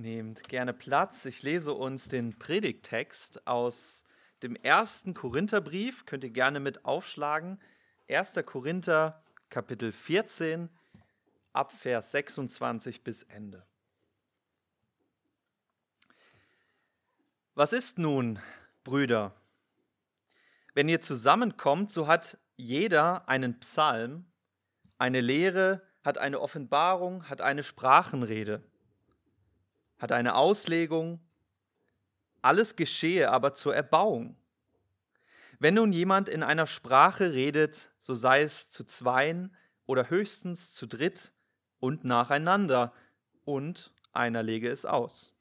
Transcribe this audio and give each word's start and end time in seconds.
Nehmt 0.00 0.48
gerne 0.48 0.72
Platz. 0.72 1.26
Ich 1.26 1.42
lese 1.42 1.74
uns 1.74 2.08
den 2.08 2.38
Predigttext 2.38 3.46
aus 3.46 4.02
dem 4.42 4.56
ersten 4.56 5.12
Korintherbrief. 5.12 6.06
Könnt 6.06 6.24
ihr 6.24 6.30
gerne 6.30 6.58
mit 6.58 6.86
aufschlagen. 6.86 7.60
1. 8.08 8.40
Korinther, 8.46 9.22
Kapitel 9.50 9.92
14, 9.92 10.70
ab 11.52 11.70
Vers 11.70 12.12
26 12.12 13.04
bis 13.04 13.24
Ende. 13.24 13.66
Was 17.54 17.74
ist 17.74 17.98
nun, 17.98 18.38
Brüder? 18.84 19.34
Wenn 20.72 20.88
ihr 20.88 21.02
zusammenkommt, 21.02 21.90
so 21.90 22.06
hat 22.06 22.38
jeder 22.56 23.28
einen 23.28 23.60
Psalm, 23.60 24.24
eine 24.96 25.20
Lehre, 25.20 25.82
hat 26.02 26.16
eine 26.16 26.40
Offenbarung, 26.40 27.28
hat 27.28 27.42
eine 27.42 27.62
Sprachenrede 27.62 28.64
hat 30.00 30.10
eine 30.10 30.34
Auslegung, 30.34 31.20
alles 32.42 32.74
geschehe 32.74 33.30
aber 33.30 33.54
zur 33.54 33.76
Erbauung. 33.76 34.36
Wenn 35.58 35.74
nun 35.74 35.92
jemand 35.92 36.28
in 36.28 36.42
einer 36.42 36.66
Sprache 36.66 37.34
redet, 37.34 37.90
so 37.98 38.14
sei 38.14 38.42
es 38.42 38.70
zu 38.70 38.82
zweien 38.82 39.54
oder 39.86 40.08
höchstens 40.08 40.72
zu 40.72 40.86
dritt 40.86 41.32
und 41.78 42.04
nacheinander, 42.04 42.92
und 43.44 43.92
einer 44.12 44.42
lege 44.42 44.68
es 44.68 44.86
aus. 44.86 45.34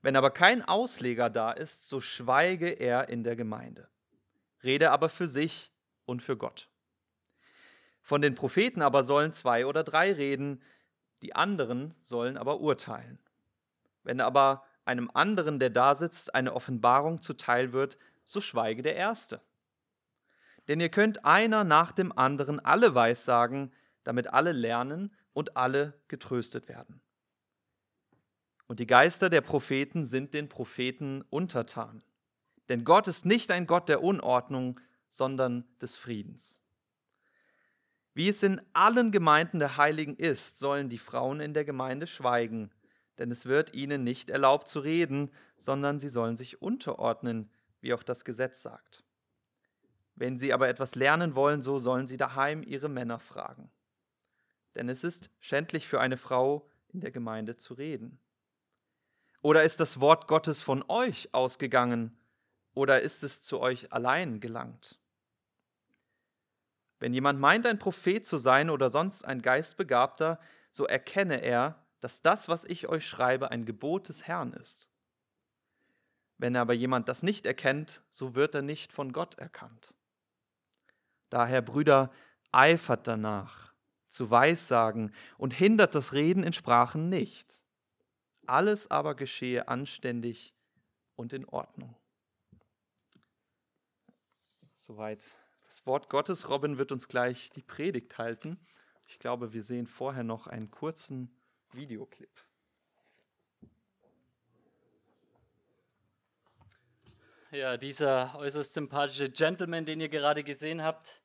Wenn 0.00 0.16
aber 0.16 0.30
kein 0.30 0.62
Ausleger 0.62 1.28
da 1.28 1.50
ist, 1.50 1.88
so 1.88 2.00
schweige 2.00 2.68
er 2.68 3.08
in 3.08 3.24
der 3.24 3.36
Gemeinde. 3.36 3.88
Rede 4.62 4.92
aber 4.92 5.08
für 5.08 5.26
sich 5.26 5.72
und 6.04 6.22
für 6.22 6.36
Gott. 6.36 6.68
Von 8.02 8.22
den 8.22 8.34
Propheten 8.34 8.82
aber 8.82 9.02
sollen 9.02 9.32
zwei 9.32 9.66
oder 9.66 9.82
drei 9.82 10.12
reden, 10.12 10.62
die 11.22 11.34
anderen 11.34 11.94
sollen 12.02 12.36
aber 12.36 12.60
urteilen. 12.60 13.18
Wenn 14.06 14.20
aber 14.20 14.64
einem 14.84 15.10
anderen, 15.12 15.58
der 15.58 15.70
da 15.70 15.94
sitzt, 15.94 16.34
eine 16.34 16.54
Offenbarung 16.54 17.20
zuteil 17.20 17.72
wird, 17.72 17.98
so 18.24 18.40
schweige 18.40 18.82
der 18.82 18.96
Erste. 18.96 19.40
Denn 20.68 20.80
ihr 20.80 20.88
könnt 20.88 21.24
einer 21.24 21.64
nach 21.64 21.92
dem 21.92 22.16
anderen 22.16 22.60
alle 22.60 22.94
Weissagen, 22.94 23.72
damit 24.04 24.32
alle 24.32 24.52
lernen 24.52 25.12
und 25.32 25.56
alle 25.56 25.94
getröstet 26.08 26.68
werden. 26.68 27.00
Und 28.68 28.80
die 28.80 28.86
Geister 28.86 29.28
der 29.28 29.42
Propheten 29.42 30.04
sind 30.04 30.34
den 30.34 30.48
Propheten 30.48 31.22
untertan. 31.30 32.02
Denn 32.68 32.84
Gott 32.84 33.06
ist 33.06 33.26
nicht 33.26 33.50
ein 33.50 33.66
Gott 33.66 33.88
der 33.88 34.02
Unordnung, 34.02 34.80
sondern 35.08 35.64
des 35.80 35.96
Friedens. 35.96 36.62
Wie 38.14 38.28
es 38.28 38.42
in 38.42 38.60
allen 38.72 39.12
Gemeinden 39.12 39.58
der 39.58 39.76
Heiligen 39.76 40.16
ist, 40.16 40.58
sollen 40.58 40.88
die 40.88 40.98
Frauen 40.98 41.38
in 41.40 41.54
der 41.54 41.64
Gemeinde 41.64 42.06
schweigen, 42.06 42.72
denn 43.18 43.30
es 43.30 43.46
wird 43.46 43.74
ihnen 43.74 44.04
nicht 44.04 44.30
erlaubt 44.30 44.68
zu 44.68 44.80
reden, 44.80 45.30
sondern 45.56 45.98
sie 45.98 46.08
sollen 46.08 46.36
sich 46.36 46.60
unterordnen, 46.60 47.50
wie 47.80 47.94
auch 47.94 48.02
das 48.02 48.24
Gesetz 48.24 48.62
sagt. 48.62 49.04
Wenn 50.14 50.38
sie 50.38 50.52
aber 50.52 50.68
etwas 50.68 50.94
lernen 50.94 51.34
wollen, 51.34 51.62
so 51.62 51.78
sollen 51.78 52.06
sie 52.06 52.16
daheim 52.16 52.62
ihre 52.62 52.88
Männer 52.88 53.18
fragen. 53.18 53.70
Denn 54.74 54.88
es 54.88 55.04
ist 55.04 55.30
schändlich 55.38 55.86
für 55.86 56.00
eine 56.00 56.16
Frau, 56.16 56.68
in 56.88 57.00
der 57.00 57.10
Gemeinde 57.10 57.56
zu 57.56 57.74
reden. 57.74 58.18
Oder 59.42 59.62
ist 59.62 59.80
das 59.80 60.00
Wort 60.00 60.26
Gottes 60.26 60.62
von 60.62 60.84
euch 60.88 61.28
ausgegangen, 61.32 62.18
oder 62.74 63.00
ist 63.00 63.22
es 63.22 63.40
zu 63.40 63.60
euch 63.60 63.92
allein 63.92 64.40
gelangt? 64.40 64.98
Wenn 66.98 67.14
jemand 67.14 67.40
meint, 67.40 67.66
ein 67.66 67.78
Prophet 67.78 68.26
zu 68.26 68.38
sein 68.38 68.70
oder 68.70 68.90
sonst 68.90 69.24
ein 69.24 69.42
Geistbegabter, 69.42 70.38
so 70.70 70.84
erkenne 70.86 71.42
er, 71.42 71.85
dass 72.06 72.22
das, 72.22 72.48
was 72.48 72.62
ich 72.62 72.88
euch 72.88 73.04
schreibe, 73.04 73.50
ein 73.50 73.64
Gebot 73.64 74.08
des 74.08 74.28
Herrn 74.28 74.52
ist. 74.52 74.88
Wenn 76.38 76.54
aber 76.54 76.72
jemand 76.72 77.08
das 77.08 77.24
nicht 77.24 77.46
erkennt, 77.46 78.04
so 78.10 78.36
wird 78.36 78.54
er 78.54 78.62
nicht 78.62 78.92
von 78.92 79.10
Gott 79.10 79.34
erkannt. 79.40 79.92
Daher, 81.30 81.62
Brüder, 81.62 82.12
eifert 82.52 83.08
danach, 83.08 83.72
zu 84.06 84.30
Weissagen 84.30 85.12
und 85.36 85.52
hindert 85.52 85.96
das 85.96 86.12
Reden 86.12 86.44
in 86.44 86.52
Sprachen 86.52 87.08
nicht. 87.08 87.64
Alles 88.46 88.88
aber 88.88 89.16
geschehe 89.16 89.66
anständig 89.66 90.54
und 91.16 91.32
in 91.32 91.44
Ordnung. 91.44 91.96
Soweit 94.74 95.24
das 95.64 95.84
Wort 95.86 96.08
Gottes. 96.08 96.50
Robin 96.50 96.78
wird 96.78 96.92
uns 96.92 97.08
gleich 97.08 97.50
die 97.50 97.62
Predigt 97.62 98.16
halten. 98.16 98.64
Ich 99.08 99.18
glaube, 99.18 99.52
wir 99.52 99.64
sehen 99.64 99.88
vorher 99.88 100.22
noch 100.22 100.46
einen 100.46 100.70
kurzen 100.70 101.35
Videoclip. 101.76 102.30
Ja, 107.52 107.76
dieser 107.76 108.36
äußerst 108.38 108.74
sympathische 108.74 109.30
Gentleman, 109.30 109.86
den 109.86 110.00
ihr 110.00 110.08
gerade 110.08 110.42
gesehen 110.42 110.82
habt, 110.82 111.22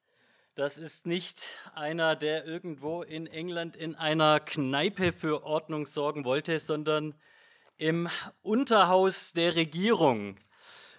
das 0.56 0.78
ist 0.78 1.07
nicht 1.07 1.69
einer, 1.75 2.16
der 2.16 2.45
irgendwo 2.45 3.01
in 3.01 3.25
England 3.25 3.75
in 3.75 3.95
einer 3.95 4.39
Kneipe 4.39 5.12
für 5.12 5.44
Ordnung 5.44 5.85
sorgen 5.85 6.23
wollte, 6.23 6.59
sondern 6.59 7.16
im 7.78 8.09
Unterhaus 8.44 9.33
der 9.33 9.56
Regierung. 9.56 10.38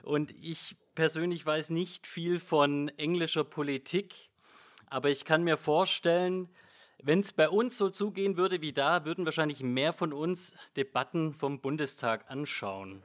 Und 0.02 0.32
ich 0.42 0.76
persönlich 0.94 1.46
weiß 1.46 1.70
nicht 1.70 2.06
viel 2.06 2.40
von 2.40 2.88
englischer 2.98 3.44
Politik, 3.44 4.30
aber 4.86 5.10
ich 5.10 5.24
kann 5.24 5.44
mir 5.44 5.56
vorstellen, 5.56 6.48
wenn 7.02 7.20
es 7.20 7.32
bei 7.32 7.48
uns 7.48 7.76
so 7.76 7.90
zugehen 7.90 8.36
würde 8.36 8.60
wie 8.60 8.72
da, 8.72 9.04
würden 9.04 9.24
wahrscheinlich 9.24 9.62
mehr 9.62 9.92
von 9.92 10.12
uns 10.12 10.54
Debatten 10.76 11.34
vom 11.34 11.60
Bundestag 11.60 12.30
anschauen. 12.30 13.02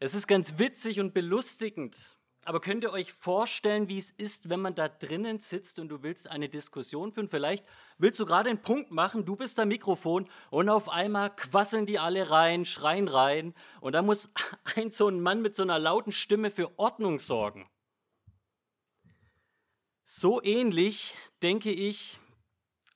Es 0.00 0.14
ist 0.14 0.26
ganz 0.26 0.58
witzig 0.58 1.00
und 1.00 1.14
belustigend, 1.14 2.18
aber 2.44 2.60
könnt 2.60 2.82
ihr 2.82 2.92
euch 2.92 3.12
vorstellen, 3.12 3.88
wie 3.88 3.98
es 3.98 4.10
ist, 4.10 4.48
wenn 4.48 4.60
man 4.60 4.74
da 4.74 4.88
drinnen 4.88 5.38
sitzt 5.38 5.78
und 5.78 5.88
du 5.88 6.02
willst 6.02 6.30
eine 6.30 6.48
Diskussion 6.48 7.12
führen? 7.12 7.28
Vielleicht 7.28 7.64
willst 7.98 8.18
du 8.20 8.26
gerade 8.26 8.48
einen 8.48 8.62
Punkt 8.62 8.90
machen, 8.90 9.24
du 9.24 9.36
bist 9.36 9.58
am 9.60 9.68
Mikrofon 9.68 10.28
und 10.50 10.68
auf 10.68 10.88
einmal 10.88 11.34
quasseln 11.34 11.84
die 11.84 11.98
alle 11.98 12.30
rein, 12.30 12.64
schreien 12.64 13.08
rein 13.08 13.54
und 13.80 13.92
da 13.92 14.02
muss 14.02 14.30
ein 14.76 14.90
so 14.90 15.08
ein 15.08 15.20
Mann 15.20 15.42
mit 15.42 15.54
so 15.54 15.62
einer 15.62 15.78
lauten 15.78 16.12
Stimme 16.12 16.50
für 16.50 16.78
Ordnung 16.78 17.18
sorgen. 17.18 17.68
So 20.10 20.42
ähnlich, 20.42 21.14
denke 21.42 21.70
ich, 21.70 22.18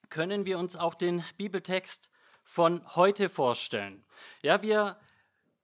können 0.09 0.47
wir 0.47 0.59
uns 0.59 0.77
auch 0.77 0.95
den 0.95 1.23
Bibeltext 1.37 2.09
von 2.43 2.81
heute 2.97 3.29
vorstellen. 3.29 4.03
Ja, 4.43 4.63
wir 4.63 4.99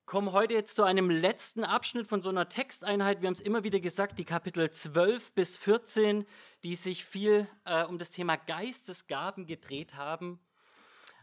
kommen 0.04 0.32
heute 0.32 0.52
jetzt 0.52 0.74
zu 0.74 0.82
einem 0.82 1.08
letzten 1.08 1.64
Abschnitt 1.64 2.06
von 2.06 2.20
so 2.20 2.28
einer 2.28 2.50
Texteinheit. 2.50 3.22
Wir 3.22 3.28
haben 3.28 3.32
es 3.32 3.40
immer 3.40 3.64
wieder 3.64 3.80
gesagt, 3.80 4.18
die 4.18 4.26
Kapitel 4.26 4.70
12 4.70 5.32
bis 5.32 5.56
14, 5.56 6.26
die 6.64 6.74
sich 6.74 7.06
viel 7.06 7.48
äh, 7.64 7.82
um 7.84 7.96
das 7.96 8.10
Thema 8.10 8.36
Geistesgaben 8.36 9.46
gedreht 9.46 9.96
haben. 9.96 10.40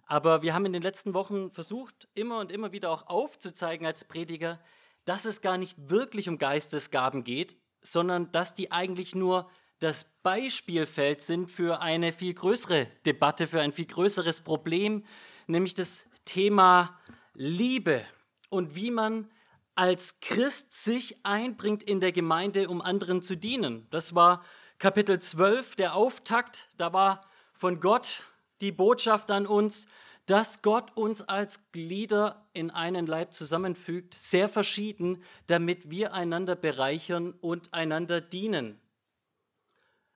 Aber 0.07 0.41
wir 0.41 0.55
haben 0.55 0.65
in 0.65 0.73
den 0.73 0.81
letzten 0.81 1.13
Wochen 1.13 1.51
versucht, 1.51 2.07
immer 2.15 2.39
und 2.39 2.51
immer 2.51 2.71
wieder 2.71 2.89
auch 2.89 3.05
aufzuzeigen 3.05 3.85
als 3.85 4.05
Prediger, 4.05 4.59
dass 5.03 5.25
es 5.25 5.41
gar 5.41 5.59
nicht 5.59 5.91
wirklich 5.91 6.29
um 6.29 6.39
Geistesgaben 6.39 7.23
geht, 7.23 7.57
sondern 7.83 8.31
dass 8.31 8.55
die 8.55 8.71
eigentlich 8.71 9.13
nur 9.13 9.47
das 9.85 10.15
Beispielfeld 10.23 11.21
sind 11.21 11.51
für 11.51 11.79
eine 11.79 12.11
viel 12.11 12.33
größere 12.33 12.87
Debatte, 13.05 13.45
für 13.45 13.61
ein 13.61 13.71
viel 13.71 13.85
größeres 13.85 14.41
Problem, 14.41 15.05
nämlich 15.45 15.75
das 15.75 16.07
Thema 16.25 16.99
Liebe 17.35 18.03
und 18.49 18.75
wie 18.75 18.89
man 18.89 19.29
als 19.75 20.21
Christ 20.21 20.73
sich 20.73 21.23
einbringt 21.23 21.83
in 21.83 21.99
der 21.99 22.11
Gemeinde, 22.11 22.67
um 22.67 22.81
anderen 22.81 23.21
zu 23.21 23.37
dienen. 23.37 23.85
Das 23.91 24.15
war 24.15 24.43
Kapitel 24.79 25.19
12, 25.19 25.75
der 25.75 25.93
Auftakt. 25.93 26.69
Da 26.77 26.91
war 26.91 27.21
von 27.53 27.79
Gott 27.79 28.23
die 28.61 28.71
Botschaft 28.71 29.29
an 29.29 29.45
uns, 29.45 29.87
dass 30.25 30.63
Gott 30.63 30.97
uns 30.97 31.21
als 31.21 31.71
Glieder 31.71 32.47
in 32.53 32.71
einen 32.71 33.05
Leib 33.05 33.35
zusammenfügt, 33.35 34.15
sehr 34.15 34.49
verschieden, 34.49 35.21
damit 35.45 35.91
wir 35.91 36.15
einander 36.15 36.55
bereichern 36.55 37.35
und 37.39 37.71
einander 37.75 38.19
dienen. 38.19 38.81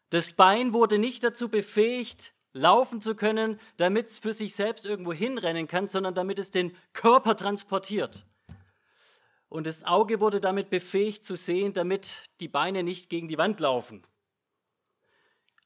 Das 0.10 0.34
Bein 0.34 0.74
wurde 0.74 0.98
nicht 0.98 1.24
dazu 1.24 1.50
befähigt, 1.50 2.34
laufen 2.54 3.00
zu 3.00 3.16
können, 3.16 3.60
damit 3.78 4.08
es 4.08 4.20
für 4.20 4.34
sich 4.34 4.56
selbst 4.56 4.86
irgendwo 4.86 5.14
hinrennen 5.14 5.68
kann, 5.68 5.88
sondern 5.88 6.16
damit 6.16 6.40
es 6.40 6.52
den 6.52 6.76
Körper 6.94 7.36
transportiert. 7.36 8.26
Und 9.50 9.66
das 9.66 9.84
Auge 9.84 10.20
wurde 10.20 10.40
damit 10.40 10.70
befähigt 10.70 11.26
zu 11.26 11.36
sehen, 11.36 11.74
damit 11.74 12.30
die 12.40 12.48
Beine 12.48 12.84
nicht 12.84 13.10
gegen 13.10 13.28
die 13.28 13.38
Wand 13.38 13.60
laufen. 13.60 14.04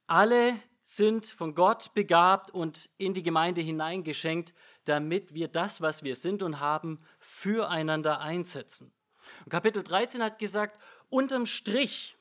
Alle 0.08 0.56
sind 0.82 1.26
von 1.26 1.56
Gott 1.56 1.94
begabt 1.94 2.52
und 2.52 2.90
in 2.98 3.14
die 3.14 3.24
Gemeinde 3.24 3.62
hineingeschenkt, 3.62 4.54
damit 4.84 5.34
wir 5.34 5.48
das, 5.48 5.82
was 5.82 6.04
wir 6.04 6.16
sind 6.16 6.44
und 6.44 6.60
haben, 6.60 7.00
füreinander 7.20 8.20
einsetzen. 8.20 8.94
Und 9.46 9.50
Kapitel 9.50 9.84
13 9.84 10.22
hat 10.22 10.40
gesagt, 10.40 10.82
unterm 11.10 11.46
Strich 11.46 12.18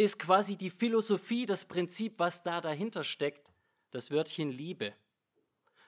ist 0.00 0.18
quasi 0.18 0.56
die 0.56 0.70
Philosophie, 0.70 1.44
das 1.44 1.66
Prinzip, 1.66 2.18
was 2.18 2.42
da 2.42 2.60
dahinter 2.60 3.04
steckt, 3.04 3.52
das 3.90 4.10
Wörtchen 4.10 4.50
Liebe. 4.50 4.94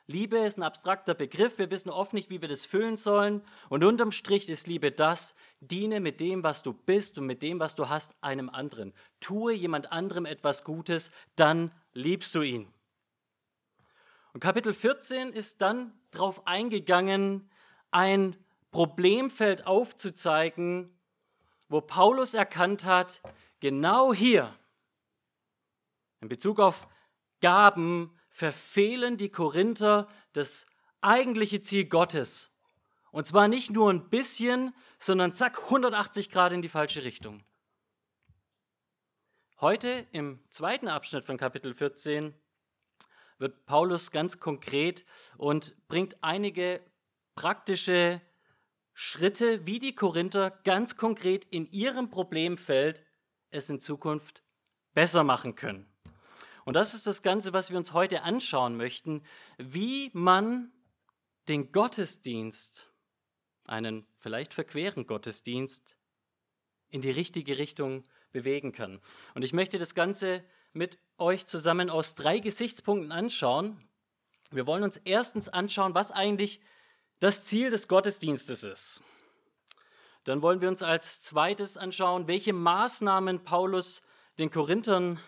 Liebe 0.07 0.37
ist 0.39 0.59
ein 0.59 0.65
abstrakter 0.65 1.15
Begriff, 1.15 1.59
wir 1.59 1.71
wissen 1.71 1.89
oft 1.89 2.13
nicht, 2.13 2.29
wie 2.29 2.43
wir 2.43 2.49
das 2.49 2.67
füllen 2.67 2.99
sollen. 2.99 3.41
Und 3.71 3.85
unterm 3.85 4.13
Strich 4.13 4.51
ist 4.51 4.67
Liebe 4.67 4.93
das, 4.93 5.37
diene 5.61 6.01
mit 6.01 6.21
dem, 6.21 6.43
was 6.43 6.63
du 6.63 6.75
bist 6.75 7.19
und 7.19 7.27
mit 7.27 7.41
dem, 7.43 7.59
was 7.59 7.75
du 7.75 7.89
hast, 7.89 8.23
einem 8.23 8.51
anderen. 8.51 8.93
Tue 9.21 9.55
jemand 9.55 9.93
anderem 9.93 10.27
etwas 10.27 10.65
Gutes, 10.65 11.13
dann 11.37 11.73
liebst 11.95 12.35
du 12.35 12.43
ihn. 12.43 12.73
Und 14.35 14.41
Kapitel 14.41 14.75
14 14.75 15.29
ist 15.29 15.63
dann 15.63 15.93
darauf 16.11 16.47
eingegangen, 16.47 17.49
ein 17.91 18.37
Problemfeld 18.73 19.67
aufzuzeigen, 19.67 20.95
wo 21.69 21.81
Paulus 21.81 22.35
erkannt 22.35 22.85
hat, 22.85 23.23
genau 23.63 24.13
hier, 24.13 24.53
in 26.21 26.29
Bezug 26.29 26.59
auf 26.59 26.89
Gaben, 27.41 28.13
verfehlen 28.29 29.17
die 29.17 29.31
Korinther 29.31 30.09
das 30.33 30.67
eigentliche 31.01 31.61
Ziel 31.61 31.85
Gottes. 31.85 32.59
Und 33.13 33.29
zwar 33.29 33.47
nicht 33.47 33.71
nur 33.71 33.89
ein 33.89 34.09
bisschen, 34.09 34.75
sondern 34.99 35.35
zack, 35.35 35.63
180 35.63 36.31
Grad 36.31 36.53
in 36.53 36.61
die 36.61 36.69
falsche 36.69 37.05
Richtung. 37.05 37.45
Heute 39.61 40.09
im 40.11 40.43
zweiten 40.51 40.89
Abschnitt 40.89 41.25
von 41.25 41.37
Kapitel 41.37 41.73
14 41.73 42.35
wird 43.39 43.65
Paulus 43.65 44.11
ganz 44.11 44.41
konkret 44.41 45.05
und 45.39 45.87
bringt 45.87 46.17
einige 46.25 46.81
praktische 47.37 48.21
Schritte, 48.93 49.67
wie 49.67 49.79
die 49.79 49.95
Korinther 49.95 50.51
ganz 50.51 50.97
konkret 50.97 51.45
in 51.45 51.71
ihrem 51.71 52.11
Problemfeld 52.11 53.05
es 53.53 53.71
in 53.71 53.81
Zukunft 53.81 54.43
besser 54.95 55.25
machen 55.25 55.55
können. 55.55 55.87
Und 56.65 56.75
das 56.75 56.95
ist 56.95 57.07
das 57.07 57.23
Ganze, 57.23 57.53
was 57.53 57.71
wir 57.71 57.79
uns 57.79 57.93
heute 57.93 58.23
anschauen 58.23 58.77
möchten, 58.77 59.23
wie 59.59 60.11
man 60.15 60.73
den 61.49 61.73
Gottesdienst, 61.73 62.93
einen 63.67 64.07
vielleicht 64.17 64.55
verqueren 64.55 65.07
Gottesdienst, 65.07 65.97
in 66.91 67.01
die 67.01 67.11
richtige 67.11 67.59
Richtung 67.59 68.05
bewegen 68.33 68.73
kann. 68.73 69.01
Und 69.35 69.43
ich 69.43 69.53
möchte 69.53 69.79
das 69.79 69.95
Ganze 69.95 70.45
mit 70.73 70.99
euch 71.19 71.47
zusammen 71.47 71.91
aus 71.91 72.15
drei 72.15 72.39
Gesichtspunkten 72.39 73.13
anschauen. 73.13 73.83
Wir 74.51 74.67
wollen 74.67 74.85
uns 74.85 74.99
erstens 74.99 75.49
anschauen, 75.49 75.95
was 75.95 76.13
eigentlich 76.13 76.61
das 77.19 77.45
Ziel 77.45 77.71
des 77.71 77.89
Gottesdienstes 77.89 78.65
ist. 78.65 79.03
Dann 80.25 80.43
wollen 80.43 80.61
wir 80.61 80.69
uns 80.69 80.83
als 80.83 81.21
zweites 81.23 81.77
anschauen, 81.77 82.29
welche 82.29 82.53
Maßnahmen 82.53 83.45
Paulus 83.45 84.03
den 84.39 84.51
Korinthern 84.51 85.19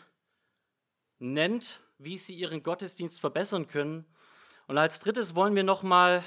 nennt, 1.18 1.80
wie 1.98 2.18
sie 2.18 2.34
ihren 2.34 2.62
Gottesdienst 2.62 3.20
verbessern 3.20 3.66
können. 3.66 4.06
Und 4.66 4.78
als 4.78 5.00
drittes 5.00 5.34
wollen 5.34 5.56
wir 5.56 5.64
nochmal 5.64 6.22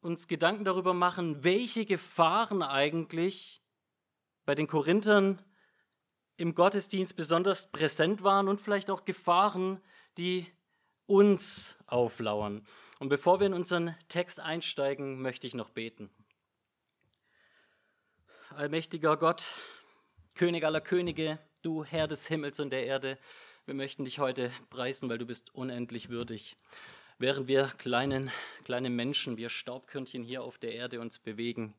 uns 0.00 0.28
Gedanken 0.28 0.64
darüber 0.64 0.94
machen, 0.94 1.42
welche 1.42 1.84
Gefahren 1.84 2.62
eigentlich 2.62 3.62
bei 4.44 4.54
den 4.54 4.68
Korinthern 4.68 5.42
im 6.36 6.54
Gottesdienst 6.54 7.16
besonders 7.16 7.72
präsent 7.72 8.22
waren 8.22 8.48
und 8.48 8.60
vielleicht 8.60 8.90
auch 8.90 9.04
Gefahren, 9.04 9.80
die 10.18 10.46
uns 11.06 11.78
auflauern. 11.86 12.64
Und 12.98 13.08
bevor 13.08 13.40
wir 13.40 13.46
in 13.46 13.54
unseren 13.54 13.94
Text 14.08 14.40
einsteigen, 14.40 15.20
möchte 15.20 15.46
ich 15.46 15.54
noch 15.54 15.70
beten. 15.70 16.10
Allmächtiger 18.56 19.18
Gott, 19.18 19.52
König 20.34 20.64
aller 20.64 20.80
Könige, 20.80 21.38
du 21.60 21.84
Herr 21.84 22.06
des 22.06 22.26
Himmels 22.26 22.58
und 22.58 22.70
der 22.70 22.86
Erde, 22.86 23.18
wir 23.66 23.74
möchten 23.74 24.06
dich 24.06 24.18
heute 24.18 24.50
preisen, 24.70 25.10
weil 25.10 25.18
du 25.18 25.26
bist 25.26 25.54
unendlich 25.54 26.08
würdig. 26.08 26.56
Während 27.18 27.48
wir 27.48 27.66
kleinen, 27.76 28.30
kleine 28.64 28.88
Menschen, 28.88 29.36
wir 29.36 29.50
Staubkörnchen 29.50 30.22
hier 30.24 30.42
auf 30.42 30.56
der 30.56 30.72
Erde 30.72 31.02
uns 31.02 31.18
bewegen 31.18 31.74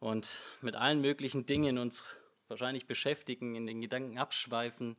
und 0.00 0.44
mit 0.60 0.76
allen 0.76 1.00
möglichen 1.00 1.46
Dingen 1.46 1.78
uns 1.78 2.18
wahrscheinlich 2.48 2.86
beschäftigen, 2.86 3.54
in 3.54 3.64
den 3.64 3.80
Gedanken 3.80 4.18
abschweifen, 4.18 4.98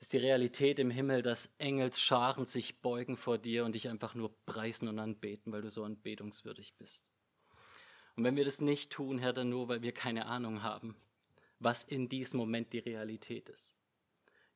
ist 0.00 0.14
die 0.14 0.18
Realität 0.18 0.78
im 0.78 0.90
Himmel, 0.90 1.20
dass 1.20 1.54
Engelsscharen 1.58 2.46
sich 2.46 2.80
beugen 2.80 3.18
vor 3.18 3.36
dir 3.36 3.66
und 3.66 3.74
dich 3.74 3.90
einfach 3.90 4.14
nur 4.14 4.34
preisen 4.46 4.88
und 4.88 4.98
anbeten, 4.98 5.52
weil 5.52 5.60
du 5.60 5.68
so 5.68 5.84
anbetungswürdig 5.84 6.76
bist. 6.78 7.11
Und 8.16 8.24
wenn 8.24 8.36
wir 8.36 8.44
das 8.44 8.60
nicht 8.60 8.90
tun, 8.90 9.18
Herr, 9.18 9.32
dann 9.32 9.48
nur, 9.48 9.68
weil 9.68 9.82
wir 9.82 9.92
keine 9.92 10.26
Ahnung 10.26 10.62
haben, 10.62 10.96
was 11.58 11.84
in 11.84 12.08
diesem 12.08 12.38
Moment 12.38 12.72
die 12.72 12.78
Realität 12.78 13.48
ist. 13.48 13.78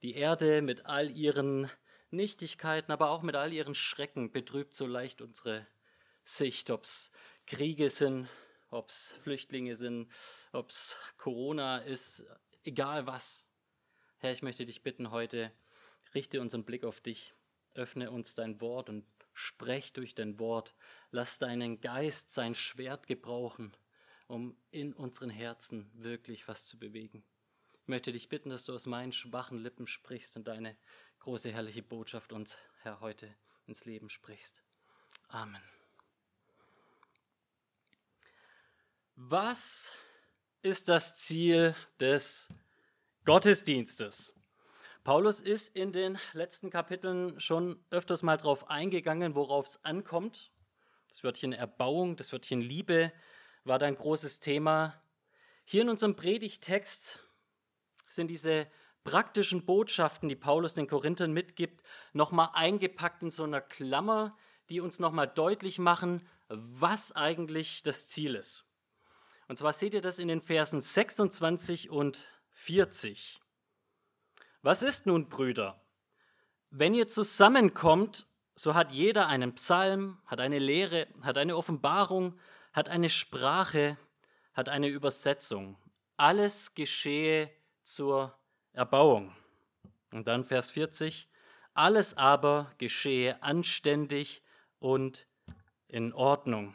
Die 0.03 0.15
Erde 0.15 0.61
mit 0.61 0.87
all 0.87 1.11
ihren 1.11 1.71
Nichtigkeiten, 2.11 2.93
aber 2.93 3.11
auch 3.11 3.23
mit 3.23 3.35
all 3.35 3.53
ihren 3.53 3.75
Schrecken 3.75 4.31
betrübt 4.31 4.75
so 4.75 4.87
leicht 4.87 5.21
unsere 5.21 5.67
Sicht, 6.23 6.71
ob 6.71 6.83
es 6.83 7.13
Kriege 7.47 7.89
sind, 7.89 8.29
ob 8.71 8.89
es 8.89 9.17
Flüchtlinge 9.21 9.75
sind, 9.75 10.13
ob 10.53 10.69
es 10.69 10.97
Corona 11.17 11.79
ist, 11.79 12.27
egal 12.65 13.07
was. 13.07 13.51
Herr, 14.19 14.33
ich 14.33 14.43
möchte 14.43 14.65
dich 14.65 14.83
bitten 14.83 15.11
heute, 15.11 15.53
richte 16.15 16.41
unseren 16.41 16.65
Blick 16.65 16.85
auf 16.85 17.01
dich, 17.01 17.35
öffne 17.75 18.11
uns 18.11 18.35
dein 18.35 18.61
Wort 18.61 18.89
und 18.89 19.05
sprech 19.37 19.93
durch 19.93 20.15
dein 20.15 20.39
Wort. 20.39 20.75
Lass 21.11 21.39
deinen 21.39 21.81
Geist 21.83 22.31
sein 22.31 22.55
Schwert 22.55 23.07
gebrauchen, 23.07 23.77
um 24.29 24.57
in 24.71 24.95
unseren 24.95 25.29
Herzen 25.29 25.91
wirklich 25.93 26.49
was 26.49 26.67
zu 26.67 26.79
bewegen. 26.79 27.23
Ich 27.83 27.89
möchte 27.89 28.13
dich 28.13 28.31
bitten, 28.31 28.49
dass 28.49 28.65
du 28.65 28.75
aus 28.75 28.87
meinen 28.87 29.13
schwachen 29.13 29.59
Lippen 29.59 29.87
sprichst 29.87 30.39
und 30.39 30.49
deine 30.49 30.75
große 31.21 31.53
herrliche 31.53 31.83
Botschaft 31.83 32.33
uns, 32.33 32.57
Herr, 32.83 33.01
heute 33.01 33.33
ins 33.67 33.85
Leben 33.85 34.09
sprichst. 34.09 34.65
Amen. 35.29 35.63
Was 39.17 39.93
ist 40.63 40.89
das 40.89 41.17
Ziel 41.19 41.75
des 42.01 42.55
Gottesdienstes? 43.27 44.36
Paulus 45.07 45.41
ist 45.41 45.77
in 45.77 45.93
den 45.93 46.19
letzten 46.33 46.69
Kapiteln 46.69 47.39
schon 47.39 47.79
öfters 47.91 48.25
mal 48.25 48.37
darauf 48.37 48.71
eingegangen, 48.71 49.37
worauf 49.37 49.67
es 49.67 49.85
ankommt. 49.85 50.51
Das 51.09 51.23
Wörtchen 51.23 51.53
Erbauung, 51.53 52.17
das 52.17 52.33
Wörtchen 52.33 52.61
Liebe 52.61 53.13
war 53.63 53.79
da 53.79 53.87
ein 53.87 53.95
großes 53.95 54.41
Thema. 54.41 55.01
Hier 55.65 55.83
in 55.83 55.91
unserem 55.91 56.17
Predigtext 56.17 57.21
sind 58.09 58.33
diese 58.33 58.67
praktischen 59.05 59.65
Botschaften, 59.65 60.29
die 60.29 60.35
Paulus 60.35 60.75
den 60.75 60.89
Korinthern 60.89 61.33
mitgibt, 61.33 61.85
nochmal 62.13 62.49
eingepackt 62.55 63.23
in 63.23 63.31
so 63.31 63.45
einer 63.45 63.61
Klammer, 63.61 64.37
die 64.71 64.81
uns 64.81 64.99
nochmal 64.99 65.29
deutlich 65.29 65.79
machen, 65.79 66.27
was 66.49 67.15
eigentlich 67.15 67.85
das 67.85 68.09
Ziel 68.09 68.35
ist. 68.35 68.73
Und 69.47 69.57
zwar 69.57 69.73
seht 69.73 69.95
ihr 69.95 70.01
das 70.01 70.19
in 70.19 70.27
den 70.27 70.41
Versen 70.41 70.81
26 70.81 71.91
und 71.91 72.27
40. 72.51 73.41
Was 74.67 74.83
ist 74.83 75.07
nun, 75.07 75.29
Brüder? 75.29 75.81
Wenn 76.71 76.93
ihr 76.93 77.07
zusammenkommt, 77.07 78.27
so 78.57 78.75
hat 78.75 78.91
jeder 78.91 79.29
einen 79.29 79.55
Psalm, 79.55 80.19
hat 80.27 80.41
eine 80.41 80.59
Lehre, 80.59 81.07
hat 81.23 81.39
eine 81.39 81.57
Offenbarung, 81.57 82.37
hat 82.73 82.89
eine 82.89 83.09
Sprache, 83.09 83.97
hat 84.55 84.69
eine 84.69 84.89
Übersetzung. 84.89 85.79
Alles 86.17 86.75
geschehe 86.75 87.49
zur 87.85 88.37
Erbauung. 88.73 89.37
Und 90.11 90.27
dann 90.27 90.45
Vers 90.45 90.73
40, 90.73 91.31
alles 91.73 92.17
aber 92.17 92.73
geschehe 92.79 93.41
anständig 93.45 94.43
und 94.81 95.29
in 95.87 96.13
Ordnung. 96.13 96.75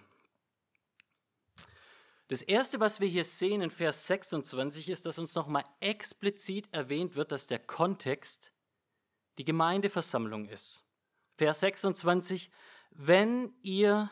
Das 2.31 2.41
Erste, 2.41 2.79
was 2.79 3.01
wir 3.01 3.09
hier 3.09 3.25
sehen 3.25 3.61
in 3.61 3.71
Vers 3.71 4.07
26, 4.07 4.88
ist, 4.88 5.05
dass 5.05 5.19
uns 5.19 5.35
nochmal 5.35 5.65
explizit 5.81 6.73
erwähnt 6.73 7.17
wird, 7.17 7.33
dass 7.33 7.47
der 7.47 7.59
Kontext 7.59 8.53
die 9.38 9.43
Gemeindeversammlung 9.43 10.47
ist. 10.47 10.85
Vers 11.35 11.59
26, 11.59 12.50
wenn 12.91 13.53
ihr 13.63 14.09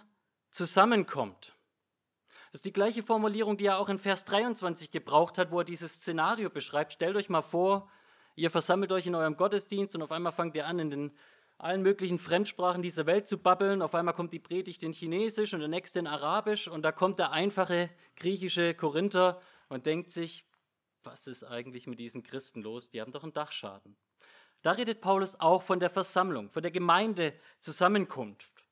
zusammenkommt. 0.52 1.56
Das 2.52 2.56
ist 2.56 2.66
die 2.66 2.74
gleiche 2.74 3.04
Formulierung, 3.04 3.56
die 3.56 3.68
er 3.68 3.78
auch 3.78 3.88
in 3.88 3.98
Vers 3.98 4.26
23 4.26 4.92
gebraucht 4.92 5.38
hat, 5.38 5.52
wo 5.52 5.60
er 5.60 5.64
dieses 5.64 5.94
Szenario 5.94 6.50
beschreibt. 6.50 6.92
Stellt 6.92 7.16
euch 7.16 7.30
mal 7.30 7.42
vor, 7.42 7.90
ihr 8.36 8.52
versammelt 8.52 8.92
euch 8.92 9.08
in 9.08 9.16
eurem 9.16 9.38
Gottesdienst 9.38 9.96
und 9.96 10.02
auf 10.02 10.12
einmal 10.12 10.34
fangt 10.34 10.58
ihr 10.58 10.68
an, 10.68 10.80
in 10.80 10.90
den 10.90 11.18
allen 11.60 11.82
möglichen 11.82 12.18
Fremdsprachen 12.18 12.82
dieser 12.82 13.06
Welt 13.06 13.28
zu 13.28 13.38
babbeln. 13.38 13.82
Auf 13.82 13.94
einmal 13.94 14.14
kommt 14.14 14.34
die 14.34 14.40
Predigt 14.40 14.82
in 14.82 14.94
Chinesisch 14.94 15.54
und 15.54 15.60
der 15.60 15.70
nächste 15.70 16.00
in 16.00 16.08
Arabisch 16.08 16.68
und 16.68 16.82
da 16.84 16.92
kommt 16.92 17.20
der 17.20 17.32
einfache 17.32 17.90
griechische 18.16 18.74
Korinther 18.74 19.42
und 19.68 19.86
denkt 19.86 20.10
sich, 20.10 20.46
was 21.04 21.28
ist 21.28 21.44
eigentlich 21.44 21.86
mit 21.86 22.00
diesen 22.00 22.24
Christen 22.24 22.62
los? 22.62 22.90
Die 22.90 23.02
haben 23.02 23.12
doch 23.12 23.24
einen 23.24 23.34
Dachschaden. 23.34 23.98
Da 24.62 24.72
redet 24.72 25.02
Paulus 25.02 25.40
auch 25.40 25.62
von 25.62 25.80
der 25.80 25.90
Versammlung, 25.90 26.50
von 26.50 26.64
der 26.64 26.72
Gemeindezusammenkunft. 26.72 28.66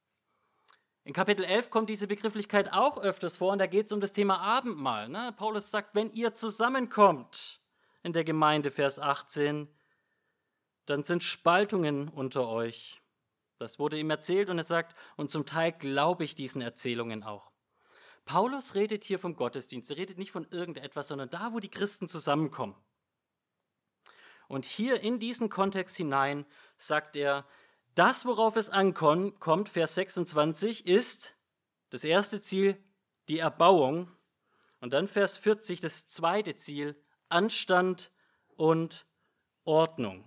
In 1.03 1.13
Kapitel 1.13 1.45
11 1.45 1.69
kommt 1.69 1.89
diese 1.89 2.07
Begrifflichkeit 2.07 2.73
auch 2.73 2.97
öfters 2.97 3.37
vor 3.37 3.53
und 3.53 3.59
da 3.59 3.67
geht 3.67 3.85
es 3.85 3.91
um 3.91 4.01
das 4.01 4.11
Thema 4.13 4.39
Abendmahl. 4.39 5.07
Ne? 5.09 5.33
Paulus 5.37 5.71
sagt, 5.71 5.95
wenn 5.95 6.11
ihr 6.11 6.35
zusammenkommt 6.35 7.61
in 8.03 8.13
der 8.13 8.23
Gemeinde, 8.23 8.71
Vers 8.71 8.99
18, 8.99 9.69
dann 10.87 11.03
sind 11.03 11.21
Spaltungen 11.21 12.09
unter 12.09 12.47
euch. 12.47 13.01
Das 13.57 13.77
wurde 13.77 13.99
ihm 13.99 14.09
erzählt 14.09 14.49
und 14.49 14.57
er 14.57 14.63
sagt, 14.63 14.95
und 15.15 15.29
zum 15.29 15.45
Teil 15.45 15.71
glaube 15.71 16.23
ich 16.23 16.35
diesen 16.35 16.61
Erzählungen 16.61 17.23
auch. 17.23 17.51
Paulus 18.25 18.75
redet 18.75 19.03
hier 19.03 19.19
vom 19.19 19.35
Gottesdienst, 19.35 19.89
er 19.91 19.97
redet 19.97 20.17
nicht 20.17 20.31
von 20.31 20.47
irgendetwas, 20.49 21.07
sondern 21.07 21.29
da, 21.29 21.53
wo 21.53 21.59
die 21.59 21.71
Christen 21.71 22.07
zusammenkommen. 22.07 22.75
Und 24.47 24.65
hier 24.65 25.01
in 25.01 25.19
diesen 25.19 25.49
Kontext 25.49 25.97
hinein 25.97 26.45
sagt 26.77 27.15
er, 27.15 27.45
das, 27.95 28.25
worauf 28.25 28.55
es 28.55 28.69
ankommt, 28.69 29.69
Vers 29.69 29.95
26, 29.95 30.87
ist 30.87 31.35
das 31.89 32.03
erste 32.03 32.41
Ziel 32.41 32.77
die 33.27 33.39
Erbauung 33.39 34.11
und 34.79 34.93
dann 34.93 35.07
Vers 35.07 35.37
40, 35.37 35.81
das 35.81 36.07
zweite 36.07 36.55
Ziel, 36.55 36.95
Anstand 37.29 38.11
und 38.55 39.05
Ordnung. 39.63 40.26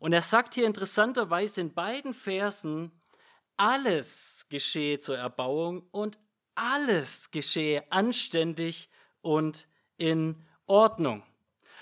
Und 0.00 0.14
er 0.14 0.22
sagt 0.22 0.54
hier 0.54 0.66
interessanterweise 0.66 1.60
in 1.60 1.74
beiden 1.74 2.14
Versen, 2.14 2.90
alles 3.58 4.46
geschehe 4.48 4.98
zur 4.98 5.18
Erbauung 5.18 5.86
und 5.90 6.18
alles 6.54 7.30
geschehe 7.30 7.84
anständig 7.92 8.88
und 9.20 9.68
in 9.98 10.46
Ordnung. 10.66 11.22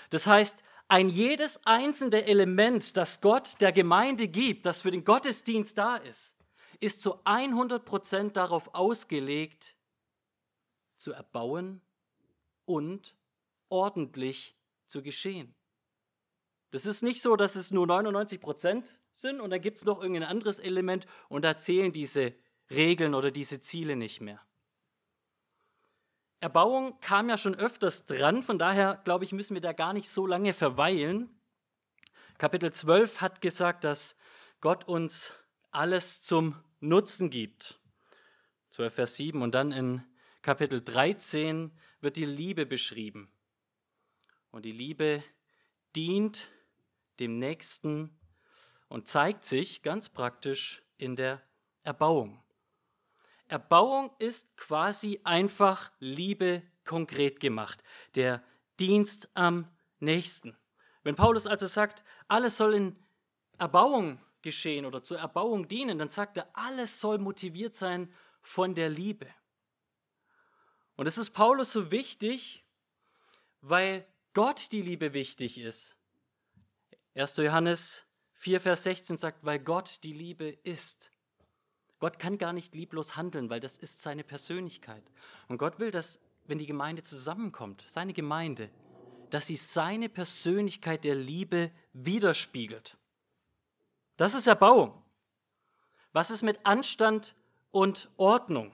Das 0.09 0.27
heißt, 0.27 0.63
ein 0.89 1.07
jedes 1.07 1.65
einzelne 1.65 2.25
Element, 2.25 2.97
das 2.97 3.21
Gott 3.21 3.61
der 3.61 3.71
Gemeinde 3.71 4.27
gibt, 4.27 4.65
das 4.65 4.81
für 4.81 4.91
den 4.91 5.05
Gottesdienst 5.05 5.77
da 5.77 5.95
ist, 5.95 6.35
ist 6.81 7.01
zu 7.01 7.23
100 7.23 7.85
Prozent 7.85 8.35
darauf 8.35 8.73
ausgelegt, 8.75 9.77
zu 10.97 11.13
erbauen 11.13 11.81
und 12.65 13.15
ordentlich 13.69 14.57
zu 14.87 15.01
geschehen. 15.01 15.55
Das 16.71 16.85
ist 16.85 17.01
nicht 17.01 17.21
so, 17.21 17.35
dass 17.35 17.55
es 17.55 17.71
nur 17.71 17.87
99 17.87 18.39
Prozent 18.39 18.99
sind 19.11 19.41
und 19.41 19.49
dann 19.49 19.61
gibt 19.61 19.77
es 19.77 19.85
noch 19.85 20.01
irgendein 20.01 20.29
anderes 20.29 20.59
Element 20.59 21.05
und 21.27 21.43
da 21.43 21.57
zählen 21.57 21.91
diese 21.91 22.33
Regeln 22.69 23.15
oder 23.15 23.31
diese 23.31 23.59
Ziele 23.59 23.95
nicht 23.95 24.21
mehr. 24.21 24.39
Erbauung 26.41 26.99
kam 27.01 27.27
ja 27.27 27.37
schon 27.37 27.55
öfters 27.55 28.05
dran, 28.05 28.43
von 28.43 28.57
daher 28.57 29.01
glaube 29.03 29.25
ich, 29.25 29.33
müssen 29.33 29.55
wir 29.55 29.61
da 29.61 29.73
gar 29.73 29.93
nicht 29.93 30.09
so 30.09 30.25
lange 30.25 30.53
verweilen. 30.53 31.29
Kapitel 32.37 32.71
12 32.71 33.19
hat 33.19 33.41
gesagt, 33.41 33.83
dass 33.83 34.17
Gott 34.61 34.87
uns 34.87 35.33
alles 35.71 36.21
zum 36.21 36.55
Nutzen 36.79 37.29
gibt. 37.29 37.79
12 38.69 38.93
Vers 38.93 39.15
7 39.17 39.41
und 39.41 39.53
dann 39.53 39.71
in 39.71 40.03
Kapitel 40.41 40.81
13 40.81 41.71
wird 41.99 42.15
die 42.15 42.25
Liebe 42.25 42.65
beschrieben. 42.65 43.29
Und 44.51 44.63
die 44.63 44.71
Liebe 44.71 45.23
dient 45.95 46.51
dem 47.19 47.37
Nächsten 47.37 48.19
und 48.87 49.07
zeigt 49.07 49.45
sich 49.45 49.81
ganz 49.81 50.09
praktisch 50.09 50.83
in 50.97 51.15
der 51.15 51.41
Erbauung. 51.83 52.43
Erbauung 53.47 54.11
ist 54.19 54.57
quasi 54.57 55.21
einfach 55.23 55.91
Liebe 55.99 56.63
konkret 56.85 57.39
gemacht, 57.39 57.83
der 58.15 58.43
Dienst 58.79 59.29
am 59.33 59.67
Nächsten. 59.99 60.57
Wenn 61.03 61.15
Paulus 61.15 61.47
also 61.47 61.65
sagt, 61.65 62.03
alles 62.27 62.57
soll 62.57 62.75
in 62.75 62.95
Erbauung 63.57 64.23
geschehen 64.41 64.85
oder 64.85 65.03
zur 65.03 65.19
Erbauung 65.19 65.67
dienen, 65.67 65.97
dann 65.97 66.09
sagt 66.09 66.37
er, 66.37 66.49
alles 66.53 66.99
soll 66.99 67.17
motiviert 67.17 67.75
sein 67.75 68.13
von 68.41 68.75
der 68.75 68.89
Liebe. 68.89 69.27
Und 70.95 71.07
es 71.07 71.17
ist 71.17 71.31
Paulus 71.31 71.71
so 71.71 71.91
wichtig, 71.91 72.65
weil 73.61 74.05
Gott 74.33 74.71
die 74.71 74.81
Liebe 74.81 75.13
wichtig 75.13 75.59
ist. 75.59 75.98
1. 77.19 77.35
Johannes 77.35 78.05
4, 78.35 78.61
Vers 78.61 78.83
16 78.83 79.17
sagt, 79.17 79.45
weil 79.45 79.59
Gott 79.59 80.05
die 80.05 80.13
Liebe 80.13 80.47
ist. 80.63 81.11
Gott 81.99 82.17
kann 82.17 82.37
gar 82.37 82.53
nicht 82.53 82.75
lieblos 82.75 83.17
handeln, 83.17 83.49
weil 83.49 83.59
das 83.59 83.77
ist 83.77 84.01
seine 84.01 84.23
Persönlichkeit. 84.23 85.03
Und 85.49 85.57
Gott 85.57 85.79
will, 85.79 85.91
dass, 85.91 86.21
wenn 86.47 86.59
die 86.59 86.65
Gemeinde 86.65 87.03
zusammenkommt, 87.03 87.83
seine 87.85 88.13
Gemeinde, 88.13 88.69
dass 89.31 89.47
sie 89.47 89.57
seine 89.57 90.07
Persönlichkeit 90.07 91.03
der 91.03 91.15
Liebe 91.15 91.71
widerspiegelt. 91.91 92.95
Das 94.15 94.33
ist 94.33 94.47
Erbauung. 94.47 94.93
Was 96.13 96.31
ist 96.31 96.41
mit 96.41 96.65
Anstand 96.65 97.35
und 97.71 98.07
Ordnung? 98.15 98.71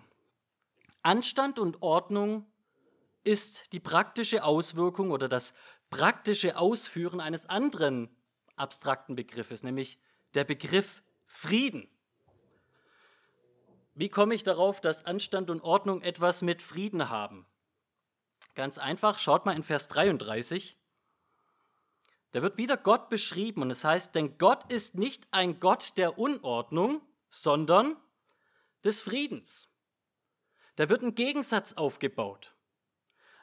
Anstand 1.01 1.57
und 1.57 1.81
Ordnung 1.81 2.45
ist 3.23 3.73
die 3.73 3.79
praktische 3.79 4.43
Auswirkung 4.43 5.09
oder 5.09 5.27
das 5.27 5.55
praktische 5.89 6.57
Ausführen 6.57 7.19
eines 7.19 7.47
anderen 7.47 8.14
abstrakten 8.55 9.15
Begriffes, 9.15 9.63
nämlich 9.63 9.99
der 10.33 10.43
Begriff 10.43 11.03
Frieden. 11.27 11.89
Wie 13.93 14.09
komme 14.09 14.35
ich 14.35 14.43
darauf, 14.43 14.81
dass 14.81 15.05
Anstand 15.05 15.49
und 15.49 15.61
Ordnung 15.61 16.01
etwas 16.01 16.41
mit 16.41 16.61
Frieden 16.61 17.09
haben? 17.09 17.45
Ganz 18.53 18.77
einfach, 18.77 19.19
schaut 19.19 19.45
mal 19.45 19.55
in 19.55 19.63
Vers 19.63 19.87
33. 19.87 20.77
Da 22.31 22.41
wird 22.41 22.57
wieder 22.57 22.75
Gott 22.75 23.09
beschrieben 23.09 23.61
und 23.61 23.71
es 23.71 23.85
heißt, 23.85 24.13
denn 24.13 24.37
Gott 24.37 24.71
ist 24.71 24.95
nicht 24.95 25.27
ein 25.31 25.59
Gott 25.61 25.97
der 25.97 26.17
Unordnung, 26.19 27.01
sondern 27.29 27.95
des 28.83 29.01
Friedens. 29.01 29.73
Da 30.75 30.89
wird 30.89 31.01
ein 31.01 31.15
Gegensatz 31.15 31.73
aufgebaut. 31.73 32.55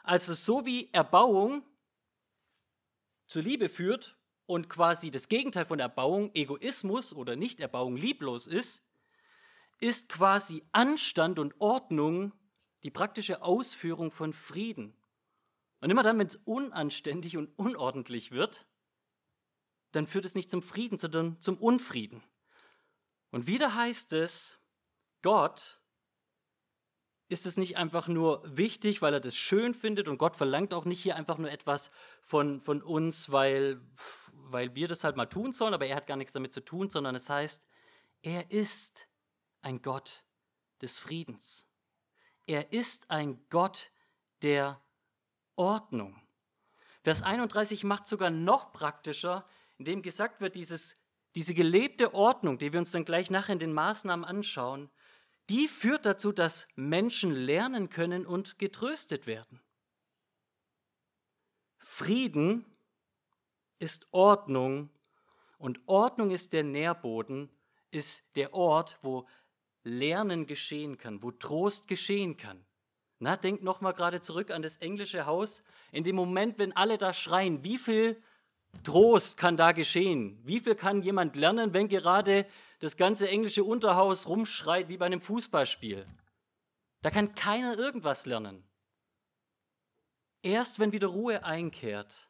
Also 0.03 0.35
so 0.35 0.67
wie 0.67 0.93
Erbauung 0.93 1.65
zur 3.27 3.43
Liebe 3.43 3.71
führt 3.71 4.19
und 4.47 4.69
quasi 4.69 5.11
das 5.11 5.29
Gegenteil 5.29 5.65
von 5.65 5.81
Erbauung 5.81 6.31
Egoismus 6.35 7.13
oder 7.13 7.37
Nicht-Erbauung 7.37 7.97
lieblos 7.97 8.47
ist, 8.47 8.85
ist 9.79 10.09
quasi 10.09 10.65
Anstand 10.73 11.39
und 11.39 11.61
Ordnung 11.61 12.33
die 12.85 12.91
praktische 12.91 13.43
Ausführung 13.43 14.11
von 14.11 14.33
Frieden. 14.33 14.97
Und 15.81 15.91
immer 15.91 16.03
dann, 16.03 16.19
wenn 16.19 16.27
es 16.27 16.37
unanständig 16.37 17.37
und 17.37 17.49
unordentlich 17.59 18.31
wird, 18.31 18.67
dann 19.93 20.07
führt 20.07 20.25
es 20.25 20.35
nicht 20.35 20.51
zum 20.51 20.63
Frieden, 20.63 20.99
sondern 20.99 21.41
zum 21.41 21.57
Unfrieden. 21.57 22.23
Und 23.31 23.47
wieder 23.47 23.75
heißt 23.75 24.13
es, 24.13 24.65
Gott 25.23 25.81
ist 27.29 27.47
es 27.47 27.57
nicht 27.57 27.79
einfach 27.79 28.09
nur 28.09 28.43
wichtig, 28.45 29.01
weil 29.01 29.15
er 29.15 29.21
das 29.21 29.35
schön 29.35 29.73
findet 29.75 30.07
und 30.07 30.19
Gott 30.19 30.37
verlangt 30.37 30.75
auch 30.75 30.85
nicht 30.85 31.03
hier 31.03 31.17
einfach 31.17 31.39
nur 31.39 31.51
etwas 31.51 31.91
von, 32.21 32.61
von 32.61 32.83
uns, 32.83 33.33
weil, 33.33 33.81
weil 34.53 34.75
wir 34.75 34.89
das 34.89 35.05
halt 35.05 35.17
mal 35.17 35.27
tun 35.27 35.53
sollen, 35.53 35.75
aber 35.75 35.87
er 35.87 35.97
hat 35.97 36.07
gar 36.07 36.17
nichts 36.17 36.33
damit 36.33 36.53
zu 36.53 36.65
tun, 36.65 36.91
sondern 36.91 37.15
es 37.15 37.29
heißt, 37.29 37.67
er 38.23 38.51
ist 38.51 39.09
ein 39.63 39.83
Gott 39.83 40.25
des 40.81 40.99
Friedens. 40.99 41.67
Er 42.47 42.73
ist 42.73 43.11
ein 43.11 43.45
Gott 43.49 43.91
der 44.43 44.81
Ordnung. 45.57 46.21
Vers 47.03 47.23
31 47.23 47.85
macht 47.85 48.07
sogar 48.07 48.31
noch 48.31 48.73
praktischer, 48.73 49.47
indem 49.79 50.03
gesagt 50.03 50.41
wird, 50.41 50.55
dieses, 50.57 51.05
diese 51.35 51.55
gelebte 51.55 52.15
Ordnung, 52.15 52.59
die 52.59 52.73
wir 52.73 52.81
uns 52.81 52.93
dann 52.93 53.05
gleich 53.05 53.31
nachher 53.31 53.55
in 53.55 53.59
den 53.59 53.73
Maßnahmen 53.73 54.25
anschauen, 54.25 54.91
die 55.51 55.67
führt 55.67 56.07
dazu, 56.07 56.33
dass 56.33 56.69
Menschen 56.77 57.33
lernen 57.33 57.89
können 57.89 58.25
und 58.27 58.59
getröstet 58.59 59.27
werden. 59.27 59.61
Frieden 61.79 62.65
ist 63.83 64.07
Ordnung 64.13 64.91
und 65.59 65.81
Ordnung 65.87 66.31
ist 66.31 66.53
der 66.53 66.63
Nährboden, 66.63 67.51
ist 67.91 68.37
der 68.37 68.55
Ort, 68.55 68.97
wo 69.03 69.27
Lernen 69.83 70.47
geschehen 70.47 70.99
kann, 70.99 71.21
wo 71.25 71.33
Trost 71.33 71.89
geschehen 71.89 72.37
kann. 72.37 72.65
Na, 73.19 73.37
denkt 73.37 73.65
nochmal 73.65 73.93
gerade 73.93 74.21
zurück 74.21 74.53
an 74.53 74.63
das 74.63 74.77
englische 74.77 75.27
Haus. 75.27 75.65
In 75.91 76.05
dem 76.05 76.15
Moment, 76.15 76.61
wenn 76.61 76.75
alle 76.77 76.97
da 76.97 77.13
schreien, 77.13 77.65
wie 77.65 77.77
viel 77.77 78.23
Trost 78.85 79.37
kann 79.37 79.57
da 79.57 79.73
geschehen? 79.73 80.41
Wie 80.45 80.61
viel 80.61 80.77
kann 80.77 81.03
jemand 81.03 81.35
lernen, 81.35 81.75
wenn 81.75 81.89
gerade 81.89 82.47
das 82.79 82.97
ganze 82.97 83.29
englische 83.29 83.65
Unterhaus 83.65 84.29
rumschreit 84.29 84.89
wie 84.89 84.97
bei 84.97 85.07
einem 85.07 85.21
Fußballspiel? 85.21 86.07
Da 87.03 87.11
kann 87.11 87.35
keiner 87.35 87.77
irgendwas 87.77 88.27
lernen. 88.27 88.63
Erst 90.41 90.79
wenn 90.79 90.93
wieder 90.93 91.09
Ruhe 91.09 91.45
einkehrt 91.45 92.29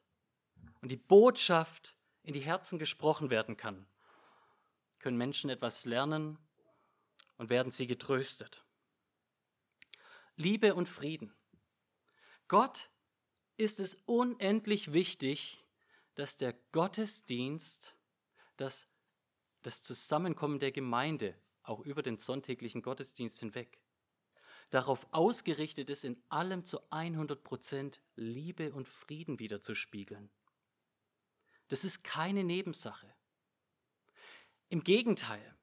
und 0.82 0.90
die 0.90 0.96
Botschaft 0.96 1.96
in 2.22 2.34
die 2.34 2.40
Herzen 2.40 2.78
gesprochen 2.78 3.30
werden 3.30 3.56
kann, 3.56 3.86
können 5.00 5.16
Menschen 5.16 5.48
etwas 5.48 5.84
lernen 5.86 6.38
und 7.38 7.50
werden 7.50 7.72
sie 7.72 7.86
getröstet. 7.86 8.64
Liebe 10.36 10.74
und 10.74 10.88
Frieden. 10.88 11.34
Gott 12.48 12.90
ist 13.56 13.80
es 13.80 13.94
unendlich 14.06 14.92
wichtig, 14.92 15.64
dass 16.14 16.36
der 16.36 16.52
Gottesdienst, 16.72 17.96
dass 18.56 18.92
das 19.62 19.82
Zusammenkommen 19.82 20.58
der 20.58 20.72
Gemeinde, 20.72 21.34
auch 21.62 21.80
über 21.80 22.02
den 22.02 22.18
sonntäglichen 22.18 22.82
Gottesdienst 22.82 23.38
hinweg, 23.38 23.80
darauf 24.70 25.06
ausgerichtet 25.12 25.90
ist, 25.90 26.04
in 26.04 26.20
allem 26.28 26.64
zu 26.64 26.80
100 26.90 27.42
Prozent 27.44 28.00
Liebe 28.16 28.72
und 28.72 28.88
Frieden 28.88 29.38
wiederzuspiegeln. 29.38 30.30
Das 31.72 31.84
ist 31.84 32.04
keine 32.04 32.44
Nebensache. 32.44 33.10
Im 34.68 34.84
Gegenteil, 34.84 35.56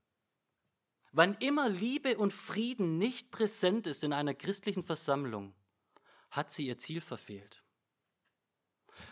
Wann 1.11 1.35
immer 1.35 1.69
Liebe 1.69 2.17
und 2.17 2.33
Frieden 2.33 2.97
nicht 2.97 3.29
präsent 3.29 3.85
ist 3.85 4.03
in 4.03 4.11
einer 4.11 4.33
christlichen 4.33 4.83
Versammlung, 4.83 5.53
hat 6.31 6.51
sie 6.51 6.65
ihr 6.65 6.79
Ziel 6.79 6.99
verfehlt. 6.99 7.63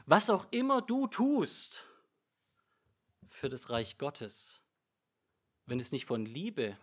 Was 0.07 0.31
auch 0.31 0.51
immer 0.51 0.81
du 0.81 1.05
tust 1.05 1.85
für 3.27 3.47
das 3.47 3.69
Reich 3.69 3.99
Gottes, 3.99 4.63
wenn 5.67 5.79
es 5.79 5.91
nicht 5.91 6.05
von 6.05 6.25
Liebe 6.25 6.79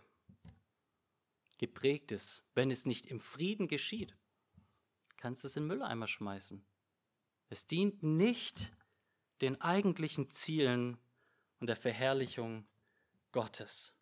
geprägt 1.58 2.12
ist, 2.12 2.48
wenn 2.54 2.70
es 2.70 2.86
nicht 2.86 3.06
im 3.06 3.18
Frieden 3.18 3.66
geschieht, 3.66 4.16
kannst 5.16 5.42
du 5.42 5.48
es 5.48 5.56
in 5.56 5.64
den 5.64 5.68
Mülleimer 5.70 6.06
schmeißen. 6.06 6.64
Es 7.48 7.66
dient 7.66 8.04
nicht 8.04 8.70
den 9.40 9.60
eigentlichen 9.60 10.30
Zielen 10.30 10.98
und 11.60 11.66
der 11.66 11.76
Verherrlichung 11.76 12.64
Gottes. 13.32 13.94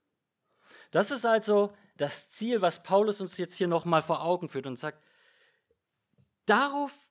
Das 0.90 1.10
ist 1.10 1.24
also 1.24 1.74
das 1.96 2.30
Ziel, 2.30 2.60
was 2.60 2.82
Paulus 2.82 3.20
uns 3.20 3.38
jetzt 3.38 3.56
hier 3.56 3.68
nochmal 3.68 4.02
vor 4.02 4.22
Augen 4.22 4.48
führt 4.48 4.66
und 4.66 4.78
sagt, 4.78 5.02
darauf 6.46 7.10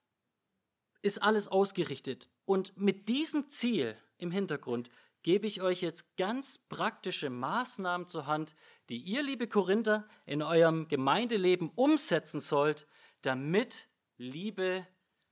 ist 1.01 1.21
alles 1.21 1.47
ausgerichtet. 1.47 2.29
Und 2.45 2.77
mit 2.77 3.09
diesem 3.09 3.49
Ziel 3.49 3.95
im 4.17 4.31
Hintergrund 4.31 4.89
gebe 5.23 5.47
ich 5.47 5.61
euch 5.61 5.81
jetzt 5.81 6.17
ganz 6.17 6.57
praktische 6.57 7.29
Maßnahmen 7.29 8.07
zur 8.07 8.27
Hand, 8.27 8.55
die 8.89 8.97
ihr, 8.97 9.23
liebe 9.23 9.47
Korinther, 9.47 10.07
in 10.25 10.41
eurem 10.41 10.87
Gemeindeleben 10.87 11.69
umsetzen 11.75 12.39
sollt, 12.39 12.87
damit 13.21 13.87
Liebe 14.17 14.87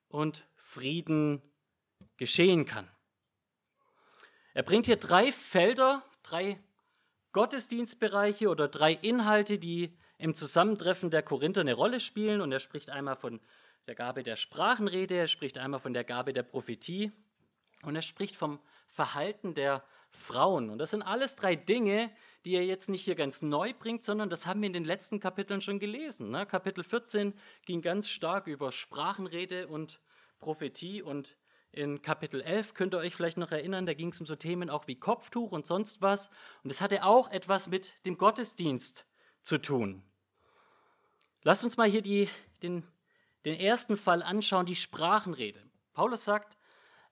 und 0.07 0.47
Frieden 0.55 1.41
geschehen 2.19 2.65
kann. 2.65 2.87
Er 4.53 4.63
bringt 4.63 4.85
hier 4.85 4.97
drei 4.97 5.31
Felder, 5.31 6.03
drei 6.21 6.59
Gottesdienstbereiche 7.31 8.49
oder 8.49 8.67
drei 8.67 8.93
Inhalte, 8.93 9.57
die 9.57 9.97
im 10.17 10.33
Zusammentreffen 10.33 11.09
der 11.09 11.23
Korinther 11.23 11.61
eine 11.61 11.73
Rolle 11.73 11.99
spielen. 11.99 12.41
Und 12.41 12.51
er 12.51 12.59
spricht 12.59 12.89
einmal 12.89 13.15
von 13.15 13.39
der 13.87 13.95
Gabe 13.95 14.21
der 14.21 14.35
Sprachenrede, 14.35 15.15
er 15.15 15.27
spricht 15.27 15.57
einmal 15.57 15.79
von 15.79 15.93
der 15.93 16.03
Gabe 16.03 16.33
der 16.33 16.43
Prophetie 16.43 17.11
und 17.83 17.95
er 17.95 18.01
spricht 18.01 18.35
vom 18.35 18.59
Verhalten 18.87 19.53
der 19.53 19.83
Frauen. 20.11 20.69
Und 20.69 20.79
das 20.79 20.91
sind 20.91 21.03
alles 21.03 21.35
drei 21.35 21.55
Dinge, 21.55 22.11
die 22.43 22.55
er 22.55 22.65
jetzt 22.65 22.89
nicht 22.89 23.05
hier 23.05 23.15
ganz 23.15 23.41
neu 23.41 23.73
bringt, 23.73 24.03
sondern 24.03 24.29
das 24.29 24.45
haben 24.45 24.61
wir 24.61 24.67
in 24.67 24.73
den 24.73 24.83
letzten 24.83 25.21
Kapiteln 25.21 25.61
schon 25.61 25.79
gelesen. 25.79 26.31
Ne? 26.31 26.45
Kapitel 26.45 26.83
14 26.83 27.33
ging 27.65 27.81
ganz 27.81 28.09
stark 28.09 28.47
über 28.47 28.71
Sprachenrede 28.71 29.67
und 29.67 30.01
Prophetie 30.39 31.01
und 31.01 31.37
in 31.71 32.01
Kapitel 32.01 32.41
11 32.41 32.73
könnt 32.73 32.93
ihr 32.93 32.97
euch 32.97 33.15
vielleicht 33.15 33.37
noch 33.37 33.51
erinnern, 33.51 33.85
da 33.85 33.93
ging 33.93 34.09
es 34.09 34.19
um 34.19 34.25
so 34.25 34.35
Themen 34.35 34.69
auch 34.69 34.87
wie 34.87 34.95
Kopftuch 34.95 35.51
und 35.51 35.67
sonst 35.67 36.01
was. 36.01 36.29
Und 36.63 36.71
es 36.71 36.81
hatte 36.81 37.03
auch 37.03 37.31
etwas 37.31 37.69
mit 37.69 38.05
dem 38.05 38.17
Gottesdienst 38.17 39.05
zu 39.41 39.59
tun. 39.59 40.03
Lasst 41.43 41.63
uns 41.63 41.77
mal 41.77 41.89
hier 41.89 42.01
die, 42.01 42.27
den, 42.63 42.83
den 43.45 43.55
ersten 43.59 43.97
Fall 43.97 44.23
anschauen, 44.23 44.65
die 44.65 44.75
Sprachenrede. 44.75 45.61
Paulus 45.93 46.25
sagt, 46.25 46.57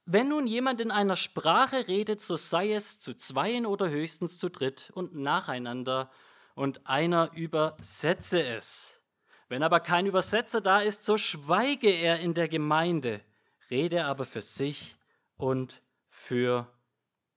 wenn 0.05 0.29
nun 0.29 0.47
jemand 0.47 0.81
in 0.81 0.91
einer 0.91 1.17
Sprache 1.17 1.87
redet, 1.87 2.21
so 2.21 2.37
sei 2.37 2.73
es 2.73 2.99
zu 2.99 3.13
zweien 3.13 3.65
oder 3.65 3.89
höchstens 3.89 4.39
zu 4.39 4.49
dritt 4.49 4.89
und 4.93 5.15
nacheinander, 5.15 6.09
und 6.57 6.87
einer 6.87 7.29
übersetze 7.33 8.41
es. 8.43 9.03
Wenn 9.47 9.61
aber 9.61 9.79
kein 9.79 10.07
Übersetzer 10.07 10.59
da 10.59 10.79
ist, 10.79 11.05
so 11.05 11.15
schweige 11.15 11.89
er 11.89 12.19
in 12.19 12.33
der 12.33 12.47
Gemeinde, 12.47 13.21
rede 13.69 14.05
aber 14.05 14.25
für 14.25 14.41
sich 14.41 14.97
und 15.35 15.81
für 16.07 16.67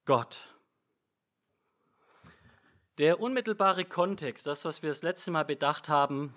Gott. 0.04 0.54
Der 2.99 3.20
unmittelbare 3.20 3.84
Kontext, 3.84 4.46
das, 4.46 4.64
was 4.64 4.82
wir 4.82 4.90
das 4.90 5.02
letzte 5.02 5.30
Mal 5.30 5.44
bedacht 5.44 5.88
haben, 5.88 6.34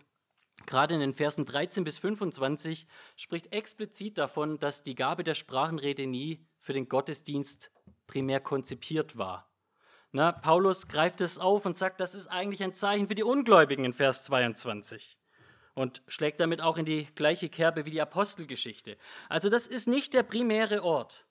gerade 0.65 0.93
in 0.93 1.01
den 1.01 1.13
Versen 1.13 1.45
13 1.45 1.83
bis 1.83 1.99
25, 1.99 2.87
spricht 3.15 3.51
explizit 3.51 4.17
davon, 4.17 4.59
dass 4.59 4.83
die 4.83 4.95
Gabe 4.95 5.23
der 5.23 5.33
Sprachenrede 5.33 6.07
nie 6.07 6.45
für 6.59 6.73
den 6.73 6.87
Gottesdienst 6.87 7.71
primär 8.07 8.39
konzipiert 8.39 9.17
war. 9.17 9.49
Na, 10.11 10.31
Paulus 10.31 10.87
greift 10.87 11.21
es 11.21 11.39
auf 11.39 11.65
und 11.65 11.75
sagt, 11.75 11.99
das 11.99 12.13
ist 12.13 12.27
eigentlich 12.27 12.63
ein 12.63 12.75
Zeichen 12.75 13.07
für 13.07 13.15
die 13.15 13.23
Ungläubigen 13.23 13.83
in 13.83 13.93
Vers 13.93 14.23
22 14.25 15.19
und 15.75 16.01
schlägt 16.07 16.39
damit 16.39 16.61
auch 16.61 16.77
in 16.77 16.85
die 16.85 17.07
gleiche 17.15 17.49
Kerbe 17.49 17.85
wie 17.85 17.91
die 17.91 18.01
Apostelgeschichte. 18.01 18.95
Also 19.29 19.49
das 19.49 19.67
ist 19.67 19.87
nicht 19.87 20.13
der 20.13 20.23
primäre 20.23 20.83
Ort. 20.83 21.25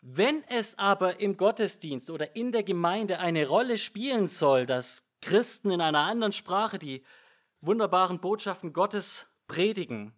Wenn 0.00 0.44
es 0.44 0.78
aber 0.78 1.20
im 1.20 1.36
Gottesdienst 1.36 2.10
oder 2.10 2.36
in 2.36 2.52
der 2.52 2.62
Gemeinde 2.62 3.18
eine 3.18 3.48
Rolle 3.48 3.76
spielen 3.76 4.28
soll, 4.28 4.66
dass 4.66 5.14
Christen 5.20 5.70
in 5.70 5.80
einer 5.80 6.02
anderen 6.04 6.32
Sprache 6.32 6.78
die 6.78 7.02
wunderbaren 7.60 8.20
Botschaften 8.20 8.72
Gottes 8.72 9.32
predigen, 9.48 10.14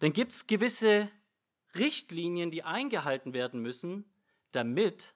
dann 0.00 0.12
gibt 0.12 0.32
es 0.32 0.46
gewisse 0.46 1.08
Richtlinien, 1.76 2.50
die 2.50 2.64
eingehalten 2.64 3.32
werden 3.32 3.62
müssen, 3.62 4.12
damit 4.50 5.14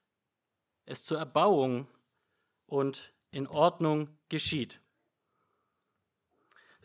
es 0.87 1.05
zur 1.05 1.19
Erbauung 1.19 1.89
und 2.67 3.12
in 3.33 3.47
Ordnung 3.47 4.17
geschieht. 4.29 4.81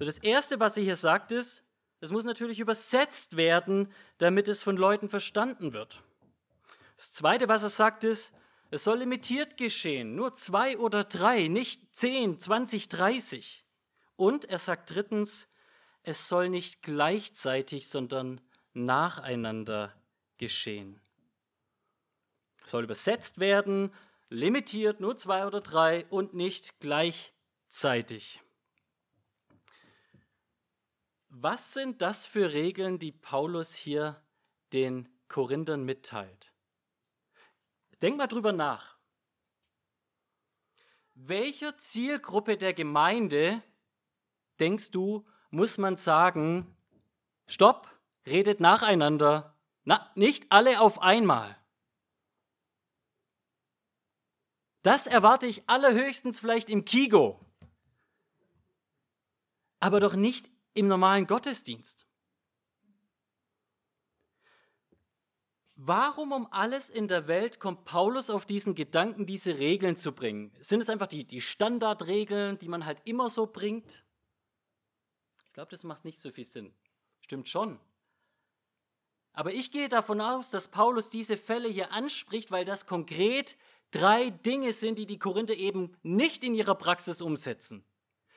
So, 0.01 0.05
das 0.05 0.17
Erste, 0.17 0.59
was 0.59 0.77
er 0.77 0.83
hier 0.83 0.95
sagt, 0.95 1.31
ist, 1.31 1.69
es 1.99 2.09
muss 2.09 2.25
natürlich 2.25 2.59
übersetzt 2.59 3.37
werden, 3.37 3.93
damit 4.17 4.47
es 4.47 4.63
von 4.63 4.75
Leuten 4.75 5.09
verstanden 5.09 5.73
wird. 5.73 6.01
Das 6.97 7.13
Zweite, 7.13 7.47
was 7.47 7.61
er 7.61 7.69
sagt, 7.69 8.03
ist, 8.03 8.33
es 8.71 8.83
soll 8.83 8.97
limitiert 8.97 9.57
geschehen, 9.57 10.15
nur 10.15 10.33
zwei 10.33 10.79
oder 10.79 11.03
drei, 11.03 11.49
nicht 11.49 11.95
zehn, 11.95 12.39
zwanzig, 12.39 12.89
dreißig. 12.89 13.67
Und 14.15 14.45
er 14.45 14.57
sagt 14.57 14.89
drittens, 14.89 15.49
es 16.01 16.27
soll 16.27 16.49
nicht 16.49 16.81
gleichzeitig, 16.81 17.87
sondern 17.87 18.41
nacheinander 18.73 19.93
geschehen. 20.37 20.99
Es 22.65 22.71
soll 22.71 22.85
übersetzt 22.85 23.39
werden, 23.39 23.93
limitiert, 24.29 24.99
nur 24.99 25.15
zwei 25.15 25.45
oder 25.45 25.61
drei 25.61 26.07
und 26.09 26.33
nicht 26.33 26.79
gleichzeitig. 26.79 28.41
Was 31.33 31.73
sind 31.73 32.01
das 32.01 32.25
für 32.25 32.51
Regeln, 32.51 32.99
die 32.99 33.13
Paulus 33.13 33.73
hier 33.73 34.21
den 34.73 35.07
Korinthern 35.29 35.85
mitteilt? 35.85 36.53
Denk 38.01 38.17
mal 38.17 38.27
drüber 38.27 38.51
nach. 38.51 38.97
Welcher 41.13 41.77
Zielgruppe 41.77 42.57
der 42.57 42.73
Gemeinde 42.73 43.63
denkst 44.59 44.91
du, 44.91 45.25
muss 45.51 45.77
man 45.77 45.95
sagen, 45.95 46.75
stopp, 47.47 47.87
redet 48.27 48.59
nacheinander, 48.59 49.57
na, 49.85 50.11
nicht 50.15 50.51
alle 50.51 50.81
auf 50.81 51.01
einmal. 51.01 51.57
Das 54.81 55.07
erwarte 55.07 55.47
ich 55.47 55.69
allerhöchstens 55.69 56.41
vielleicht 56.41 56.69
im 56.69 56.83
Kigo, 56.83 57.39
aber 59.79 60.01
doch 60.01 60.15
nicht 60.15 60.60
im 60.73 60.87
normalen 60.87 61.27
Gottesdienst. 61.27 62.05
Warum 65.83 66.31
um 66.31 66.47
alles 66.51 66.91
in 66.91 67.07
der 67.07 67.27
Welt 67.27 67.59
kommt 67.59 67.85
Paulus 67.85 68.29
auf 68.29 68.45
diesen 68.45 68.75
Gedanken, 68.75 69.25
diese 69.25 69.57
Regeln 69.57 69.97
zu 69.97 70.11
bringen? 70.11 70.55
Sind 70.59 70.79
es 70.79 70.89
einfach 70.89 71.07
die, 71.07 71.23
die 71.23 71.41
Standardregeln, 71.41 72.59
die 72.59 72.67
man 72.67 72.85
halt 72.85 73.01
immer 73.05 73.31
so 73.31 73.47
bringt? 73.47 74.03
Ich 75.47 75.53
glaube, 75.53 75.71
das 75.71 75.83
macht 75.83 76.05
nicht 76.05 76.19
so 76.19 76.29
viel 76.29 76.45
Sinn. 76.45 76.71
Stimmt 77.21 77.49
schon. 77.49 77.79
Aber 79.33 79.53
ich 79.53 79.71
gehe 79.71 79.89
davon 79.89 80.21
aus, 80.21 80.51
dass 80.51 80.69
Paulus 80.69 81.09
diese 81.09 81.35
Fälle 81.35 81.67
hier 81.67 81.91
anspricht, 81.91 82.51
weil 82.51 82.63
das 82.63 82.85
konkret 82.85 83.57
drei 83.89 84.29
Dinge 84.29 84.73
sind, 84.73 84.99
die 84.99 85.07
die 85.07 85.19
Korinther 85.19 85.55
eben 85.55 85.97
nicht 86.03 86.43
in 86.43 86.53
ihrer 86.53 86.75
Praxis 86.75 87.21
umsetzen. 87.21 87.83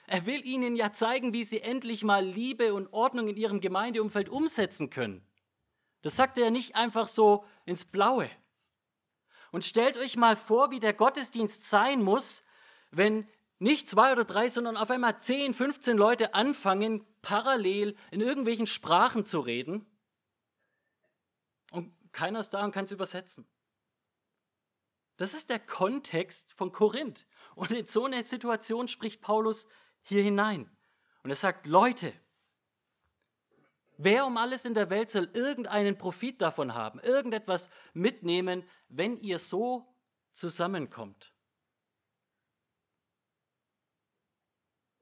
Er 0.06 0.26
will 0.26 0.44
ihnen 0.44 0.76
ja 0.76 0.92
zeigen, 0.92 1.32
wie 1.32 1.44
sie 1.44 1.60
endlich 1.60 2.04
mal 2.04 2.24
Liebe 2.24 2.74
und 2.74 2.92
Ordnung 2.92 3.28
in 3.28 3.36
ihrem 3.36 3.60
Gemeindeumfeld 3.60 4.28
umsetzen 4.28 4.90
können. 4.90 5.26
Das 6.02 6.16
sagt 6.16 6.36
er 6.38 6.50
nicht 6.50 6.76
einfach 6.76 7.08
so 7.08 7.44
ins 7.64 7.86
Blaue. 7.86 8.28
Und 9.52 9.64
stellt 9.64 9.96
euch 9.96 10.16
mal 10.16 10.36
vor, 10.36 10.70
wie 10.70 10.80
der 10.80 10.92
Gottesdienst 10.92 11.68
sein 11.68 12.02
muss, 12.02 12.44
wenn 12.90 13.26
nicht 13.58 13.88
zwei 13.88 14.12
oder 14.12 14.24
drei, 14.24 14.48
sondern 14.48 14.76
auf 14.76 14.90
einmal 14.90 15.18
10, 15.18 15.54
15 15.54 15.96
Leute 15.96 16.34
anfangen, 16.34 17.06
parallel 17.22 17.94
in 18.10 18.20
irgendwelchen 18.20 18.66
Sprachen 18.66 19.24
zu 19.24 19.40
reden 19.40 19.86
und 21.74 21.92
keiner 22.12 22.38
ist 22.38 22.50
da 22.50 22.64
und 22.64 22.72
kann 22.72 22.84
es 22.84 22.92
übersetzen. 22.92 23.48
Das 25.16 25.34
ist 25.34 25.50
der 25.50 25.58
Kontext 25.58 26.52
von 26.52 26.70
Korinth. 26.70 27.26
Und 27.56 27.72
in 27.72 27.86
so 27.86 28.04
eine 28.04 28.22
Situation 28.22 28.88
spricht 28.88 29.20
Paulus 29.20 29.68
hier 30.04 30.22
hinein. 30.22 30.70
Und 31.22 31.30
er 31.30 31.36
sagt, 31.36 31.66
Leute, 31.66 32.12
wer 33.96 34.24
um 34.26 34.36
alles 34.36 34.64
in 34.64 34.74
der 34.74 34.90
Welt 34.90 35.10
soll 35.10 35.28
irgendeinen 35.32 35.98
Profit 35.98 36.40
davon 36.40 36.74
haben, 36.74 37.00
irgendetwas 37.00 37.70
mitnehmen, 37.92 38.68
wenn 38.88 39.18
ihr 39.18 39.38
so 39.38 39.92
zusammenkommt? 40.32 41.34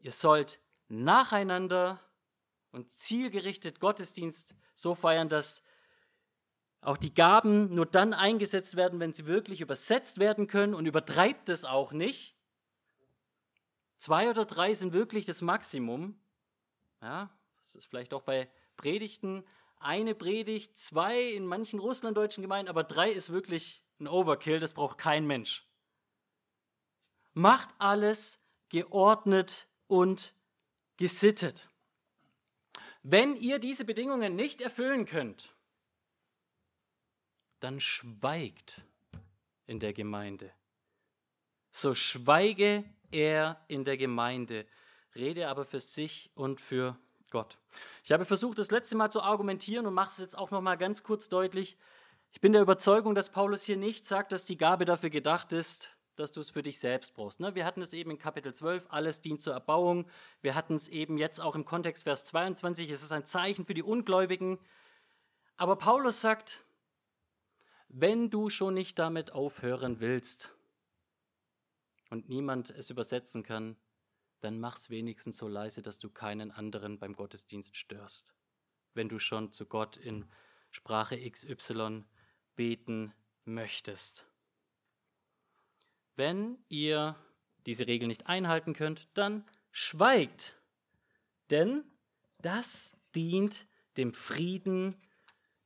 ihr 0.02 0.10
sollt 0.10 0.60
nacheinander 0.88 2.00
und 2.72 2.90
zielgerichtet 2.90 3.80
Gottesdienst 3.80 4.56
so 4.74 4.94
feiern, 4.94 5.28
dass 5.28 5.62
auch 6.80 6.96
die 6.96 7.14
Gaben 7.14 7.70
nur 7.70 7.86
dann 7.86 8.12
eingesetzt 8.12 8.76
werden, 8.76 8.98
wenn 8.98 9.12
sie 9.12 9.26
wirklich 9.26 9.60
übersetzt 9.60 10.18
werden 10.18 10.48
können 10.48 10.74
und 10.74 10.86
übertreibt 10.86 11.48
es 11.48 11.64
auch 11.64 11.92
nicht. 11.92 12.31
Zwei 14.02 14.28
oder 14.28 14.44
drei 14.44 14.74
sind 14.74 14.92
wirklich 14.92 15.26
das 15.26 15.42
Maximum. 15.42 16.20
Ja, 17.00 17.30
das 17.60 17.76
ist 17.76 17.84
vielleicht 17.84 18.12
auch 18.14 18.22
bei 18.22 18.50
Predigten 18.76 19.44
eine 19.78 20.16
Predigt, 20.16 20.76
zwei 20.76 21.20
in 21.20 21.46
manchen 21.46 21.78
russlanddeutschen 21.78 22.42
Gemeinden, 22.42 22.68
aber 22.68 22.82
drei 22.82 23.08
ist 23.08 23.30
wirklich 23.30 23.84
ein 24.00 24.08
Overkill, 24.08 24.58
das 24.58 24.72
braucht 24.72 24.98
kein 24.98 25.24
Mensch. 25.24 25.68
Macht 27.32 27.76
alles 27.78 28.48
geordnet 28.70 29.68
und 29.86 30.34
gesittet. 30.96 31.68
Wenn 33.04 33.36
ihr 33.36 33.60
diese 33.60 33.84
Bedingungen 33.84 34.34
nicht 34.34 34.62
erfüllen 34.62 35.04
könnt, 35.04 35.54
dann 37.60 37.78
schweigt 37.78 38.82
in 39.68 39.78
der 39.78 39.92
Gemeinde. 39.92 40.52
So 41.70 41.94
schweige 41.94 42.84
er 43.12 43.62
in 43.68 43.84
der 43.84 43.96
Gemeinde, 43.96 44.66
rede 45.14 45.48
aber 45.48 45.64
für 45.64 45.80
sich 45.80 46.30
und 46.34 46.60
für 46.60 46.96
Gott. 47.30 47.58
Ich 48.04 48.12
habe 48.12 48.24
versucht, 48.24 48.58
das 48.58 48.70
letzte 48.70 48.96
Mal 48.96 49.10
zu 49.10 49.22
argumentieren 49.22 49.86
und 49.86 49.94
mache 49.94 50.10
es 50.10 50.18
jetzt 50.18 50.36
auch 50.36 50.50
noch 50.50 50.60
mal 50.60 50.76
ganz 50.76 51.02
kurz 51.02 51.28
deutlich. 51.28 51.76
Ich 52.32 52.40
bin 52.40 52.52
der 52.52 52.62
Überzeugung, 52.62 53.14
dass 53.14 53.30
Paulus 53.30 53.64
hier 53.64 53.76
nicht 53.76 54.04
sagt, 54.04 54.32
dass 54.32 54.44
die 54.44 54.56
Gabe 54.56 54.84
dafür 54.84 55.10
gedacht 55.10 55.52
ist, 55.52 55.96
dass 56.16 56.32
du 56.32 56.40
es 56.40 56.50
für 56.50 56.62
dich 56.62 56.78
selbst 56.78 57.14
brauchst. 57.14 57.40
Ne? 57.40 57.54
Wir 57.54 57.64
hatten 57.64 57.82
es 57.82 57.94
eben 57.94 58.10
in 58.10 58.18
Kapitel 58.18 58.54
12, 58.54 58.86
alles 58.90 59.20
dient 59.20 59.40
zur 59.40 59.54
Erbauung. 59.54 60.06
Wir 60.40 60.54
hatten 60.54 60.74
es 60.74 60.88
eben 60.88 61.18
jetzt 61.18 61.40
auch 61.40 61.54
im 61.54 61.64
Kontext 61.64 62.04
Vers 62.04 62.24
22, 62.24 62.90
es 62.90 63.02
ist 63.02 63.12
ein 63.12 63.24
Zeichen 63.24 63.64
für 63.64 63.74
die 63.74 63.82
Ungläubigen. 63.82 64.58
Aber 65.56 65.76
Paulus 65.76 66.20
sagt, 66.20 66.64
wenn 67.88 68.30
du 68.30 68.48
schon 68.48 68.74
nicht 68.74 68.98
damit 68.98 69.32
aufhören 69.32 70.00
willst 70.00 70.54
und 72.12 72.28
niemand 72.28 72.68
es 72.68 72.90
übersetzen 72.90 73.42
kann, 73.42 73.74
dann 74.40 74.60
mach's 74.60 74.90
wenigstens 74.90 75.38
so 75.38 75.48
leise, 75.48 75.80
dass 75.80 75.98
du 75.98 76.10
keinen 76.10 76.50
anderen 76.50 76.98
beim 76.98 77.14
Gottesdienst 77.14 77.74
störst. 77.74 78.34
Wenn 78.92 79.08
du 79.08 79.18
schon 79.18 79.50
zu 79.50 79.64
Gott 79.64 79.96
in 79.96 80.30
Sprache 80.70 81.18
XY 81.18 82.04
beten 82.54 83.14
möchtest. 83.46 84.26
Wenn 86.14 86.62
ihr 86.68 87.16
diese 87.64 87.86
Regel 87.86 88.08
nicht 88.08 88.26
einhalten 88.26 88.74
könnt, 88.74 89.08
dann 89.14 89.48
schweigt, 89.70 90.60
denn 91.50 91.82
das 92.42 92.98
dient 93.14 93.66
dem 93.96 94.12
Frieden, 94.12 94.94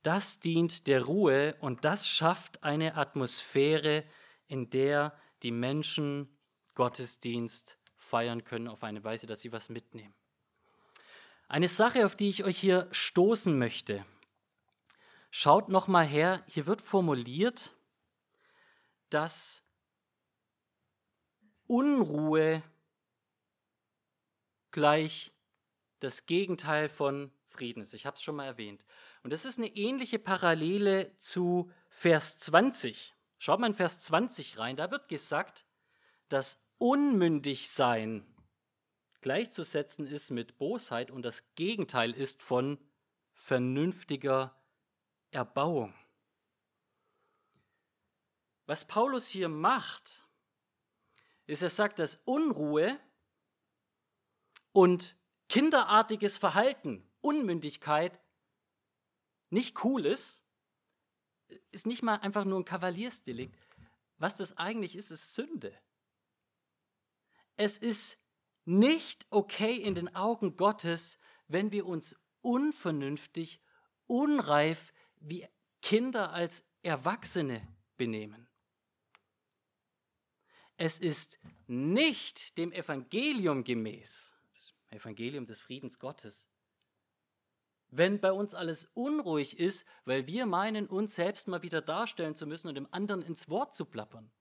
das 0.01 0.39
dient 0.39 0.87
der 0.87 1.03
Ruhe 1.03 1.57
und 1.59 1.83
das 1.83 2.07
schafft 2.07 2.63
eine 2.63 2.95
Atmosphäre, 2.95 4.05
in 4.47 4.69
der 4.69 5.13
die 5.43 5.51
Menschen 5.51 6.33
Gottesdienst 6.77 7.79
feiern 7.95 8.43
können 8.43 8.67
auf 8.67 8.83
eine 8.83 9.03
Weise, 9.03 9.25
dass 9.25 9.41
sie 9.41 9.51
was 9.51 9.69
mitnehmen. 9.69 10.13
Eine 11.47 11.67
Sache, 11.67 12.05
auf 12.05 12.15
die 12.15 12.29
ich 12.29 12.43
euch 12.43 12.59
hier 12.59 12.87
stoßen 12.91 13.57
möchte. 13.57 14.05
Schaut 15.31 15.69
noch 15.69 15.87
mal 15.87 16.05
her, 16.05 16.43
hier 16.47 16.67
wird 16.67 16.83
formuliert, 16.83 17.73
dass 19.09 19.63
Unruhe 21.65 22.61
gleich 24.69 25.33
das 25.99 26.27
Gegenteil 26.27 26.89
von 26.89 27.31
Frieden 27.47 27.81
ist. 27.81 27.95
Ich 27.95 28.05
habe 28.05 28.17
es 28.17 28.21
schon 28.21 28.35
mal 28.35 28.45
erwähnt. 28.45 28.85
Und 29.23 29.33
das 29.33 29.45
ist 29.45 29.57
eine 29.57 29.75
ähnliche 29.75 30.19
Parallele 30.19 31.15
zu 31.17 31.71
Vers 31.89 32.37
20. 32.37 33.15
Schaut 33.39 33.59
mal 33.59 33.65
in 33.65 33.73
Vers 33.73 33.99
20 34.01 34.59
rein. 34.59 34.75
Da 34.75 34.91
wird 34.91 35.09
gesagt, 35.09 35.65
dass 36.29 36.66
unmündig 36.77 37.69
sein 37.69 38.25
gleichzusetzen 39.21 40.07
ist 40.07 40.31
mit 40.31 40.57
Bosheit 40.57 41.11
und 41.11 41.23
das 41.23 41.55
Gegenteil 41.55 42.13
ist 42.13 42.41
von 42.41 42.77
vernünftiger 43.33 44.55
Erbauung. 45.31 45.93
Was 48.65 48.85
Paulus 48.85 49.27
hier 49.27 49.49
macht, 49.49 50.25
ist, 51.45 51.61
er 51.61 51.69
sagt, 51.69 51.99
dass 51.99 52.17
Unruhe 52.25 52.99
und 54.71 55.15
kinderartiges 55.49 56.37
Verhalten, 56.37 57.09
Unmündigkeit 57.21 58.19
nicht 59.49 59.83
cool 59.83 60.05
ist, 60.05 60.45
ist 61.71 61.87
nicht 61.87 62.03
mal 62.03 62.15
einfach 62.17 62.43
nur 62.43 62.59
ein 62.59 62.65
Kavaliersdelikt. 62.65 63.57
Was 64.17 64.35
das 64.35 64.57
eigentlich 64.57 64.95
ist, 64.95 65.11
ist 65.11 65.35
Sünde. 65.35 65.77
Es 67.57 67.77
ist 67.77 68.23
nicht 68.65 69.25
okay 69.31 69.75
in 69.75 69.95
den 69.95 70.15
Augen 70.15 70.55
Gottes, 70.55 71.19
wenn 71.47 71.71
wir 71.71 71.85
uns 71.85 72.15
unvernünftig, 72.41 73.61
unreif 74.05 74.93
wie 75.19 75.47
Kinder 75.81 76.31
als 76.31 76.71
Erwachsene 76.83 77.67
benehmen. 77.97 78.47
Es 80.77 80.99
ist 80.99 81.39
nicht 81.65 82.57
dem 82.57 82.71
Evangelium 82.71 83.63
gemäß, 83.63 84.37
das 84.53 84.73
Evangelium 84.91 85.45
des 85.45 85.59
Friedens 85.59 85.97
Gottes, 85.97 86.49
wenn 87.89 88.19
bei 88.19 88.31
uns 88.31 88.53
alles 88.53 88.85
unruhig 88.93 89.57
ist, 89.57 89.87
weil 90.05 90.27
wir 90.27 90.45
meinen, 90.45 90.85
uns 90.85 91.15
selbst 91.15 91.47
mal 91.47 91.63
wieder 91.63 91.81
darstellen 91.81 92.35
zu 92.35 92.45
müssen 92.45 92.67
und 92.67 92.75
dem 92.75 92.87
anderen 92.91 93.23
ins 93.23 93.49
Wort 93.49 93.73
zu 93.73 93.85
plappern. 93.85 94.31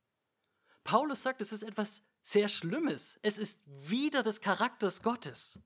Paulus 0.87 1.23
sagt, 1.23 1.43
es 1.43 1.53
ist 1.53 1.65
etwas 1.65 2.03
sehr 2.23 2.49
Schlimmes. 2.49 3.19
Es 3.23 3.39
ist 3.39 3.63
wieder 3.91 4.23
des 4.23 4.41
Charakters 4.41 5.03
Gottes. 5.03 5.59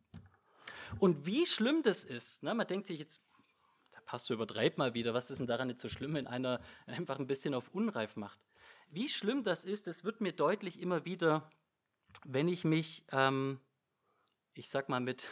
Und 0.98 1.26
wie 1.26 1.46
schlimm 1.46 1.82
das 1.82 2.04
ist, 2.04 2.42
ne, 2.42 2.54
man 2.54 2.66
denkt 2.66 2.86
sich 2.86 2.98
jetzt, 2.98 3.22
der 3.94 4.00
Pastor 4.00 4.34
übertreibt 4.34 4.78
mal 4.78 4.94
wieder, 4.94 5.14
was 5.14 5.30
ist 5.30 5.38
denn 5.38 5.46
daran 5.46 5.68
nicht 5.68 5.78
so 5.78 5.88
schlimm, 5.88 6.14
wenn 6.14 6.26
einer 6.26 6.60
einfach 6.86 7.18
ein 7.18 7.26
bisschen 7.26 7.54
auf 7.54 7.68
unreif 7.72 8.16
macht. 8.16 8.40
Wie 8.90 9.08
schlimm 9.08 9.42
das 9.44 9.64
ist, 9.64 9.86
das 9.86 10.04
wird 10.04 10.20
mir 10.20 10.32
deutlich 10.32 10.80
immer 10.80 11.04
wieder, 11.04 11.48
wenn 12.24 12.48
ich 12.48 12.64
mich, 12.64 13.04
ähm, 13.12 13.60
ich 14.54 14.68
sag 14.68 14.88
mal, 14.88 15.00
mit 15.00 15.28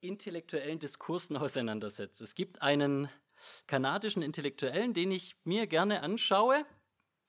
intellektuellen 0.00 0.80
Diskursen 0.80 1.36
auseinandersetze. 1.38 2.24
Es 2.24 2.34
gibt 2.34 2.60
einen 2.60 3.08
kanadischen 3.66 4.22
Intellektuellen, 4.22 4.94
den 4.94 5.12
ich 5.12 5.36
mir 5.44 5.66
gerne 5.66 6.02
anschaue, 6.02 6.66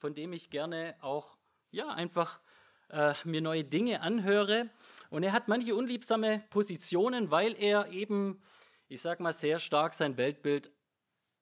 von 0.03 0.13
dem 0.13 0.33
ich 0.33 0.49
gerne 0.49 0.97
auch 0.99 1.37
ja, 1.71 1.87
einfach 1.87 2.41
äh, 2.89 3.13
mir 3.23 3.39
neue 3.39 3.63
Dinge 3.63 4.01
anhöre. 4.01 4.69
Und 5.09 5.23
er 5.23 5.31
hat 5.31 5.47
manche 5.47 5.73
unliebsame 5.73 6.43
Positionen, 6.49 7.31
weil 7.31 7.55
er 7.57 7.87
eben, 7.87 8.41
ich 8.89 9.01
sag 9.01 9.21
mal, 9.21 9.31
sehr 9.31 9.59
stark 9.59 9.93
sein 9.93 10.17
Weltbild 10.17 10.73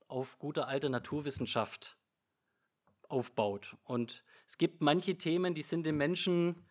auf 0.07 0.37
guter 0.37 0.67
alter 0.67 0.89
Naturwissenschaft 0.89 1.97
aufbaut. 3.09 3.77
Und 3.83 4.23
es 4.45 4.59
gibt 4.59 4.83
manche 4.83 5.17
Themen, 5.17 5.55
die 5.55 5.63
sind 5.63 5.87
den 5.87 5.97
Menschen 5.97 6.63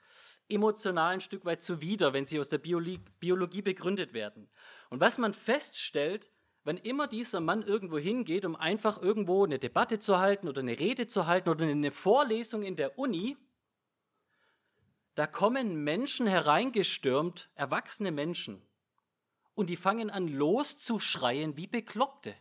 emotional 0.49 1.15
ein 1.15 1.21
Stück 1.21 1.45
weit 1.45 1.61
zuwider, 1.61 2.13
wenn 2.13 2.27
sie 2.27 2.39
aus 2.39 2.51
der 2.51 2.59
Biologie 2.59 3.63
begründet 3.63 4.13
werden. 4.13 4.49
Und 4.91 5.01
was 5.01 5.19
man 5.19 5.35
feststellt, 5.35 6.31
wenn 6.65 6.77
immer 6.77 7.07
dieser 7.07 7.41
Mann 7.41 7.63
irgendwo 7.63 7.99
hingeht, 7.99 8.45
um 8.45 8.55
einfach 8.55 9.01
irgendwo 9.01 9.45
eine 9.45 9.59
Debatte 9.59 9.99
zu 9.99 10.19
halten 10.19 10.49
oder 10.49 10.61
eine 10.61 10.79
Rede 10.79 11.07
zu 11.07 11.27
halten 11.27 11.49
oder 11.49 11.67
eine 11.67 11.91
Vorlesung 11.91 12.63
in 12.63 12.77
der 12.77 12.99
Uni, 12.99 13.37
da 15.15 15.27
kommen 15.27 15.83
Menschen 15.85 16.27
hereingestürmt, 16.27 17.51
erwachsene 17.55 18.13
Menschen, 18.13 18.63
und 19.55 19.69
die 19.69 19.77
fangen 19.77 20.11
an 20.11 20.29
loszuschreien 20.29 21.57
wie 21.57 21.67
Bekloppte. 21.67 22.35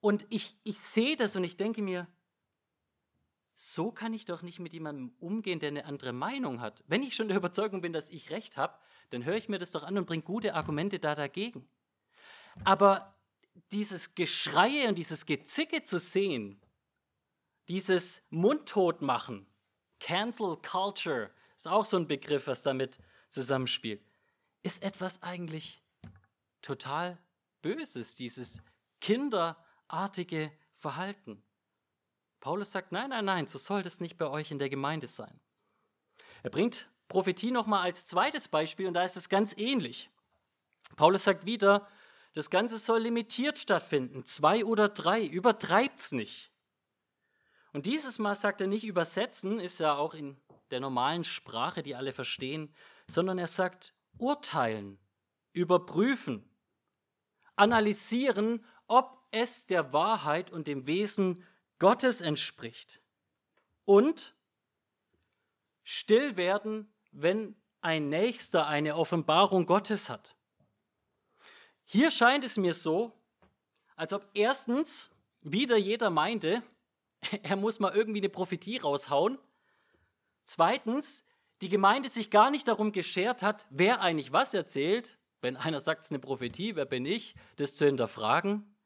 Und 0.00 0.26
ich, 0.30 0.54
ich 0.62 0.78
sehe 0.78 1.16
das 1.16 1.34
und 1.34 1.42
ich 1.42 1.56
denke 1.56 1.82
mir, 1.82 2.06
so 3.54 3.90
kann 3.90 4.14
ich 4.14 4.24
doch 4.24 4.42
nicht 4.42 4.60
mit 4.60 4.72
jemandem 4.72 5.12
umgehen, 5.18 5.58
der 5.58 5.70
eine 5.70 5.84
andere 5.84 6.12
Meinung 6.12 6.60
hat. 6.60 6.84
Wenn 6.86 7.02
ich 7.02 7.16
schon 7.16 7.26
der 7.26 7.36
Überzeugung 7.36 7.80
bin, 7.80 7.92
dass 7.92 8.10
ich 8.10 8.30
recht 8.30 8.56
habe, 8.56 8.78
dann 9.10 9.24
höre 9.24 9.34
ich 9.34 9.48
mir 9.48 9.58
das 9.58 9.72
doch 9.72 9.82
an 9.82 9.98
und 9.98 10.06
bringe 10.06 10.22
gute 10.22 10.54
Argumente 10.54 11.00
da 11.00 11.16
dagegen. 11.16 11.68
Aber 12.64 13.14
dieses 13.72 14.14
Geschreie 14.14 14.88
und 14.88 14.96
dieses 14.96 15.26
Gezicke 15.26 15.82
zu 15.82 15.98
sehen, 15.98 16.60
dieses 17.68 18.26
Mundtotmachen, 18.30 19.46
Cancel 20.00 20.56
Culture 20.56 21.30
ist 21.56 21.68
auch 21.68 21.84
so 21.84 21.96
ein 21.96 22.06
Begriff, 22.06 22.46
was 22.46 22.62
damit 22.62 22.98
zusammenspielt. 23.28 24.02
Ist 24.62 24.82
etwas 24.82 25.22
eigentlich 25.22 25.82
total 26.62 27.18
Böses, 27.60 28.14
dieses 28.14 28.62
kinderartige 29.00 30.52
Verhalten. 30.72 31.42
Paulus 32.40 32.70
sagt, 32.70 32.92
nein, 32.92 33.10
nein, 33.10 33.24
nein, 33.24 33.46
so 33.48 33.58
soll 33.58 33.82
das 33.82 34.00
nicht 34.00 34.16
bei 34.16 34.28
euch 34.28 34.50
in 34.50 34.58
der 34.58 34.70
Gemeinde 34.70 35.06
sein. 35.06 35.40
Er 36.42 36.50
bringt 36.50 36.88
Prophetie 37.08 37.50
nochmal 37.50 37.82
als 37.82 38.06
zweites 38.06 38.48
Beispiel 38.48 38.86
und 38.86 38.94
da 38.94 39.02
ist 39.02 39.16
es 39.16 39.28
ganz 39.28 39.56
ähnlich. 39.58 40.10
Paulus 40.96 41.24
sagt 41.24 41.46
wieder, 41.46 41.86
das 42.38 42.50
Ganze 42.50 42.78
soll 42.78 43.00
limitiert 43.00 43.58
stattfinden, 43.58 44.24
zwei 44.24 44.64
oder 44.64 44.88
drei, 44.88 45.24
übertreibt's 45.24 46.12
nicht. 46.12 46.52
Und 47.72 47.84
dieses 47.84 48.20
Mal 48.20 48.36
sagt 48.36 48.60
er 48.60 48.68
nicht 48.68 48.84
übersetzen, 48.84 49.58
ist 49.58 49.80
ja 49.80 49.96
auch 49.96 50.14
in 50.14 50.40
der 50.70 50.78
normalen 50.78 51.24
Sprache, 51.24 51.82
die 51.82 51.96
alle 51.96 52.12
verstehen, 52.12 52.72
sondern 53.08 53.40
er 53.40 53.48
sagt 53.48 53.92
urteilen, 54.18 55.00
überprüfen, 55.52 56.48
analysieren, 57.56 58.64
ob 58.86 59.26
es 59.32 59.66
der 59.66 59.92
Wahrheit 59.92 60.52
und 60.52 60.68
dem 60.68 60.86
Wesen 60.86 61.44
Gottes 61.80 62.20
entspricht. 62.20 63.02
Und 63.84 64.36
still 65.82 66.36
werden, 66.36 66.94
wenn 67.10 67.60
ein 67.80 68.08
Nächster 68.08 68.68
eine 68.68 68.94
Offenbarung 68.94 69.66
Gottes 69.66 70.08
hat. 70.08 70.37
Hier 71.90 72.10
scheint 72.10 72.44
es 72.44 72.58
mir 72.58 72.74
so, 72.74 73.18
als 73.96 74.12
ob 74.12 74.28
erstens 74.34 75.16
wieder 75.40 75.78
jeder 75.78 76.10
meinte, 76.10 76.62
er 77.42 77.56
muss 77.56 77.80
mal 77.80 77.94
irgendwie 77.94 78.20
eine 78.20 78.28
Prophetie 78.28 78.76
raushauen. 78.76 79.38
Zweitens, 80.44 81.24
die 81.62 81.70
Gemeinde 81.70 82.10
sich 82.10 82.30
gar 82.30 82.50
nicht 82.50 82.68
darum 82.68 82.92
geschert 82.92 83.42
hat, 83.42 83.66
wer 83.70 84.02
eigentlich 84.02 84.32
was 84.32 84.52
erzählt. 84.52 85.18
Wenn 85.40 85.56
einer 85.56 85.80
sagt, 85.80 86.00
es 86.00 86.08
ist 86.08 86.12
eine 86.12 86.18
Prophetie, 86.18 86.76
wer 86.76 86.84
bin 86.84 87.06
ich, 87.06 87.34
das 87.56 87.74
zu 87.74 87.86
hinterfragen. 87.86 88.76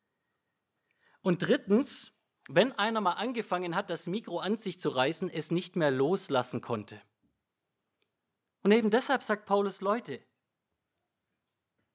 Und 1.23 1.45
drittens, 1.45 2.21
wenn 2.49 2.71
einer 2.71 3.01
mal 3.01 3.15
angefangen 3.15 3.75
hat, 3.75 3.91
das 3.91 4.07
Mikro 4.07 4.39
an 4.39 4.59
sich 4.59 4.79
zu 4.79 4.91
reißen, 4.91 5.29
es 5.29 5.51
nicht 5.51 5.75
mehr 5.75 5.91
loslassen 5.91 6.61
konnte. 6.61 7.03
Und 8.63 8.71
eben 8.71 8.91
deshalb 8.91 9.25
sagt 9.25 9.45
Paulus, 9.45 9.81
Leute, 9.81 10.21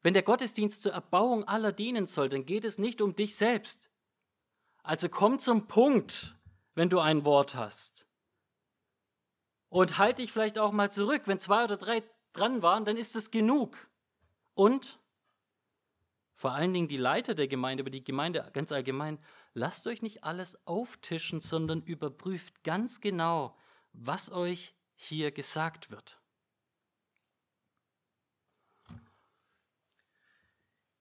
wenn 0.07 0.13
der 0.13 0.23
Gottesdienst 0.23 0.83
zur 0.83 0.93
Erbauung 0.93 1.43
aller 1.49 1.73
dienen 1.73 2.07
soll, 2.07 2.29
dann 2.29 2.45
geht 2.45 2.63
es 2.63 2.77
nicht 2.77 3.01
um 3.01 3.13
dich 3.13 3.35
selbst. 3.35 3.89
Also 4.81 5.09
komm 5.09 5.37
zum 5.37 5.67
Punkt, 5.67 6.37
wenn 6.75 6.87
du 6.87 7.01
ein 7.01 7.25
Wort 7.25 7.55
hast. 7.55 8.07
Und 9.67 9.97
halt 9.97 10.19
dich 10.19 10.31
vielleicht 10.31 10.59
auch 10.59 10.71
mal 10.71 10.89
zurück. 10.89 11.23
Wenn 11.25 11.41
zwei 11.41 11.65
oder 11.65 11.75
drei 11.75 12.03
dran 12.31 12.61
waren, 12.61 12.85
dann 12.85 12.95
ist 12.95 13.17
es 13.17 13.31
genug. 13.31 13.89
Und 14.53 14.97
vor 16.35 16.53
allen 16.53 16.73
Dingen 16.73 16.87
die 16.87 16.95
Leiter 16.95 17.35
der 17.35 17.49
Gemeinde, 17.49 17.83
aber 17.83 17.89
die 17.89 18.05
Gemeinde 18.05 18.49
ganz 18.53 18.71
allgemein, 18.71 19.19
lasst 19.55 19.87
euch 19.87 20.01
nicht 20.01 20.23
alles 20.23 20.65
auftischen, 20.67 21.41
sondern 21.41 21.81
überprüft 21.81 22.63
ganz 22.63 23.01
genau, 23.01 23.57
was 23.91 24.31
euch 24.31 24.73
hier 24.95 25.31
gesagt 25.31 25.91
wird. 25.91 26.17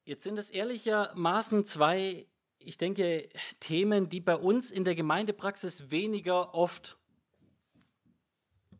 Jetzt 0.07 0.23
sind 0.23 0.38
es 0.38 0.53
ehrlichermaßen 0.53 1.64
zwei, 1.64 2.29
ich 2.61 2.79
denke, 2.79 3.29
Themen, 3.59 4.09
die 4.09 4.21
bei 4.21 4.37
uns 4.37 4.71
in 4.71 4.85
der 4.85 4.95
Gemeindepraxis 4.95 5.90
weniger 5.90 6.55
oft 6.55 6.97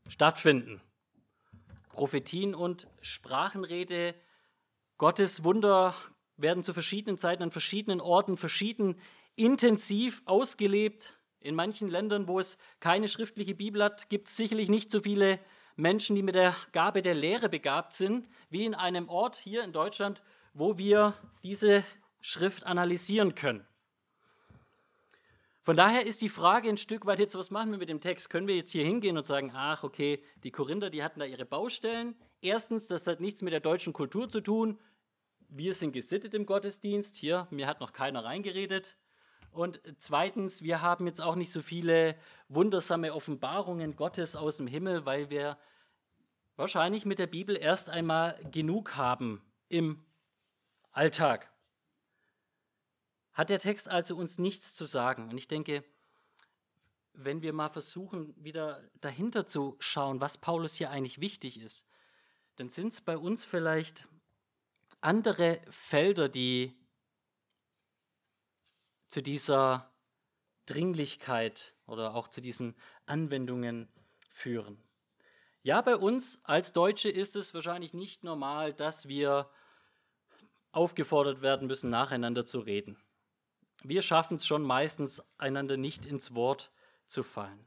stattfinden. 0.07 0.81
Prophetien 1.89 2.55
und 2.55 2.87
Sprachenrede, 3.01 4.15
Gottes 4.99 5.43
Wunder 5.43 5.97
werden 6.37 6.62
zu 6.62 6.73
verschiedenen 6.73 7.19
Zeiten 7.19 7.43
an 7.43 7.51
verschiedenen 7.51 8.01
Orten 8.01 8.37
verschieden 8.37 8.95
intensiv 9.35 10.23
ausgelebt. 10.27 11.15
In 11.41 11.57
manchen 11.57 11.89
Ländern, 11.89 12.29
wo 12.29 12.39
es 12.39 12.57
keine 12.79 13.09
schriftliche 13.09 13.57
Bibel 13.57 13.83
hat, 13.83 14.11
gibt 14.11 14.29
es 14.29 14.37
sicherlich 14.37 14.69
nicht 14.69 14.93
so 14.93 15.01
viele 15.01 15.41
Menschen, 15.75 16.15
die 16.15 16.23
mit 16.23 16.37
der 16.37 16.55
Gabe 16.71 17.03
der 17.03 17.17
Lehre 17.17 17.49
begabt 17.49 17.95
sind, 17.95 18.29
wie 18.49 18.65
in 18.65 18.77
einem 18.77 19.09
Ort 19.09 19.35
hier 19.35 19.65
in 19.65 19.73
Deutschland, 19.73 20.23
wo 20.59 20.79
wir 20.79 21.14
diese 21.45 21.85
Schrift 22.23 22.64
analysieren 22.64 23.35
können. 23.35 23.66
Von 25.61 25.77
daher 25.77 26.07
ist 26.07 26.23
die 26.23 26.31
Frage 26.31 26.71
ein 26.71 26.79
Stück 26.79 27.05
weit 27.05 27.19
jetzt, 27.19 27.37
was 27.37 27.51
machen 27.51 27.73
wir 27.73 27.79
mit 27.79 27.90
dem 27.90 28.01
Text? 28.01 28.31
Können 28.31 28.49
wir 28.49 28.57
jetzt 28.57 28.73
hier 28.73 28.85
hingehen 28.85 29.19
und 29.19 29.27
sagen, 29.27 29.53
ach, 29.55 29.85
okay, 29.85 30.25
die 30.45 30.51
Korinther, 30.51 30.88
die 30.88 31.03
hatten 31.03 31.21
da 31.21 31.27
ihre 31.27 31.45
Baustellen. 31.45 32.14
Erstens, 32.40 32.87
das 32.87 33.07
hat 33.07 33.21
nichts 33.21 33.42
mit 33.42 33.53
der 33.53 33.61
deutschen 33.61 33.92
Kultur 33.92 34.31
zu 34.31 34.40
tun. 34.40 34.79
Wir 35.49 35.75
sind 35.75 35.92
gesittet 35.92 36.33
im 36.33 36.47
Gottesdienst. 36.47 37.16
Hier, 37.16 37.49
mir 37.51 37.66
hat 37.66 37.81
noch 37.81 37.92
keiner 37.92 38.25
reingeredet. 38.25 38.97
Und 39.51 39.83
zweitens, 39.99 40.62
wir 40.62 40.81
haben 40.81 41.07
jetzt 41.07 41.21
auch 41.21 41.35
nicht 41.35 41.51
so 41.51 41.61
viele 41.61 42.16
wundersame 42.49 43.12
Offenbarungen 43.12 43.95
Gottes 43.95 44.37
aus 44.37 44.57
dem 44.57 44.69
Himmel, 44.69 45.05
weil 45.05 45.29
wir 45.29 45.59
wahrscheinlich 46.57 47.05
mit 47.05 47.19
der 47.19 47.27
Bibel 47.27 47.57
erst 47.57 47.90
einmal 47.90 48.38
genug 48.51 48.97
haben 48.97 49.42
im 49.69 50.06
Alltag. 50.97 51.53
Hat 53.35 53.51
der 53.51 53.59
Text 53.59 53.87
also 53.87 54.17
uns 54.17 54.39
nichts 54.39 54.75
zu 54.75 54.87
sagen? 54.87 55.29
Und 55.29 55.37
ich 55.37 55.47
denke, 55.47 55.85
wenn 57.13 57.43
wir 57.43 57.53
mal 57.53 57.69
versuchen, 57.69 58.35
wieder 58.43 58.83
dahinter 59.03 59.47
zu 59.47 59.77
schauen, 59.79 60.23
was 60.23 60.39
Paulus 60.39 60.77
hier 60.77 60.91
eigentlich 60.91 61.21
wichtig 61.21 61.61
ist, 61.61 61.87
dann 62.57 62.71
sind 62.71 62.95
es 62.95 63.03
bei 63.03 63.19
uns 63.19 63.45
vielleicht 63.45 64.09
andere 65.03 65.61
Felder, 65.69 66.31
die 66.31 66.75
zu 69.07 69.23
dieser 69.23 69.93
Dringlichkeit 70.65 71.75
oder 71.85 72.15
auch 72.15 72.29
zu 72.29 72.41
diesen 72.41 72.75
Anwendungen 73.05 73.91
führen. 74.31 74.83
Ja, 75.63 75.83
bei 75.83 75.97
uns 75.97 76.41
als 76.45 76.73
Deutsche 76.73 77.11
ist 77.11 77.37
es 77.37 77.53
wahrscheinlich 77.53 77.93
nicht 77.93 78.25
normal, 78.25 78.73
dass 78.73 79.09
wir 79.09 79.51
aufgefordert 80.77 81.43
werden 81.43 81.67
müssen, 81.67 81.91
nacheinander 81.91 82.45
zu 82.45 82.61
reden. 82.61 82.99
Wir 83.83 84.03
schaffen 84.03 84.37
es 84.37 84.47
schon 84.47 84.62
meistens, 84.62 85.23
einander 85.39 85.77
nicht 85.77 86.07
ins 86.07 86.35
Wort 86.35 86.71
zu 87.07 87.23
fallen. 87.23 87.67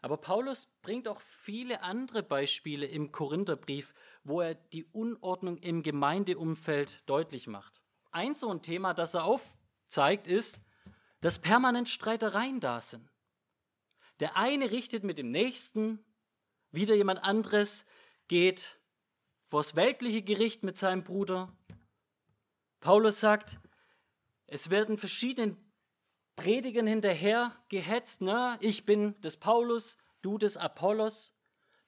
Aber 0.00 0.16
Paulus 0.16 0.66
bringt 0.82 1.06
auch 1.06 1.20
viele 1.20 1.82
andere 1.82 2.24
Beispiele 2.24 2.86
im 2.86 3.12
Korintherbrief, 3.12 3.94
wo 4.24 4.40
er 4.40 4.54
die 4.54 4.84
Unordnung 4.86 5.58
im 5.58 5.84
Gemeindeumfeld 5.84 7.08
deutlich 7.08 7.46
macht. 7.46 7.80
Ein 8.10 8.34
so 8.34 8.50
ein 8.50 8.62
Thema, 8.62 8.94
das 8.94 9.14
er 9.14 9.24
aufzeigt, 9.24 10.26
ist, 10.26 10.66
dass 11.20 11.38
permanent 11.38 11.88
Streitereien 11.88 12.58
da 12.58 12.80
sind. 12.80 13.08
Der 14.18 14.36
eine 14.36 14.72
richtet 14.72 15.04
mit 15.04 15.18
dem 15.18 15.30
Nächsten, 15.30 16.04
wieder 16.72 16.96
jemand 16.96 17.22
anderes 17.22 17.86
geht 18.26 18.80
vors 19.52 19.76
weltliche 19.76 20.22
Gericht 20.22 20.62
mit 20.62 20.78
seinem 20.78 21.04
Bruder, 21.04 21.54
Paulus 22.82 23.20
sagt, 23.20 23.60
es 24.48 24.70
werden 24.70 24.98
verschiedene 24.98 25.56
Predigen 26.34 26.86
hinterher 26.86 27.56
gehetzt. 27.68 28.22
Ne? 28.22 28.58
Ich 28.60 28.84
bin 28.84 29.18
des 29.20 29.36
Paulus, 29.36 29.98
du 30.20 30.36
des 30.36 30.56
Apollos. 30.56 31.38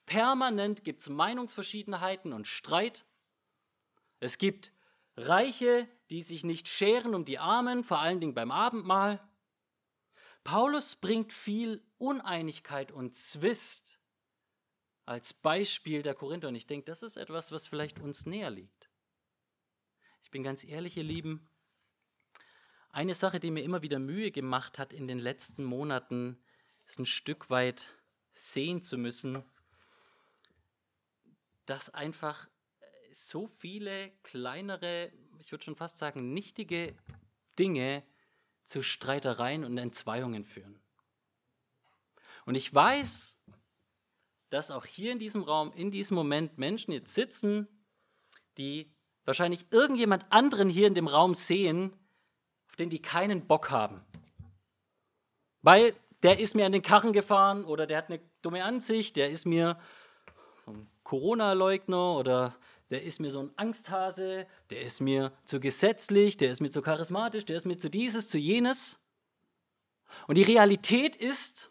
Permanent 0.06 0.84
gibt 0.84 1.00
es 1.00 1.08
Meinungsverschiedenheiten 1.08 2.32
und 2.32 2.46
Streit. 2.46 3.04
Es 4.20 4.38
gibt 4.38 4.72
Reiche, 5.16 5.88
die 6.10 6.22
sich 6.22 6.44
nicht 6.44 6.68
scheren 6.68 7.16
um 7.16 7.24
die 7.24 7.40
Armen, 7.40 7.82
vor 7.82 7.98
allen 7.98 8.20
Dingen 8.20 8.34
beim 8.34 8.52
Abendmahl. 8.52 9.20
Paulus 10.44 10.94
bringt 10.94 11.32
viel 11.32 11.82
Uneinigkeit 11.98 12.92
und 12.92 13.16
Zwist 13.16 13.98
als 15.06 15.34
Beispiel 15.34 16.02
der 16.02 16.14
Korinther. 16.14 16.48
Und 16.48 16.54
ich 16.54 16.68
denke, 16.68 16.84
das 16.84 17.02
ist 17.02 17.16
etwas, 17.16 17.50
was 17.50 17.66
vielleicht 17.66 17.98
uns 17.98 18.26
näher 18.26 18.50
liegt 18.50 18.83
bin 20.30 20.42
ganz 20.42 20.64
ehrlich, 20.64 20.96
ihr 20.96 21.04
Lieben, 21.04 21.48
eine 22.90 23.14
Sache, 23.14 23.40
die 23.40 23.50
mir 23.50 23.62
immer 23.62 23.82
wieder 23.82 23.98
Mühe 23.98 24.30
gemacht 24.30 24.78
hat 24.78 24.92
in 24.92 25.08
den 25.08 25.18
letzten 25.18 25.64
Monaten, 25.64 26.38
ist 26.86 26.98
ein 26.98 27.06
Stück 27.06 27.50
weit 27.50 27.92
sehen 28.32 28.82
zu 28.82 28.98
müssen, 28.98 29.42
dass 31.66 31.92
einfach 31.92 32.48
so 33.10 33.46
viele 33.46 34.10
kleinere, 34.22 35.12
ich 35.40 35.50
würde 35.52 35.64
schon 35.64 35.76
fast 35.76 35.98
sagen, 35.98 36.34
nichtige 36.34 36.96
Dinge 37.58 38.04
zu 38.62 38.82
Streitereien 38.82 39.64
und 39.64 39.76
Entzweiungen 39.78 40.44
führen. 40.44 40.80
Und 42.46 42.54
ich 42.54 42.72
weiß, 42.72 43.44
dass 44.50 44.70
auch 44.70 44.86
hier 44.86 45.12
in 45.12 45.18
diesem 45.18 45.42
Raum, 45.42 45.72
in 45.72 45.90
diesem 45.90 46.14
Moment 46.14 46.58
Menschen 46.58 46.92
jetzt 46.92 47.14
sitzen, 47.14 47.66
die 48.56 48.93
wahrscheinlich 49.24 49.66
irgendjemand 49.70 50.24
anderen 50.30 50.68
hier 50.68 50.86
in 50.86 50.94
dem 50.94 51.08
Raum 51.08 51.34
sehen, 51.34 51.92
auf 52.68 52.76
den 52.76 52.90
die 52.90 53.00
keinen 53.00 53.46
Bock 53.46 53.70
haben. 53.70 54.04
Weil 55.62 55.94
der 56.22 56.40
ist 56.40 56.54
mir 56.54 56.66
an 56.66 56.72
den 56.72 56.82
Karren 56.82 57.12
gefahren 57.12 57.64
oder 57.64 57.86
der 57.86 57.98
hat 57.98 58.08
eine 58.08 58.20
dumme 58.42 58.64
Ansicht, 58.64 59.16
der 59.16 59.30
ist 59.30 59.46
mir 59.46 59.78
ein 60.66 60.88
Corona-Leugner 61.02 62.16
oder 62.16 62.56
der 62.90 63.02
ist 63.02 63.20
mir 63.20 63.30
so 63.30 63.40
ein 63.40 63.52
Angsthase, 63.56 64.46
der 64.70 64.82
ist 64.82 65.00
mir 65.00 65.32
zu 65.44 65.60
gesetzlich, 65.60 66.36
der 66.36 66.50
ist 66.50 66.60
mir 66.60 66.70
zu 66.70 66.82
charismatisch, 66.82 67.44
der 67.44 67.56
ist 67.56 67.66
mir 67.66 67.78
zu 67.78 67.88
dieses, 67.88 68.28
zu 68.28 68.38
jenes. 68.38 69.08
Und 70.26 70.36
die 70.36 70.42
Realität 70.42 71.16
ist, 71.16 71.70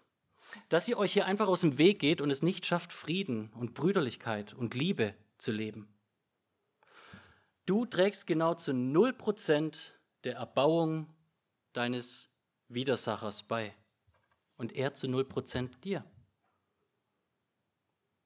dass 0.70 0.88
ihr 0.88 0.98
euch 0.98 1.13
hier 1.13 1.26
einfach 1.26 1.48
aus 1.48 1.62
dem 1.62 1.78
Weg 1.78 2.00
geht 2.00 2.22
und 2.22 2.30
es 2.30 2.42
nicht 2.42 2.66
schafft, 2.66 2.94
Frieden 2.94 3.52
und 3.54 3.74
Brüderlichkeit 3.74 4.54
und 4.54 4.76
Liebe 4.76 5.13
zu 5.38 5.52
leben. 5.52 5.92
Du 7.65 7.86
trägst 7.86 8.28
genau 8.28 8.54
zu 8.56 8.71
0% 8.71 9.91
der 10.23 10.36
Erbauung 10.36 11.13
deines 11.71 12.38
Widersachers 12.67 13.43
bei 13.43 13.76
und 14.58 14.73
er 14.73 14.93
zu 14.93 15.08
0% 15.08 15.80
dir. 15.80 16.04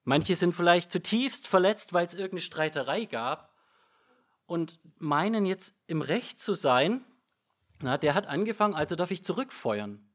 Manche 0.04 0.36
sind 0.36 0.54
vielleicht 0.54 0.92
zutiefst 0.92 1.48
verletzt, 1.48 1.94
weil 1.94 2.06
es 2.06 2.14
irgendeine 2.14 2.42
Streiterei 2.42 3.06
gab 3.06 3.54
und 4.46 4.80
meinen 4.98 5.46
jetzt 5.46 5.84
im 5.88 6.02
Recht 6.02 6.40
zu 6.40 6.54
sein. 6.54 7.06
Na, 7.82 7.98
der 7.98 8.16
hat 8.16 8.26
angefangen, 8.26 8.74
also 8.74 8.96
darf 8.96 9.12
ich 9.12 9.24
zurückfeuern. 9.24 10.10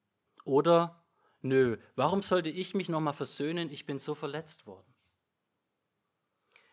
Oder, 0.45 1.05
nö, 1.43 1.77
warum 1.95 2.23
sollte 2.23 2.49
ich 2.49 2.75
mich 2.75 2.89
nochmal 2.89 3.13
versöhnen? 3.13 3.71
Ich 3.71 3.87
bin 3.87 3.99
so 3.99 4.15
verletzt 4.15 4.67
worden. 4.67 4.93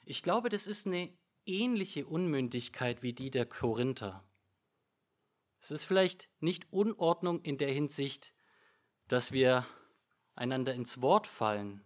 Ich 0.05 0.23
glaube, 0.23 0.49
das 0.49 0.65
ist 0.65 0.87
eine 0.87 1.15
ähnliche 1.49 2.05
Unmündigkeit 2.05 3.01
wie 3.01 3.13
die 3.13 3.31
der 3.31 3.45
Korinther. 3.45 4.23
Es 5.59 5.71
ist 5.71 5.83
vielleicht 5.83 6.29
nicht 6.39 6.71
Unordnung 6.71 7.41
in 7.41 7.57
der 7.57 7.71
Hinsicht, 7.71 8.33
dass 9.07 9.31
wir 9.31 9.65
einander 10.35 10.73
ins 10.73 11.01
Wort 11.01 11.27
fallen, 11.27 11.83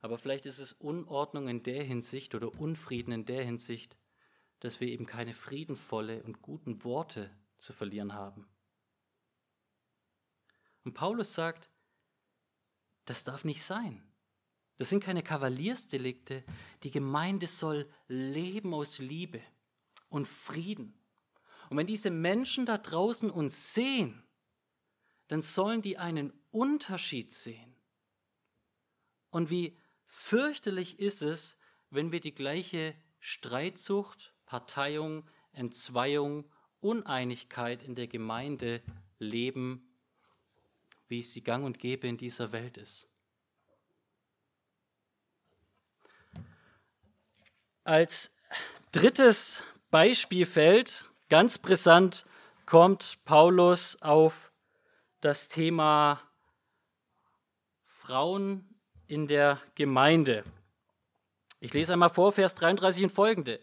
aber 0.00 0.16
vielleicht 0.16 0.46
ist 0.46 0.60
es 0.60 0.72
Unordnung 0.72 1.48
in 1.48 1.64
der 1.64 1.82
Hinsicht 1.82 2.34
oder 2.36 2.58
Unfrieden 2.60 3.10
in 3.12 3.24
der 3.24 3.44
Hinsicht, 3.44 3.98
dass 4.60 4.80
wir 4.80 4.88
eben 4.88 5.04
keine 5.04 5.34
friedenvolle 5.34 6.22
und 6.22 6.42
guten 6.42 6.84
Worte 6.84 7.36
zu 7.56 7.72
verlieren 7.72 8.14
haben. 8.14 8.48
Und 10.84 10.94
Paulus 10.94 11.34
sagt, 11.34 11.68
das 13.04 13.24
darf 13.24 13.44
nicht 13.44 13.62
sein. 13.62 14.05
Das 14.78 14.90
sind 14.90 15.02
keine 15.02 15.22
Kavaliersdelikte. 15.22 16.44
Die 16.82 16.90
Gemeinde 16.90 17.46
soll 17.46 17.88
leben 18.08 18.74
aus 18.74 18.98
Liebe 18.98 19.40
und 20.10 20.28
Frieden. 20.28 20.94
Und 21.70 21.78
wenn 21.78 21.86
diese 21.86 22.10
Menschen 22.10 22.66
da 22.66 22.78
draußen 22.78 23.30
uns 23.30 23.74
sehen, 23.74 24.22
dann 25.28 25.42
sollen 25.42 25.82
die 25.82 25.98
einen 25.98 26.32
Unterschied 26.50 27.32
sehen. 27.32 27.74
Und 29.30 29.50
wie 29.50 29.76
fürchterlich 30.06 30.98
ist 30.98 31.22
es, 31.22 31.58
wenn 31.90 32.12
wir 32.12 32.20
die 32.20 32.34
gleiche 32.34 32.94
Streitsucht, 33.18 34.34
Parteiung, 34.44 35.28
Entzweiung, 35.52 36.48
Uneinigkeit 36.80 37.82
in 37.82 37.94
der 37.94 38.06
Gemeinde 38.06 38.82
leben, 39.18 39.90
wie 41.08 41.20
es 41.20 41.32
sie 41.32 41.42
gang 41.42 41.64
und 41.64 41.80
gäbe 41.80 42.06
in 42.06 42.16
dieser 42.16 42.52
Welt 42.52 42.78
ist. 42.78 43.15
Als 47.86 48.38
drittes 48.90 49.62
Beispielfeld, 49.92 51.04
ganz 51.28 51.58
brisant, 51.58 52.26
kommt 52.66 53.18
Paulus 53.24 54.02
auf 54.02 54.50
das 55.20 55.46
Thema 55.46 56.20
Frauen 57.84 58.68
in 59.06 59.28
der 59.28 59.60
Gemeinde. 59.76 60.42
Ich 61.60 61.72
lese 61.74 61.92
einmal 61.92 62.10
vor, 62.10 62.32
Vers 62.32 62.56
33 62.56 63.04
und 63.04 63.12
folgende. 63.12 63.60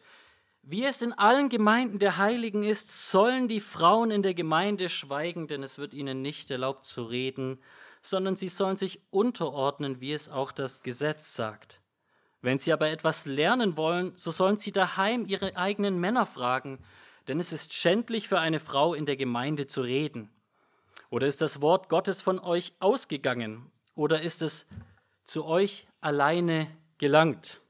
Wie 0.62 0.86
es 0.86 1.02
in 1.02 1.12
allen 1.12 1.50
Gemeinden 1.50 2.00
der 2.00 2.16
Heiligen 2.18 2.64
ist, 2.64 3.12
sollen 3.12 3.50
die 3.50 3.60
Frauen 3.60 4.10
in 4.10 4.24
der 4.24 4.34
Gemeinde 4.34 4.88
schweigen, 4.88 5.50
denn 5.50 5.64
es 5.64 5.78
wird 5.78 5.94
ihnen 5.94 6.22
nicht 6.22 6.50
erlaubt 6.50 6.86
zu 6.86 7.04
reden, 7.04 7.62
sondern 8.02 8.38
sie 8.38 8.48
sollen 8.48 8.78
sich 8.78 9.02
unterordnen, 9.10 10.00
wie 10.00 10.14
es 10.14 10.30
auch 10.30 10.54
das 10.54 10.82
Gesetz 10.82 11.36
sagt. 11.36 11.82
Wenn 12.44 12.60
sie 12.60 12.74
aber 12.74 12.90
etwas 12.90 13.26
lernen 13.26 13.78
wollen, 13.78 14.12
so 14.16 14.30
sollen 14.30 14.58
sie 14.58 14.74
daheim 14.74 15.26
ihre 15.26 15.56
eigenen 15.56 15.98
Männer 15.98 16.26
fragen, 16.26 16.78
denn 17.30 17.40
es 17.40 17.54
ist 17.54 17.74
schändlich 17.74 18.28
für 18.28 18.38
eine 18.38 18.60
Frau 18.60 18.94
in 18.94 19.06
der 19.06 19.16
Gemeinde 19.16 19.66
zu 19.66 19.80
reden. 19.80 20.30
Oder 21.10 21.26
ist 21.26 21.42
das 21.42 21.62
Wort 21.62 21.88
Gottes 21.88 22.22
von 22.22 22.40
euch 22.40 22.74
ausgegangen? 22.80 23.72
Oder 23.96 24.22
ist 24.22 24.42
es 24.42 24.68
zu 25.24 25.46
euch 25.46 25.88
alleine 26.02 26.68
gelangt? 26.98 27.62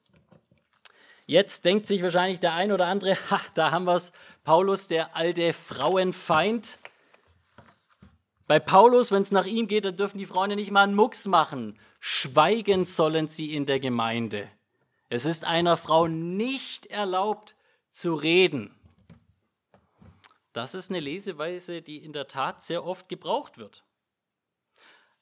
Jetzt 1.27 1.65
denkt 1.65 1.85
sich 1.85 2.01
wahrscheinlich 2.01 2.39
der 2.39 2.53
ein 2.53 2.71
oder 2.71 2.87
andere, 2.87 3.15
ha, 3.29 3.39
da 3.53 3.69
haben 3.69 3.85
wir 3.85 3.95
es, 3.95 4.11
Paulus, 4.43 4.87
der 4.87 5.15
alte 5.15 5.53
Frauenfeind. 5.53 6.79
Bei 8.47 8.59
Paulus, 8.59 9.11
wenn 9.11 9.21
es 9.21 9.31
nach 9.31 9.45
ihm 9.45 9.67
geht, 9.67 9.85
dann 9.85 9.97
dürfen 9.97 10.17
die 10.17 10.25
Frauen 10.25 10.49
ja 10.49 10.55
nicht 10.55 10.71
mal 10.71 10.81
einen 10.81 10.95
Mucks 10.95 11.27
machen. 11.27 11.77
Schweigen 11.99 12.85
sollen 12.85 13.27
sie 13.27 13.53
in 13.53 13.67
der 13.67 13.79
Gemeinde. 13.79 14.49
Es 15.13 15.25
ist 15.25 15.45
einer 15.45 15.77
Frau 15.77 16.07
nicht 16.07 16.87
erlaubt 16.87 17.53
zu 17.91 18.15
reden. 18.15 18.75
Das 20.53 20.73
ist 20.73 20.89
eine 20.89 21.01
Leseweise, 21.01 21.83
die 21.83 22.03
in 22.03 22.13
der 22.13 22.27
Tat 22.27 22.63
sehr 22.63 22.83
oft 22.83 23.09
gebraucht 23.09 23.59
wird. 23.59 23.83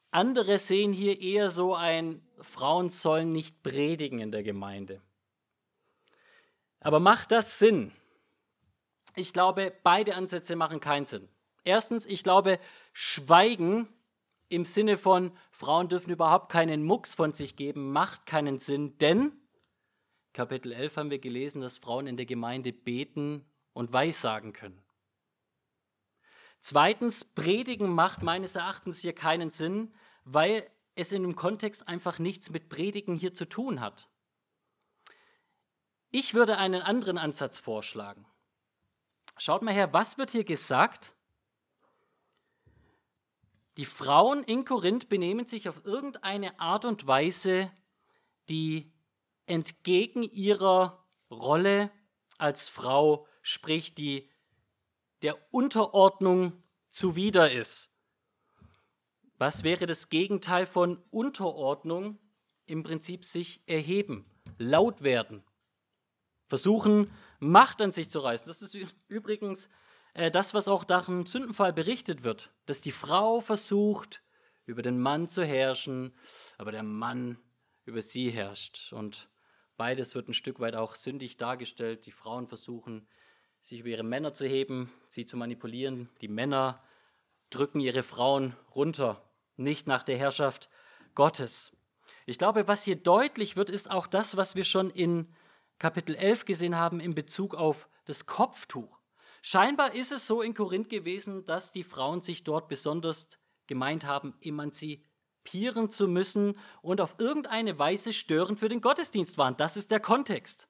Andere 0.09 0.59
sehen 0.59 0.93
hier 0.93 1.21
eher 1.21 1.49
so 1.49 1.75
ein, 1.75 2.25
Frauen 2.39 2.89
sollen 2.89 3.33
nicht 3.33 3.63
predigen 3.63 4.19
in 4.19 4.31
der 4.31 4.43
Gemeinde. 4.43 5.01
Aber 6.79 7.01
macht 7.01 7.33
das 7.33 7.59
Sinn? 7.59 7.91
Ich 9.17 9.33
glaube, 9.33 9.73
beide 9.83 10.15
Ansätze 10.15 10.55
machen 10.55 10.79
keinen 10.79 11.05
Sinn. 11.05 11.27
Erstens, 11.65 12.05
ich 12.05 12.23
glaube, 12.23 12.59
Schweigen 12.93 13.89
im 14.47 14.63
Sinne 14.63 14.95
von 14.95 15.33
Frauen 15.51 15.89
dürfen 15.89 16.11
überhaupt 16.11 16.49
keinen 16.49 16.81
Mucks 16.81 17.13
von 17.13 17.33
sich 17.33 17.57
geben, 17.57 17.91
macht 17.91 18.25
keinen 18.25 18.57
Sinn, 18.57 18.97
denn 18.99 19.37
Kapitel 20.33 20.71
11 20.71 20.97
haben 20.97 21.09
wir 21.09 21.19
gelesen, 21.19 21.61
dass 21.61 21.77
Frauen 21.77 22.07
in 22.07 22.17
der 22.17 22.25
Gemeinde 22.25 22.71
beten 22.71 23.45
und 23.73 23.91
weissagen 23.91 24.53
können. 24.53 24.81
Zweitens, 26.61 27.25
Predigen 27.25 27.89
macht 27.89 28.23
meines 28.23 28.55
Erachtens 28.55 29.01
hier 29.01 29.13
keinen 29.13 29.49
Sinn, 29.49 29.93
weil 30.23 30.69
es 30.95 31.11
in 31.11 31.23
dem 31.23 31.35
Kontext 31.35 31.87
einfach 31.87 32.19
nichts 32.19 32.51
mit 32.51 32.69
Predigen 32.69 33.15
hier 33.15 33.33
zu 33.33 33.49
tun 33.49 33.81
hat. 33.81 34.07
Ich 36.11 36.33
würde 36.33 36.57
einen 36.57 36.81
anderen 36.81 37.17
Ansatz 37.17 37.57
vorschlagen. 37.59 38.25
Schaut 39.37 39.63
mal 39.63 39.73
her, 39.73 39.93
was 39.93 40.17
wird 40.17 40.31
hier 40.31 40.43
gesagt? 40.43 41.13
Die 43.77 43.85
Frauen 43.85 44.43
in 44.43 44.65
Korinth 44.65 45.09
benehmen 45.09 45.47
sich 45.47 45.67
auf 45.67 45.85
irgendeine 45.85 46.59
Art 46.59 46.85
und 46.85 47.07
Weise, 47.07 47.71
die 48.49 48.90
entgegen 49.51 50.23
ihrer 50.23 51.05
Rolle 51.29 51.91
als 52.37 52.69
Frau, 52.69 53.27
sprich 53.41 53.93
die 53.93 54.29
der 55.21 55.37
Unterordnung 55.53 56.63
zuwider 56.89 57.51
ist. 57.51 57.97
Was 59.37 59.63
wäre 59.63 59.85
das 59.85 60.09
Gegenteil 60.09 60.65
von 60.65 61.03
Unterordnung? 61.09 62.17
Im 62.65 62.83
Prinzip 62.83 63.25
sich 63.25 63.67
erheben, 63.67 64.25
laut 64.57 65.03
werden 65.03 65.43
versuchen, 66.51 67.09
Macht 67.39 67.81
an 67.81 67.91
sich 67.91 68.07
zu 68.11 68.19
reißen. 68.19 68.47
Das 68.47 68.61
ist 68.61 68.77
übrigens 69.07 69.69
äh, 70.13 70.29
das, 70.29 70.53
was 70.53 70.67
auch 70.67 70.87
nach 70.87 71.05
dem 71.05 71.25
Sündenfall 71.25 71.73
berichtet 71.73 72.23
wird, 72.23 72.53
dass 72.67 72.81
die 72.81 72.91
Frau 72.91 73.39
versucht, 73.39 74.21
über 74.65 74.83
den 74.83 74.99
Mann 74.99 75.27
zu 75.27 75.43
herrschen, 75.43 76.13
aber 76.59 76.71
der 76.71 76.83
Mann 76.83 77.39
über 77.85 78.01
sie 78.01 78.29
herrscht. 78.29 78.93
Und 78.93 79.30
beides 79.81 80.13
wird 80.13 80.29
ein 80.29 80.35
Stück 80.35 80.59
weit 80.59 80.75
auch 80.75 80.93
sündig 80.93 81.37
dargestellt. 81.37 82.05
Die 82.05 82.11
Frauen 82.11 82.45
versuchen, 82.45 83.07
sich 83.61 83.79
über 83.79 83.89
ihre 83.89 84.03
Männer 84.03 84.31
zu 84.31 84.45
heben, 84.45 84.93
sie 85.07 85.25
zu 85.25 85.37
manipulieren. 85.37 86.07
Die 86.21 86.27
Männer 86.27 86.83
drücken 87.49 87.79
ihre 87.79 88.03
Frauen 88.03 88.55
runter, 88.75 89.27
nicht 89.55 89.87
nach 89.87 90.03
der 90.03 90.19
Herrschaft 90.19 90.69
Gottes. 91.15 91.77
Ich 92.27 92.37
glaube, 92.37 92.67
was 92.67 92.83
hier 92.83 92.95
deutlich 92.95 93.55
wird, 93.55 93.71
ist 93.71 93.89
auch 93.89 94.05
das, 94.05 94.37
was 94.37 94.55
wir 94.55 94.65
schon 94.65 94.91
in 94.91 95.33
Kapitel 95.79 96.13
11 96.13 96.45
gesehen 96.45 96.75
haben 96.75 96.99
in 96.99 97.15
Bezug 97.15 97.55
auf 97.55 97.89
das 98.05 98.27
Kopftuch. 98.27 98.99
Scheinbar 99.41 99.95
ist 99.95 100.11
es 100.11 100.27
so 100.27 100.43
in 100.43 100.53
Korinth 100.53 100.89
gewesen, 100.89 101.43
dass 101.45 101.71
die 101.71 101.83
Frauen 101.83 102.21
sich 102.21 102.43
dort 102.43 102.67
besonders 102.67 103.39
gemeint 103.65 104.05
haben, 104.05 104.35
emanzipieren 105.41 105.89
zu 105.89 106.07
müssen 106.07 106.57
und 106.81 107.01
auf 107.01 107.15
irgendeine 107.19 107.77
Weise 107.79 108.13
störend 108.13 108.59
für 108.59 108.69
den 108.69 108.81
Gottesdienst 108.81 109.37
waren. 109.37 109.57
Das 109.57 109.77
ist 109.77 109.91
der 109.91 109.99
Kontext. 109.99 110.67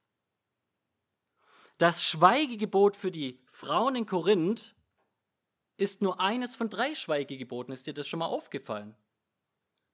Das 1.77 2.03
Schweigegebot 2.03 2.95
für 2.95 3.11
die 3.11 3.43
Frauen 3.47 3.95
in 3.95 4.05
Korinth 4.05 4.75
ist 5.77 6.01
nur 6.01 6.19
eines 6.19 6.55
von 6.55 6.69
drei 6.69 6.93
Schweigegeboten. 6.93 7.73
Ist 7.73 7.87
dir 7.87 7.93
das 7.93 8.07
schon 8.07 8.19
mal 8.19 8.27
aufgefallen? 8.27 8.95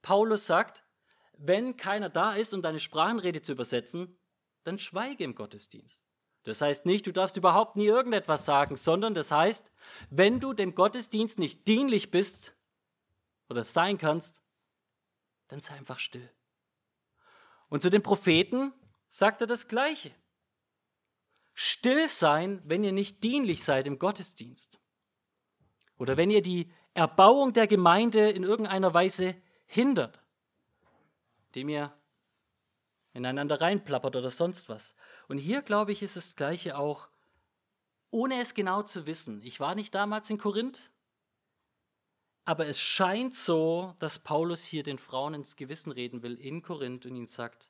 Paulus 0.02 0.46
sagt, 0.46 0.84
wenn 1.38 1.78
keiner 1.78 2.10
da 2.10 2.34
ist, 2.34 2.54
um 2.54 2.62
deine 2.62 2.80
Sprachenrede 2.80 3.42
zu 3.42 3.54
übersetzen, 3.54 4.18
dann 4.64 4.80
schweige 4.80 5.24
im 5.24 5.36
Gottesdienst. 5.36 6.02
Das 6.44 6.62
heißt 6.62 6.86
nicht, 6.86 7.06
du 7.06 7.12
darfst 7.12 7.38
überhaupt 7.38 7.76
nie 7.76 7.86
irgendetwas 7.86 8.46
sagen, 8.46 8.76
sondern 8.76 9.14
das 9.14 9.32
heißt, 9.32 9.72
wenn 10.10 10.40
du 10.40 10.54
dem 10.54 10.76
Gottesdienst 10.76 11.40
nicht 11.40 11.68
dienlich 11.68 12.12
bist 12.12 12.56
oder 13.50 13.64
sein 13.64 13.98
kannst, 13.98 14.44
dann 15.48 15.62
sei 15.62 15.76
einfach 15.76 16.00
still. 16.00 16.30
Und 17.70 17.82
zu 17.82 17.90
den 17.90 18.04
Propheten 18.04 18.74
sagt 19.10 19.42
er 19.42 19.48
das 19.48 19.68
Gleiche. 19.68 20.12
Still 21.54 22.08
sein, 22.08 22.62
wenn 22.66 22.84
ihr 22.84 22.92
nicht 22.92 23.24
dienlich 23.24 23.64
seid 23.64 23.88
im 23.88 24.00
Gottesdienst. 24.00 24.80
Oder 25.98 26.18
wenn 26.18 26.30
ihr 26.30 26.42
die 26.42 26.72
Erbauung 26.94 27.54
der 27.54 27.68
Gemeinde 27.68 28.30
in 28.30 28.44
irgendeiner 28.44 28.94
Weise 28.94 29.36
hindert, 29.66 30.20
indem 31.48 31.70
ihr 31.70 31.94
ineinander 33.14 33.60
reinplappert 33.60 34.16
oder 34.16 34.30
sonst 34.30 34.70
was. 34.70 34.96
Und 35.28 35.40
hier, 35.40 35.64
glaube 35.64 35.92
ich, 35.92 36.04
ist 36.04 36.16
das 36.16 36.36
Gleiche 36.36 36.78
auch, 36.78 37.10
ohne 38.12 38.40
es 38.40 38.54
genau 38.54 38.84
zu 38.84 39.08
wissen. 39.08 39.42
Ich 39.44 39.60
war 39.60 39.76
nicht 39.76 39.94
damals 39.96 40.30
in 40.30 40.38
Korinth, 40.38 40.92
aber 42.48 42.66
es 42.66 42.80
scheint 42.80 43.36
so, 43.36 43.94
dass 44.00 44.20
Paulus 44.20 44.64
hier 44.64 44.82
den 44.82 44.98
Frauen 44.98 45.34
ins 45.34 45.58
Gewissen 45.58 45.92
reden 45.92 46.24
will 46.24 46.36
in 46.36 46.62
Korinth 46.62 47.06
und 47.06 47.14
ihnen 47.14 47.28
sagt, 47.28 47.70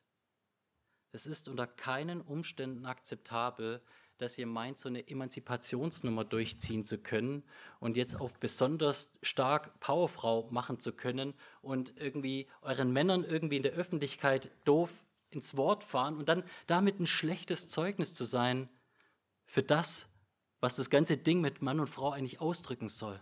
es 1.12 1.26
ist 1.26 1.50
unter 1.50 1.66
keinen 1.66 2.22
Umständen 2.22 2.86
akzeptabel, 2.86 3.82
dass 4.20 4.38
ihr 4.38 4.46
meint, 4.46 4.78
so 4.78 4.88
eine 4.88 5.08
Emanzipationsnummer 5.08 6.26
durchziehen 6.26 6.86
zu 6.86 7.00
können 7.00 7.44
und 7.80 7.98
jetzt 7.98 8.22
auf 8.22 8.36
besonders 8.36 9.14
stark 9.24 9.80
Powerfrau 9.80 10.48
machen 10.52 10.78
zu 10.78 10.94
können 10.94 11.34
und 11.64 11.94
irgendwie 11.98 12.46
euren 12.62 12.94
Männern 12.94 13.24
irgendwie 13.24 13.58
in 13.58 13.64
der 13.64 13.74
Öffentlichkeit 13.74 14.52
doof 14.64 15.04
ins 15.32 15.58
Wort 15.58 15.84
fahren 15.84 16.18
und 16.18 16.30
dann 16.30 16.44
damit 16.68 17.00
ein 17.00 17.08
schlechtes 17.08 17.68
Zeugnis 17.68 18.14
zu 18.14 18.26
sein 18.26 18.70
für 19.48 19.64
das, 19.64 20.14
was 20.60 20.76
das 20.76 20.92
ganze 20.92 21.18
Ding 21.18 21.42
mit 21.42 21.64
Mann 21.64 21.80
und 21.80 21.88
Frau 21.88 22.12
eigentlich 22.12 22.42
ausdrücken 22.42 22.90
soll 22.90 23.20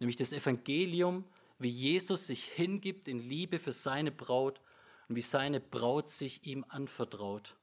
nämlich 0.00 0.16
das 0.16 0.32
Evangelium, 0.32 1.24
wie 1.58 1.68
Jesus 1.68 2.26
sich 2.26 2.44
hingibt 2.44 3.06
in 3.06 3.20
Liebe 3.20 3.58
für 3.58 3.72
seine 3.72 4.10
Braut 4.10 4.60
und 5.08 5.16
wie 5.16 5.22
seine 5.22 5.60
Braut 5.60 6.08
sich 6.08 6.46
ihm 6.46 6.64
anvertraut. 6.68 7.56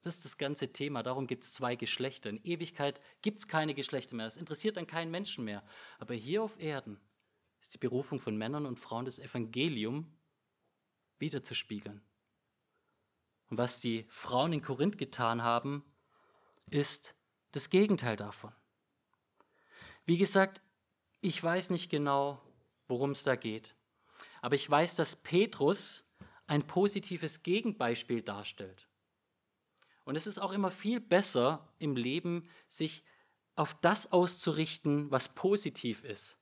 Das 0.00 0.16
ist 0.16 0.24
das 0.24 0.38
ganze 0.38 0.72
Thema. 0.72 1.02
Darum 1.02 1.26
gibt 1.26 1.44
es 1.44 1.52
zwei 1.52 1.76
Geschlechter. 1.76 2.28
In 2.28 2.42
Ewigkeit 2.44 3.00
gibt 3.22 3.38
es 3.38 3.48
keine 3.48 3.74
Geschlechter 3.74 4.16
mehr. 4.16 4.26
Das 4.26 4.36
interessiert 4.36 4.76
dann 4.76 4.86
keinen 4.86 5.10
Menschen 5.10 5.44
mehr. 5.44 5.62
Aber 5.98 6.14
hier 6.14 6.42
auf 6.42 6.60
Erden 6.60 7.00
ist 7.60 7.72
die 7.72 7.78
Berufung 7.78 8.20
von 8.20 8.36
Männern 8.36 8.66
und 8.66 8.80
Frauen 8.80 9.06
das 9.06 9.18
Evangelium 9.18 10.14
wiederzuspiegeln. 11.18 12.02
Und 13.48 13.58
was 13.58 13.80
die 13.80 14.06
Frauen 14.08 14.52
in 14.52 14.62
Korinth 14.62 14.98
getan 14.98 15.42
haben, 15.42 15.84
ist 16.66 17.14
das 17.52 17.70
Gegenteil 17.70 18.16
davon. 18.16 18.52
Wie 20.06 20.18
gesagt, 20.18 20.60
ich 21.24 21.42
weiß 21.42 21.70
nicht 21.70 21.90
genau, 21.90 22.40
worum 22.86 23.12
es 23.12 23.24
da 23.24 23.34
geht. 23.34 23.74
Aber 24.42 24.54
ich 24.56 24.68
weiß, 24.68 24.96
dass 24.96 25.16
Petrus 25.16 26.04
ein 26.46 26.66
positives 26.66 27.42
Gegenbeispiel 27.42 28.20
darstellt. 28.20 28.86
Und 30.04 30.16
es 30.16 30.26
ist 30.26 30.38
auch 30.38 30.52
immer 30.52 30.70
viel 30.70 31.00
besser 31.00 31.66
im 31.78 31.96
Leben, 31.96 32.46
sich 32.68 33.04
auf 33.56 33.74
das 33.80 34.12
auszurichten, 34.12 35.10
was 35.10 35.34
positiv 35.34 36.04
ist. 36.04 36.40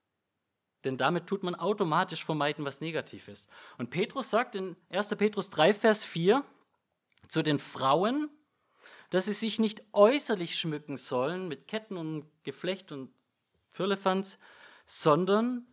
Denn 0.83 0.97
damit 0.97 1.28
tut 1.28 1.45
man 1.45 1.55
automatisch 1.55 2.24
vermeiden, 2.24 2.64
was 2.64 2.80
negativ 2.80 3.28
ist. 3.28 3.49
Und 3.78 3.91
Petrus 3.91 4.30
sagt 4.30 4.57
in 4.57 4.76
1. 4.89 5.14
Petrus 5.14 5.49
3, 5.51 5.74
Vers 5.74 6.05
4 6.05 6.45
zu 7.28 7.43
den 7.43 7.61
Frauen, 7.61 8.28
dass 9.11 9.26
sie 9.26 9.33
sich 9.33 9.61
nicht 9.61 9.83
äußerlich 9.93 10.59
schmücken 10.59 10.97
sollen 10.97 11.47
mit 11.47 11.68
Ketten 11.68 11.97
und 11.97 12.26
Geflecht 12.43 12.91
und 12.91 13.14
Firlefanz, 13.68 14.41
sondern 14.85 15.66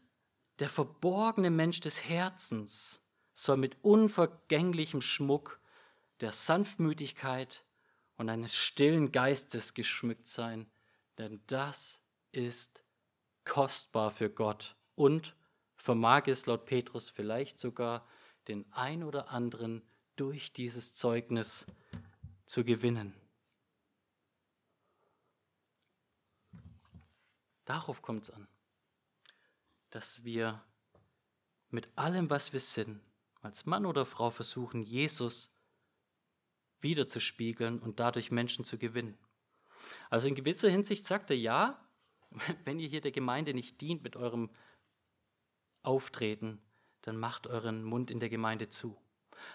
der 0.60 0.70
verborgene 0.70 1.50
Mensch 1.50 1.80
des 1.80 2.10
Herzens 2.10 3.10
soll 3.34 3.58
mit 3.58 3.78
unvergänglichem 3.84 5.02
Schmuck 5.02 5.62
der 6.20 6.32
Sanftmütigkeit 6.32 7.64
und 8.18 8.30
eines 8.30 8.56
stillen 8.56 9.14
Geistes 9.14 9.74
geschmückt 9.74 10.28
sein, 10.28 10.70
denn 11.18 11.42
das 11.48 12.12
ist 12.34 12.84
kostbar 13.46 14.12
für 14.12 14.30
Gott 14.30 14.76
und 14.96 15.36
vermag 15.78 16.28
es 16.28 16.46
laut 16.46 16.66
Petrus 16.66 17.10
vielleicht 17.10 17.58
sogar 17.58 18.06
den 18.50 18.70
ein 18.74 19.04
oder 19.04 19.30
anderen 19.30 19.82
durch 20.18 20.52
dieses 20.52 20.94
Zeugnis 20.96 21.68
zu 22.46 22.66
gewinnen. 22.66 23.14
Darauf 27.64 28.02
kommt 28.02 28.24
es 28.24 28.32
an 28.32 28.49
dass 29.90 30.24
wir 30.24 30.64
mit 31.70 31.92
allem, 31.96 32.30
was 32.30 32.54
wir 32.54 32.60
sind, 32.60 33.02
als 33.42 33.66
Mann 33.66 33.86
oder 33.86 34.06
Frau 34.06 34.30
versuchen, 34.32 34.84
Jesus 34.84 35.56
wiederzuspiegeln 36.82 37.80
und 37.80 38.00
dadurch 38.00 38.32
Menschen 38.32 38.66
zu 38.66 38.78
gewinnen. 38.78 39.18
Also 40.10 40.28
in 40.28 40.36
gewisser 40.36 40.70
Hinsicht 40.70 41.06
sagt 41.06 41.32
er, 41.32 41.38
ja, 41.38 41.80
wenn 42.64 42.80
ihr 42.80 42.88
hier 42.88 43.02
der 43.02 43.12
Gemeinde 43.12 43.54
nicht 43.54 43.82
dient 43.82 44.04
mit 44.04 44.16
eurem 44.16 44.50
Auftreten, 45.82 46.62
dann 47.02 47.18
macht 47.18 47.48
euren 47.48 47.84
Mund 47.84 48.12
in 48.12 48.20
der 48.20 48.30
Gemeinde 48.30 48.70
zu. 48.70 48.98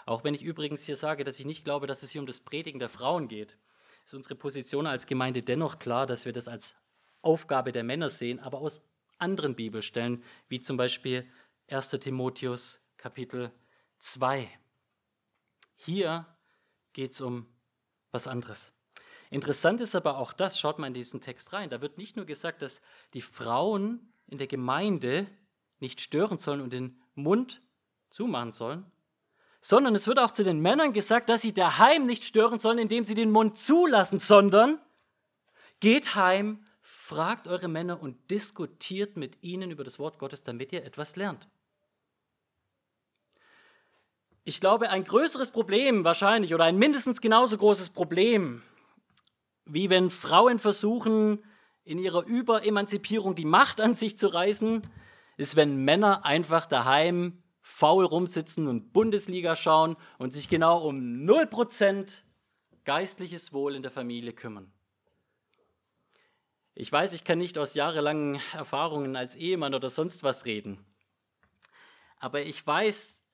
Auch 0.06 0.24
wenn 0.24 0.34
ich 0.34 0.42
übrigens 0.42 0.84
hier 0.84 0.96
sage, 0.96 1.24
dass 1.24 1.38
ich 1.38 1.46
nicht 1.46 1.64
glaube, 1.64 1.86
dass 1.86 2.02
es 2.02 2.10
hier 2.10 2.20
um 2.20 2.26
das 2.26 2.40
Predigen 2.40 2.78
der 2.78 2.88
Frauen 2.88 3.28
geht, 3.28 3.58
ist 4.04 4.14
unsere 4.14 4.34
Position 4.34 4.86
als 4.86 5.06
Gemeinde 5.06 5.42
dennoch 5.42 5.78
klar, 5.78 6.06
dass 6.06 6.24
wir 6.24 6.32
das 6.32 6.48
als 6.48 6.76
Aufgabe 7.20 7.72
der 7.72 7.84
Männer 7.84 8.10
sehen, 8.10 8.40
aber 8.40 8.58
aus 8.58 8.82
anderen 9.18 9.54
Bibelstellen, 9.54 10.22
wie 10.48 10.60
zum 10.60 10.76
Beispiel 10.76 11.26
1 11.68 11.90
Timotheus 11.90 12.80
Kapitel 12.96 13.50
2. 13.98 14.48
Hier 15.76 16.26
geht 16.92 17.12
es 17.12 17.20
um 17.20 17.46
was 18.12 18.28
anderes. 18.28 18.72
Interessant 19.30 19.80
ist 19.80 19.94
aber 19.94 20.18
auch 20.18 20.32
das, 20.32 20.60
schaut 20.60 20.78
mal 20.78 20.86
in 20.86 20.94
diesen 20.94 21.20
Text 21.20 21.52
rein, 21.52 21.70
da 21.70 21.80
wird 21.80 21.98
nicht 21.98 22.16
nur 22.16 22.24
gesagt, 22.24 22.62
dass 22.62 22.82
die 23.14 23.20
Frauen 23.20 24.12
in 24.26 24.38
der 24.38 24.46
Gemeinde 24.46 25.26
nicht 25.80 26.00
stören 26.00 26.38
sollen 26.38 26.60
und 26.60 26.72
den 26.72 27.00
Mund 27.14 27.60
zumachen 28.10 28.52
sollen, 28.52 28.90
sondern 29.60 29.94
es 29.94 30.06
wird 30.06 30.18
auch 30.18 30.30
zu 30.30 30.44
den 30.44 30.60
Männern 30.60 30.92
gesagt, 30.92 31.28
dass 31.28 31.42
sie 31.42 31.54
daheim 31.54 32.06
nicht 32.06 32.24
stören 32.24 32.58
sollen, 32.58 32.78
indem 32.78 33.04
sie 33.04 33.14
den 33.14 33.30
Mund 33.30 33.58
zulassen, 33.58 34.18
sondern 34.18 34.78
geht 35.80 36.14
heim 36.14 36.63
fragt 36.86 37.48
eure 37.48 37.66
Männer 37.66 38.02
und 38.02 38.30
diskutiert 38.30 39.16
mit 39.16 39.42
ihnen 39.42 39.70
über 39.70 39.84
das 39.84 39.98
Wort 39.98 40.18
Gottes, 40.18 40.42
damit 40.42 40.70
ihr 40.70 40.84
etwas 40.84 41.16
lernt. 41.16 41.48
Ich 44.44 44.60
glaube, 44.60 44.90
ein 44.90 45.02
größeres 45.02 45.50
Problem 45.50 46.04
wahrscheinlich 46.04 46.52
oder 46.52 46.64
ein 46.64 46.76
mindestens 46.76 47.22
genauso 47.22 47.56
großes 47.56 47.90
Problem, 47.90 48.62
wie 49.64 49.88
wenn 49.88 50.10
Frauen 50.10 50.58
versuchen, 50.58 51.42
in 51.84 51.98
ihrer 51.98 52.26
Überemanzipierung 52.26 53.34
die 53.34 53.46
Macht 53.46 53.80
an 53.80 53.94
sich 53.94 54.18
zu 54.18 54.28
reißen, 54.28 54.82
ist, 55.38 55.56
wenn 55.56 55.84
Männer 55.84 56.26
einfach 56.26 56.66
daheim 56.66 57.42
faul 57.62 58.04
rumsitzen 58.04 58.68
und 58.68 58.92
Bundesliga 58.92 59.56
schauen 59.56 59.96
und 60.18 60.34
sich 60.34 60.50
genau 60.50 60.86
um 60.86 60.96
0% 60.96 62.20
geistliches 62.84 63.54
Wohl 63.54 63.74
in 63.74 63.82
der 63.82 63.90
Familie 63.90 64.34
kümmern. 64.34 64.73
Ich 66.74 66.90
weiß, 66.90 67.12
ich 67.12 67.24
kann 67.24 67.38
nicht 67.38 67.56
aus 67.56 67.74
jahrelangen 67.74 68.40
Erfahrungen 68.52 69.14
als 69.16 69.36
Ehemann 69.36 69.74
oder 69.74 69.88
sonst 69.88 70.24
was 70.24 70.44
reden. 70.44 70.84
Aber 72.18 72.42
ich 72.42 72.66
weiß, 72.66 73.28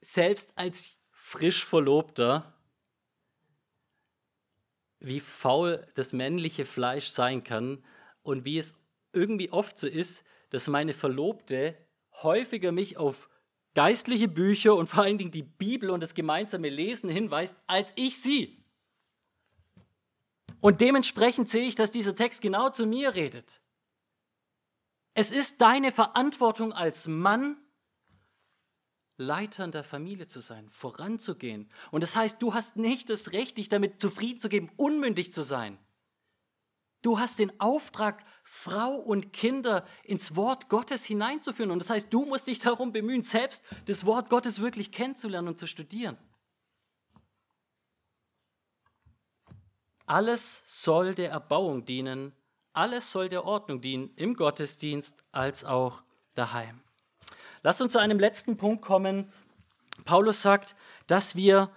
selbst 0.00 0.58
als 0.58 1.02
frisch 1.12 1.64
Verlobter, 1.64 2.52
wie 5.00 5.20
faul 5.20 5.86
das 5.94 6.12
männliche 6.12 6.64
Fleisch 6.64 7.06
sein 7.06 7.42
kann 7.44 7.82
und 8.22 8.44
wie 8.44 8.58
es 8.58 8.84
irgendwie 9.12 9.50
oft 9.50 9.78
so 9.78 9.86
ist, 9.86 10.26
dass 10.50 10.68
meine 10.68 10.92
Verlobte 10.92 11.76
häufiger 12.22 12.72
mich 12.72 12.96
auf 12.96 13.28
geistliche 13.74 14.28
Bücher 14.28 14.74
und 14.74 14.86
vor 14.86 15.04
allen 15.04 15.18
Dingen 15.18 15.30
die 15.30 15.42
Bibel 15.42 15.90
und 15.90 16.02
das 16.02 16.14
gemeinsame 16.14 16.68
Lesen 16.68 17.10
hinweist, 17.10 17.64
als 17.66 17.92
ich 17.96 18.20
sie. 18.20 18.63
Und 20.64 20.80
dementsprechend 20.80 21.50
sehe 21.50 21.66
ich, 21.66 21.74
dass 21.74 21.90
dieser 21.90 22.14
Text 22.14 22.40
genau 22.40 22.70
zu 22.70 22.86
mir 22.86 23.14
redet. 23.14 23.60
Es 25.12 25.30
ist 25.30 25.60
deine 25.60 25.92
Verantwortung 25.92 26.72
als 26.72 27.06
Mann, 27.06 27.58
Leiter 29.18 29.66
in 29.66 29.72
der 29.72 29.84
Familie 29.84 30.26
zu 30.26 30.40
sein, 30.40 30.70
voranzugehen. 30.70 31.68
Und 31.90 32.02
das 32.02 32.16
heißt, 32.16 32.40
du 32.40 32.54
hast 32.54 32.78
nicht 32.78 33.10
das 33.10 33.32
Recht, 33.32 33.58
dich 33.58 33.68
damit 33.68 34.00
zufrieden 34.00 34.40
zu 34.40 34.48
geben, 34.48 34.72
unmündig 34.76 35.32
zu 35.32 35.42
sein. 35.42 35.78
Du 37.02 37.18
hast 37.18 37.40
den 37.40 37.60
Auftrag, 37.60 38.24
Frau 38.42 38.94
und 38.94 39.34
Kinder 39.34 39.84
ins 40.02 40.34
Wort 40.34 40.70
Gottes 40.70 41.04
hineinzuführen. 41.04 41.72
Und 41.72 41.80
das 41.80 41.90
heißt, 41.90 42.10
du 42.10 42.24
musst 42.24 42.46
dich 42.46 42.60
darum 42.60 42.90
bemühen, 42.90 43.22
selbst 43.22 43.66
das 43.84 44.06
Wort 44.06 44.30
Gottes 44.30 44.62
wirklich 44.62 44.92
kennenzulernen 44.92 45.48
und 45.48 45.58
zu 45.58 45.66
studieren. 45.66 46.16
Alles 50.06 50.62
soll 50.84 51.14
der 51.14 51.30
Erbauung 51.30 51.84
dienen, 51.84 52.32
alles 52.72 53.12
soll 53.12 53.28
der 53.28 53.44
Ordnung 53.44 53.80
dienen, 53.80 54.12
im 54.16 54.34
Gottesdienst 54.34 55.24
als 55.32 55.64
auch 55.64 56.02
daheim. 56.34 56.82
Lass 57.62 57.80
uns 57.80 57.92
zu 57.92 57.98
einem 57.98 58.18
letzten 58.18 58.56
Punkt 58.56 58.82
kommen, 58.82 59.32
Paulus 60.04 60.42
sagt, 60.42 60.74
dass 61.06 61.36
wir 61.36 61.70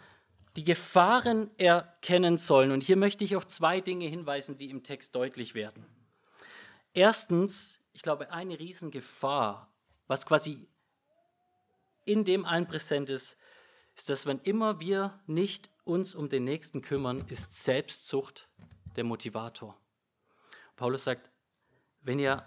die 0.58 0.64
Gefahren 0.64 1.52
erkennen 1.58 2.38
sollen. 2.38 2.72
Und 2.72 2.84
hier 2.84 2.98
möchte 2.98 3.24
ich 3.24 3.36
auf 3.36 3.48
zwei 3.48 3.80
Dinge 3.80 4.08
hinweisen, 4.08 4.58
die 4.58 4.70
im 4.70 4.84
Text 4.84 5.16
deutlich 5.16 5.54
werden. 5.54 5.86
Erstens, 6.94 7.80
ich 7.94 8.02
glaube, 8.02 8.32
eine 8.32 8.60
Riesengefahr, 8.60 9.70
was 10.08 10.26
quasi 10.26 10.68
in 12.06 12.26
dem 12.26 12.44
allen 12.44 12.66
präsent 12.66 13.10
ist, 13.10 13.38
ist, 13.96 14.10
dass 14.10 14.26
wenn 14.26 14.40
immer 14.40 14.80
wir 14.80 15.20
nicht 15.28 15.70
uns 15.88 16.16
um 16.16 16.30
den 16.30 16.44
Nächsten 16.44 16.82
kümmern, 16.82 17.24
ist 17.30 17.64
Selbstsucht 17.64 18.50
der 18.96 19.04
Motivator. 19.04 19.80
Paulus 20.76 21.06
sagt, 21.06 21.30
wenn 22.02 22.20
ihr 22.20 22.46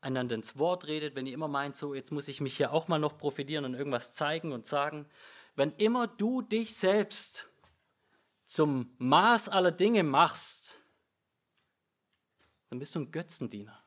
einander 0.00 0.34
ins 0.34 0.58
Wort 0.58 0.86
redet, 0.86 1.14
wenn 1.14 1.26
ihr 1.26 1.34
immer 1.34 1.48
meint, 1.48 1.76
so 1.76 1.94
jetzt 1.94 2.12
muss 2.12 2.28
ich 2.28 2.40
mich 2.40 2.56
hier 2.56 2.72
auch 2.72 2.88
mal 2.88 2.98
noch 2.98 3.18
profitieren 3.18 3.64
und 3.64 3.74
irgendwas 3.74 4.12
zeigen 4.12 4.52
und 4.52 4.66
sagen, 4.66 5.06
wenn 5.54 5.72
immer 5.72 6.06
du 6.06 6.42
dich 6.42 6.74
selbst 6.74 7.48
zum 8.44 8.94
Maß 8.98 9.48
aller 9.48 9.72
Dinge 9.72 10.02
machst, 10.02 10.80
dann 12.68 12.78
bist 12.78 12.94
du 12.94 13.00
ein 13.00 13.10
Götzendiener. 13.10 13.82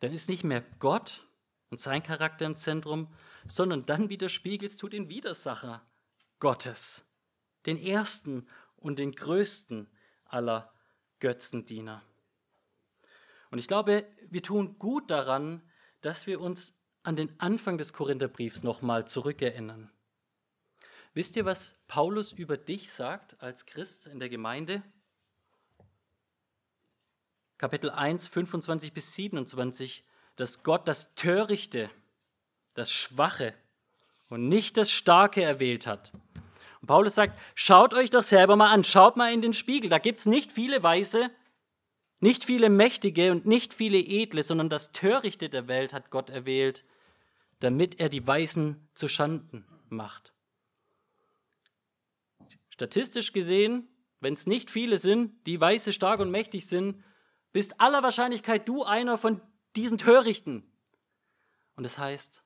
Dann 0.00 0.12
ist 0.12 0.28
nicht 0.28 0.44
mehr 0.44 0.62
Gott 0.78 1.26
und 1.70 1.80
sein 1.80 2.02
Charakter 2.02 2.46
im 2.46 2.56
Zentrum, 2.56 3.08
sondern 3.46 3.86
dann 3.86 4.10
widerspiegelst 4.10 4.82
du 4.82 4.88
den 4.88 5.08
Widersacher 5.08 5.82
Gottes, 6.40 7.06
den 7.66 7.82
ersten 7.82 8.46
und 8.76 8.98
den 8.98 9.12
größten 9.12 9.88
aller 10.24 10.72
Götzendiener. 11.20 12.02
Und 13.50 13.58
ich 13.58 13.68
glaube, 13.68 14.06
wir 14.30 14.42
tun 14.42 14.78
gut 14.78 15.10
daran, 15.10 15.62
dass 16.00 16.26
wir 16.26 16.40
uns 16.40 16.82
an 17.02 17.16
den 17.16 17.38
Anfang 17.38 17.78
des 17.78 17.92
Korintherbriefs 17.92 18.62
nochmal 18.62 19.06
zurückerinnern. 19.06 19.90
Wisst 21.12 21.36
ihr, 21.36 21.44
was 21.44 21.84
Paulus 21.86 22.32
über 22.32 22.56
dich 22.56 22.90
sagt 22.90 23.40
als 23.40 23.66
Christ 23.66 24.08
in 24.08 24.18
der 24.18 24.28
Gemeinde? 24.28 24.82
Kapitel 27.56 27.90
1, 27.90 28.26
25 28.26 28.92
bis 28.92 29.14
27, 29.14 30.04
dass 30.36 30.64
Gott 30.64 30.88
das 30.88 31.14
Törichte, 31.14 31.88
das 32.74 32.90
Schwache 32.90 33.54
und 34.28 34.48
nicht 34.48 34.76
das 34.76 34.90
Starke 34.90 35.42
erwählt 35.42 35.86
hat. 35.86 36.12
Und 36.84 36.88
Paulus 36.88 37.14
sagt, 37.14 37.40
schaut 37.54 37.94
euch 37.94 38.10
doch 38.10 38.22
selber 38.22 38.56
mal 38.56 38.70
an, 38.70 38.84
schaut 38.84 39.16
mal 39.16 39.32
in 39.32 39.40
den 39.40 39.54
Spiegel, 39.54 39.88
da 39.88 39.96
gibt 39.96 40.20
es 40.20 40.26
nicht 40.26 40.52
viele 40.52 40.82
Weise, 40.82 41.30
nicht 42.20 42.44
viele 42.44 42.68
Mächtige 42.68 43.32
und 43.32 43.46
nicht 43.46 43.72
viele 43.72 43.96
Edle, 43.96 44.42
sondern 44.42 44.68
das 44.68 44.92
Törichte 44.92 45.48
der 45.48 45.66
Welt 45.66 45.94
hat 45.94 46.10
Gott 46.10 46.28
erwählt, 46.28 46.84
damit 47.60 48.00
er 48.00 48.10
die 48.10 48.26
Weisen 48.26 48.86
zu 48.92 49.08
Schanden 49.08 49.64
macht. 49.88 50.34
Statistisch 52.68 53.32
gesehen, 53.32 53.88
wenn 54.20 54.34
es 54.34 54.46
nicht 54.46 54.70
viele 54.70 54.98
sind, 54.98 55.46
die 55.46 55.62
weise, 55.62 55.90
stark 55.90 56.20
und 56.20 56.30
mächtig 56.30 56.66
sind, 56.66 57.02
bist 57.52 57.80
aller 57.80 58.02
Wahrscheinlichkeit 58.02 58.68
du 58.68 58.84
einer 58.84 59.16
von 59.16 59.40
diesen 59.74 59.96
Törichten. 59.96 60.70
Und 61.76 61.84
das 61.84 61.96
heißt, 61.96 62.44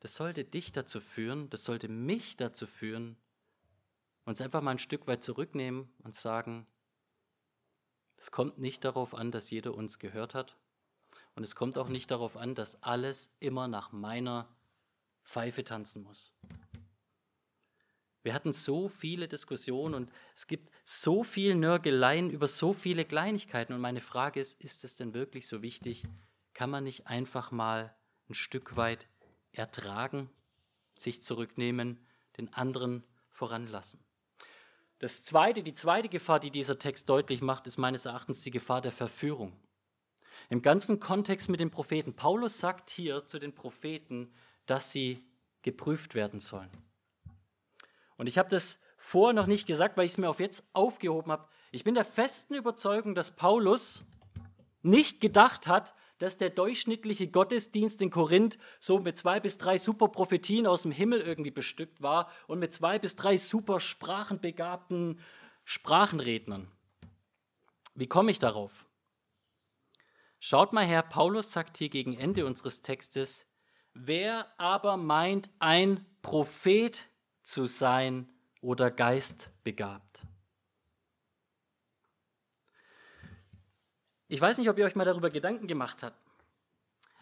das 0.00 0.14
sollte 0.14 0.44
dich 0.44 0.72
dazu 0.72 1.00
führen, 1.00 1.50
das 1.50 1.64
sollte 1.64 1.88
mich 1.88 2.36
dazu 2.36 2.66
führen, 2.66 3.16
uns 4.28 4.40
einfach 4.42 4.60
mal 4.60 4.72
ein 4.72 4.78
Stück 4.78 5.06
weit 5.06 5.22
zurücknehmen 5.22 5.90
und 6.02 6.14
sagen, 6.14 6.66
es 8.16 8.30
kommt 8.30 8.58
nicht 8.58 8.84
darauf 8.84 9.14
an, 9.14 9.30
dass 9.30 9.50
jeder 9.50 9.74
uns 9.74 9.98
gehört 9.98 10.34
hat. 10.34 10.56
Und 11.34 11.44
es 11.44 11.54
kommt 11.54 11.78
auch 11.78 11.88
nicht 11.88 12.10
darauf 12.10 12.36
an, 12.36 12.54
dass 12.54 12.82
alles 12.82 13.36
immer 13.40 13.68
nach 13.68 13.92
meiner 13.92 14.48
Pfeife 15.24 15.64
tanzen 15.64 16.02
muss. 16.02 16.32
Wir 18.22 18.34
hatten 18.34 18.52
so 18.52 18.88
viele 18.88 19.28
Diskussionen 19.28 19.94
und 19.94 20.12
es 20.34 20.46
gibt 20.46 20.70
so 20.84 21.22
viel 21.22 21.54
Nörgeleien 21.54 22.28
über 22.28 22.48
so 22.48 22.74
viele 22.74 23.04
Kleinigkeiten. 23.04 23.72
Und 23.72 23.80
meine 23.80 24.00
Frage 24.00 24.40
ist, 24.40 24.60
ist 24.60 24.84
es 24.84 24.96
denn 24.96 25.14
wirklich 25.14 25.46
so 25.46 25.62
wichtig? 25.62 26.06
Kann 26.52 26.70
man 26.70 26.84
nicht 26.84 27.06
einfach 27.06 27.52
mal 27.52 27.94
ein 28.28 28.34
Stück 28.34 28.76
weit 28.76 29.06
ertragen, 29.52 30.28
sich 30.94 31.22
zurücknehmen, 31.22 32.04
den 32.36 32.52
anderen 32.52 33.04
voranlassen? 33.30 34.07
Das 34.98 35.22
zweite, 35.22 35.62
die 35.62 35.74
zweite 35.74 36.08
Gefahr, 36.08 36.40
die 36.40 36.50
dieser 36.50 36.78
Text 36.78 37.08
deutlich 37.08 37.40
macht, 37.40 37.66
ist 37.66 37.78
meines 37.78 38.04
Erachtens 38.04 38.42
die 38.42 38.50
Gefahr 38.50 38.80
der 38.80 38.92
Verführung. 38.92 39.52
Im 40.50 40.62
ganzen 40.62 40.98
Kontext 40.98 41.48
mit 41.48 41.60
den 41.60 41.70
Propheten. 41.70 42.14
Paulus 42.14 42.58
sagt 42.58 42.90
hier 42.90 43.26
zu 43.26 43.38
den 43.38 43.54
Propheten, 43.54 44.32
dass 44.66 44.92
sie 44.92 45.24
geprüft 45.62 46.14
werden 46.14 46.40
sollen. 46.40 46.70
Und 48.16 48.26
ich 48.26 48.38
habe 48.38 48.50
das 48.50 48.80
vorher 48.96 49.34
noch 49.34 49.46
nicht 49.46 49.66
gesagt, 49.66 49.96
weil 49.96 50.06
ich 50.06 50.12
es 50.12 50.18
mir 50.18 50.28
auf 50.28 50.40
jetzt 50.40 50.70
aufgehoben 50.72 51.30
habe. 51.30 51.46
Ich 51.70 51.84
bin 51.84 51.94
der 51.94 52.04
festen 52.04 52.54
Überzeugung, 52.54 53.14
dass 53.14 53.36
Paulus 53.36 54.02
nicht 54.82 55.20
gedacht 55.20 55.68
hat, 55.68 55.94
dass 56.18 56.36
der 56.36 56.50
durchschnittliche 56.50 57.28
Gottesdienst 57.28 58.02
in 58.02 58.10
Korinth 58.10 58.58
so 58.80 58.98
mit 58.98 59.16
zwei 59.16 59.40
bis 59.40 59.58
drei 59.58 59.78
super 59.78 60.08
Prophetien 60.08 60.66
aus 60.66 60.82
dem 60.82 60.92
Himmel 60.92 61.20
irgendwie 61.20 61.50
bestückt 61.50 62.02
war 62.02 62.30
und 62.46 62.58
mit 62.58 62.72
zwei 62.72 62.98
bis 62.98 63.16
drei 63.16 63.36
super 63.36 63.80
sprachenbegabten 63.80 65.20
Sprachenrednern. 65.64 66.70
Wie 67.94 68.06
komme 68.06 68.30
ich 68.30 68.38
darauf? 68.38 68.86
Schaut 70.40 70.72
mal 70.72 70.86
her, 70.86 71.02
Paulus 71.02 71.52
sagt 71.52 71.78
hier 71.78 71.88
gegen 71.88 72.16
Ende 72.16 72.46
unseres 72.46 72.82
Textes, 72.82 73.48
wer 73.92 74.46
aber 74.58 74.96
meint, 74.96 75.50
ein 75.58 76.06
Prophet 76.22 77.06
zu 77.42 77.66
sein 77.66 78.28
oder 78.60 78.90
geistbegabt. 78.90 80.27
Ich 84.28 84.40
weiß 84.40 84.58
nicht, 84.58 84.68
ob 84.68 84.78
ihr 84.78 84.84
euch 84.84 84.94
mal 84.94 85.04
darüber 85.04 85.30
Gedanken 85.30 85.66
gemacht 85.66 86.02
habt, 86.02 86.16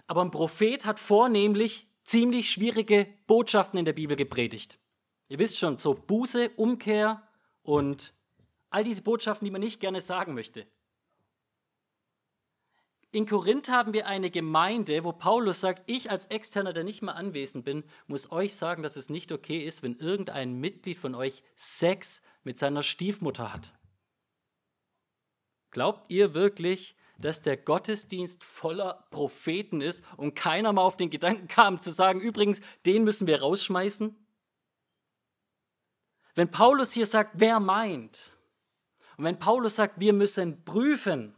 aber 0.07 0.23
ein 0.23 0.31
Prophet 0.31 0.85
hat 0.85 1.01
vornehmlich 1.01 1.87
ziemlich 2.03 2.51
schwierige 2.51 3.07
Botschaften 3.27 3.79
in 3.79 3.85
der 3.85 3.93
Bibel 3.93 4.17
gepredigt. 4.17 4.79
Ihr 5.29 5.39
wisst 5.39 5.59
schon, 5.59 5.79
so 5.79 5.95
Buße, 5.95 6.51
Umkehr 6.57 7.27
und 7.63 8.13
all 8.71 8.85
diese 8.85 9.03
Botschaften, 9.03 9.45
die 9.45 9.51
man 9.51 9.61
nicht 9.61 9.81
gerne 9.81 10.01
sagen 10.01 10.35
möchte. 10.35 10.67
In 13.13 13.27
Korinth 13.27 13.71
haben 13.71 13.93
wir 13.93 14.07
eine 14.07 14.31
Gemeinde, 14.31 15.03
wo 15.03 15.13
Paulus 15.13 15.61
sagt, 15.61 15.85
ich 15.87 16.11
als 16.11 16.27
Externer, 16.27 16.73
der 16.73 16.85
nicht 16.85 17.03
mal 17.03 17.13
anwesend 17.13 17.65
bin, 17.65 17.83
muss 18.07 18.31
euch 18.31 18.55
sagen, 18.55 18.83
dass 18.83 18.97
es 18.97 19.11
nicht 19.11 19.33
okay 19.33 19.65
ist, 19.65 19.83
wenn 19.83 19.97
irgendein 19.97 20.61
Mitglied 20.61 20.99
von 20.99 21.15
euch 21.15 21.43
Sex 21.55 22.25
mit 22.45 22.59
seiner 22.59 22.83
Stiefmutter 22.83 23.53
hat. 23.53 23.73
Glaubt 25.77 26.11
ihr 26.11 26.33
wirklich, 26.33 26.97
dass 27.19 27.43
der 27.43 27.59
Gottesdienst 27.59 28.43
voller 28.43 29.07
Propheten 29.11 29.83
ist 29.83 30.05
und 30.17 30.35
keiner 30.35 30.73
mal 30.73 30.81
auf 30.81 30.97
den 30.97 31.11
Gedanken 31.11 31.49
kam 31.49 31.83
zu 31.83 31.91
sagen, 31.91 32.19
übrigens, 32.19 32.63
den 32.87 33.05
müssen 33.05 33.27
wir 33.27 33.43
rausschmeißen? 33.43 34.17
Wenn 36.35 36.51
Paulus 36.51 36.95
hier 36.95 37.05
sagt, 37.05 37.33
wer 37.35 37.61
meint, 37.61 38.33
und 39.19 39.25
wenn 39.25 39.39
Paulus 39.39 39.77
sagt, 39.77 40.01
wir 40.01 40.15
müssen 40.15 40.65
prüfen, 40.65 41.35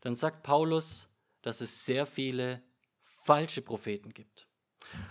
dann 0.00 0.16
sagt 0.16 0.42
Paulus, 0.42 1.12
dass 1.42 1.60
es 1.60 1.84
sehr 1.84 2.06
viele 2.06 2.62
falsche 3.02 3.60
Propheten 3.60 4.14
gibt. 4.14 4.46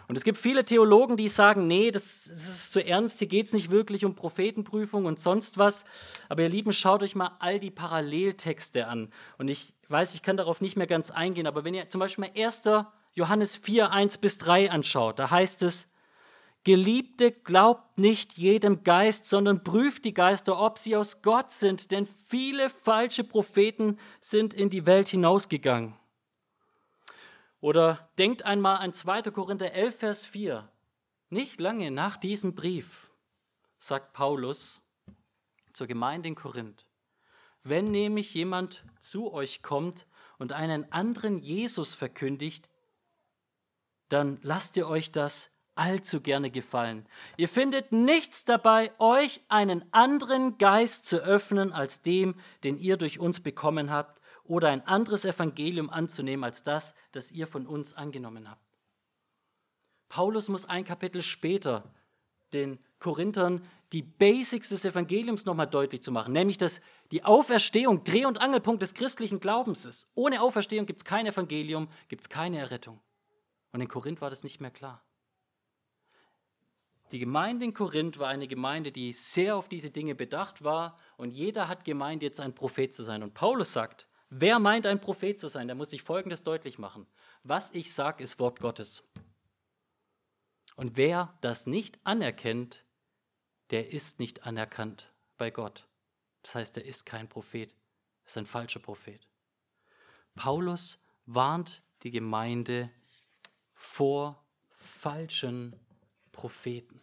Und 0.07 0.17
es 0.17 0.23
gibt 0.23 0.37
viele 0.37 0.65
Theologen, 0.65 1.17
die 1.17 1.29
sagen, 1.29 1.67
nee, 1.67 1.91
das, 1.91 2.25
das 2.25 2.49
ist 2.49 2.71
zu 2.71 2.85
ernst, 2.85 3.19
hier 3.19 3.27
geht 3.27 3.47
es 3.47 3.53
nicht 3.53 3.71
wirklich 3.71 4.05
um 4.05 4.15
Prophetenprüfung 4.15 5.05
und 5.05 5.19
sonst 5.19 5.57
was. 5.57 5.85
Aber 6.29 6.43
ihr 6.43 6.49
Lieben, 6.49 6.73
schaut 6.73 7.03
euch 7.03 7.15
mal 7.15 7.31
all 7.39 7.59
die 7.59 7.71
Paralleltexte 7.71 8.87
an. 8.87 9.09
Und 9.37 9.47
ich 9.47 9.73
weiß, 9.87 10.13
ich 10.15 10.21
kann 10.21 10.37
darauf 10.37 10.61
nicht 10.61 10.75
mehr 10.77 10.87
ganz 10.87 11.11
eingehen, 11.11 11.47
aber 11.47 11.63
wenn 11.63 11.73
ihr 11.73 11.89
zum 11.89 11.99
Beispiel 11.99 12.25
mal 12.25 12.41
1. 12.41 12.63
Johannes 13.13 13.57
4, 13.57 13.91
1 13.91 14.17
bis 14.19 14.37
3 14.37 14.71
anschaut, 14.71 15.19
da 15.19 15.31
heißt 15.31 15.63
es, 15.63 15.91
Geliebte, 16.63 17.31
glaubt 17.31 17.97
nicht 17.97 18.37
jedem 18.37 18.83
Geist, 18.83 19.25
sondern 19.25 19.63
prüft 19.63 20.05
die 20.05 20.13
Geister, 20.13 20.61
ob 20.61 20.77
sie 20.77 20.95
aus 20.95 21.23
Gott 21.23 21.51
sind, 21.51 21.91
denn 21.91 22.05
viele 22.05 22.69
falsche 22.69 23.23
Propheten 23.23 23.97
sind 24.19 24.53
in 24.53 24.69
die 24.69 24.85
Welt 24.85 25.07
hinausgegangen. 25.07 25.95
Oder 27.61 28.09
denkt 28.17 28.43
einmal 28.43 28.77
an 28.77 28.91
2. 28.91 29.21
Korinther 29.31 29.73
11, 29.73 29.95
Vers 29.95 30.25
4. 30.25 30.67
Nicht 31.29 31.61
lange 31.61 31.91
nach 31.91 32.17
diesem 32.17 32.55
Brief 32.55 33.13
sagt 33.77 34.13
Paulus 34.13 34.81
zur 35.71 35.87
Gemeinde 35.87 36.27
in 36.27 36.35
Korinth, 36.35 36.85
wenn 37.63 37.85
nämlich 37.85 38.33
jemand 38.33 38.83
zu 38.99 39.31
euch 39.31 39.61
kommt 39.61 40.07
und 40.39 40.51
einen 40.53 40.91
anderen 40.91 41.39
Jesus 41.39 41.93
verkündigt, 41.95 42.69
dann 44.09 44.39
lasst 44.41 44.75
ihr 44.75 44.87
euch 44.87 45.11
das 45.11 45.57
allzu 45.75 46.21
gerne 46.21 46.51
gefallen. 46.51 47.07
Ihr 47.37 47.47
findet 47.47 47.91
nichts 47.91 48.43
dabei, 48.43 48.91
euch 48.99 49.41
einen 49.47 49.85
anderen 49.93 50.57
Geist 50.57 51.05
zu 51.05 51.17
öffnen 51.17 51.71
als 51.71 52.01
dem, 52.01 52.35
den 52.63 52.77
ihr 52.77 52.97
durch 52.97 53.19
uns 53.19 53.39
bekommen 53.39 53.89
habt, 53.89 54.20
oder 54.51 54.67
ein 54.67 54.85
anderes 54.85 55.23
Evangelium 55.23 55.89
anzunehmen 55.89 56.43
als 56.43 56.61
das, 56.61 56.93
das 57.13 57.31
ihr 57.31 57.47
von 57.47 57.65
uns 57.65 57.93
angenommen 57.93 58.49
habt. 58.49 58.73
Paulus 60.09 60.49
muss 60.49 60.65
ein 60.65 60.83
Kapitel 60.83 61.21
später 61.21 61.89
den 62.51 62.77
Korinthern 62.99 63.65
die 63.93 64.01
Basics 64.01 64.67
des 64.67 64.83
Evangeliums 64.83 65.45
nochmal 65.45 65.67
deutlich 65.67 66.01
zu 66.01 66.11
machen, 66.11 66.33
nämlich 66.33 66.57
dass 66.57 66.81
die 67.11 67.23
Auferstehung 67.23 68.03
Dreh- 68.03 68.25
und 68.25 68.41
Angelpunkt 68.41 68.81
des 68.81 68.93
christlichen 68.93 69.39
Glaubens 69.39 69.85
ist. 69.85 70.11
Ohne 70.15 70.41
Auferstehung 70.41 70.85
gibt 70.85 70.99
es 70.99 71.05
kein 71.05 71.27
Evangelium, 71.27 71.87
gibt 72.09 72.23
es 72.23 72.29
keine 72.29 72.59
Errettung. 72.59 72.99
Und 73.71 73.79
in 73.79 73.87
Korinth 73.87 74.19
war 74.19 74.29
das 74.29 74.43
nicht 74.43 74.59
mehr 74.59 74.71
klar. 74.71 75.01
Die 77.13 77.19
Gemeinde 77.19 77.63
in 77.63 77.73
Korinth 77.73 78.19
war 78.19 78.27
eine 78.27 78.49
Gemeinde, 78.49 78.91
die 78.91 79.13
sehr 79.13 79.55
auf 79.55 79.69
diese 79.69 79.91
Dinge 79.91 80.13
bedacht 80.13 80.65
war 80.65 80.99
und 81.15 81.31
jeder 81.31 81.69
hat 81.69 81.85
gemeint, 81.85 82.21
jetzt 82.21 82.41
ein 82.41 82.53
Prophet 82.53 82.93
zu 82.93 83.03
sein. 83.03 83.23
Und 83.23 83.33
Paulus 83.33 83.71
sagt, 83.71 84.07
wer 84.31 84.57
meint, 84.57 84.87
ein 84.87 84.99
Prophet 84.99 85.39
zu 85.39 85.47
sein, 85.47 85.67
der 85.67 85.75
muss 85.75 85.91
sich 85.91 86.01
Folgendes 86.01 86.41
deutlich 86.41 86.79
machen. 86.79 87.05
Was 87.43 87.71
ich 87.75 87.93
sage, 87.93 88.23
ist 88.23 88.39
Wort 88.39 88.59
Gottes. 88.59 89.11
Und 90.75 90.97
wer 90.97 91.37
das 91.41 91.67
nicht 91.67 91.99
anerkennt, 92.05 92.85
der 93.69 93.91
ist 93.91 94.19
nicht 94.19 94.47
anerkannt 94.47 95.13
bei 95.37 95.51
Gott. 95.51 95.87
Das 96.41 96.55
heißt, 96.55 96.77
er 96.77 96.85
ist 96.85 97.05
kein 97.05 97.29
Prophet, 97.29 97.71
er 97.71 98.25
ist 98.25 98.37
ein 98.37 98.45
falscher 98.47 98.79
Prophet. 98.79 99.27
Paulus 100.33 100.99
warnt 101.25 101.83
die 102.03 102.11
Gemeinde 102.11 102.89
vor 103.73 104.43
falschen 104.71 105.75
Propheten. 106.31 107.01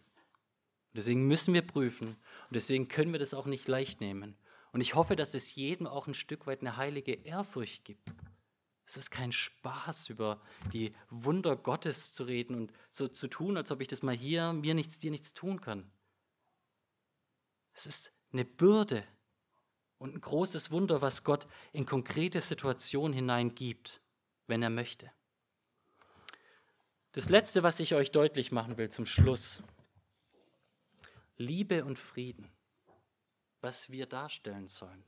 Deswegen 0.93 1.27
müssen 1.27 1.53
wir 1.53 1.61
prüfen 1.61 2.07
und 2.07 2.51
deswegen 2.51 2.87
können 2.87 3.13
wir 3.13 3.19
das 3.19 3.33
auch 3.33 3.45
nicht 3.45 3.67
leicht 3.67 4.01
nehmen. 4.01 4.35
Und 4.71 4.81
ich 4.81 4.95
hoffe, 4.95 5.15
dass 5.15 5.33
es 5.33 5.55
jedem 5.55 5.87
auch 5.87 6.07
ein 6.07 6.13
Stück 6.13 6.47
weit 6.47 6.61
eine 6.61 6.77
heilige 6.77 7.13
Ehrfurcht 7.13 7.85
gibt. 7.85 8.09
Es 8.85 8.97
ist 8.97 9.11
kein 9.11 9.31
Spaß, 9.31 10.09
über 10.09 10.41
die 10.73 10.93
Wunder 11.09 11.55
Gottes 11.55 12.13
zu 12.13 12.23
reden 12.23 12.55
und 12.55 12.73
so 12.89 13.07
zu 13.07 13.27
tun, 13.27 13.55
als 13.55 13.71
ob 13.71 13.81
ich 13.81 13.87
das 13.87 14.01
mal 14.01 14.15
hier 14.15 14.51
mir 14.53 14.73
nichts, 14.73 14.97
dir 14.99 15.11
nichts 15.11 15.33
tun 15.33 15.61
kann. 15.61 15.91
Es 17.73 17.85
ist 17.85 18.13
eine 18.31 18.45
Bürde 18.45 19.03
und 19.99 20.15
ein 20.15 20.21
großes 20.21 20.71
Wunder, 20.71 21.01
was 21.01 21.23
Gott 21.23 21.47
in 21.71 21.85
konkrete 21.85 22.41
Situationen 22.41 23.13
hineingibt, 23.13 24.01
wenn 24.47 24.63
er 24.63 24.69
möchte. 24.71 25.11
Das 27.11 27.29
Letzte, 27.29 27.63
was 27.63 27.79
ich 27.79 27.95
euch 27.95 28.11
deutlich 28.11 28.51
machen 28.51 28.77
will 28.77 28.89
zum 28.89 29.05
Schluss. 29.05 29.61
Liebe 31.37 31.85
und 31.85 31.97
Frieden, 31.97 32.49
was 33.61 33.89
wir 33.89 34.05
darstellen 34.05 34.67
sollen, 34.67 35.03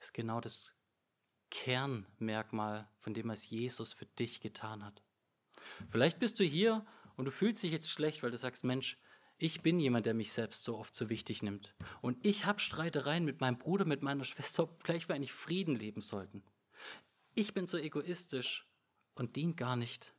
ist 0.00 0.14
genau 0.14 0.40
das 0.40 0.76
Kernmerkmal 1.50 2.88
von 3.00 3.14
dem, 3.14 3.28
was 3.28 3.50
Jesus 3.50 3.92
für 3.92 4.06
dich 4.06 4.40
getan 4.40 4.84
hat. 4.84 5.02
Vielleicht 5.90 6.18
bist 6.18 6.38
du 6.38 6.44
hier 6.44 6.84
und 7.16 7.24
du 7.24 7.30
fühlst 7.30 7.62
dich 7.62 7.72
jetzt 7.72 7.90
schlecht, 7.90 8.22
weil 8.22 8.30
du 8.30 8.36
sagst, 8.36 8.64
Mensch, 8.64 8.98
ich 9.38 9.62
bin 9.62 9.78
jemand, 9.78 10.06
der 10.06 10.14
mich 10.14 10.32
selbst 10.32 10.64
so 10.64 10.76
oft 10.76 10.94
so 10.94 11.10
wichtig 11.10 11.42
nimmt. 11.42 11.74
Und 12.02 12.24
ich 12.26 12.44
habe 12.44 12.58
Streitereien 12.58 13.24
mit 13.24 13.40
meinem 13.40 13.56
Bruder, 13.56 13.86
mit 13.86 14.02
meiner 14.02 14.24
Schwester, 14.24 14.64
obgleich 14.64 15.08
wir 15.08 15.14
eigentlich 15.14 15.32
Frieden 15.32 15.76
leben 15.76 16.00
sollten. 16.00 16.42
Ich 17.34 17.54
bin 17.54 17.66
so 17.66 17.78
egoistisch 17.78 18.66
und 19.14 19.36
dient 19.36 19.56
gar 19.56 19.76
nicht 19.76 20.12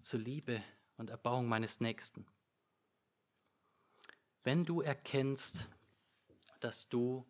zur 0.00 0.20
Liebe 0.20 0.62
und 0.98 1.10
Erbauung 1.10 1.48
meines 1.48 1.80
Nächsten. 1.80 2.26
Wenn 4.44 4.64
du 4.64 4.82
erkennst, 4.82 5.68
dass 6.60 6.88
du 6.88 7.26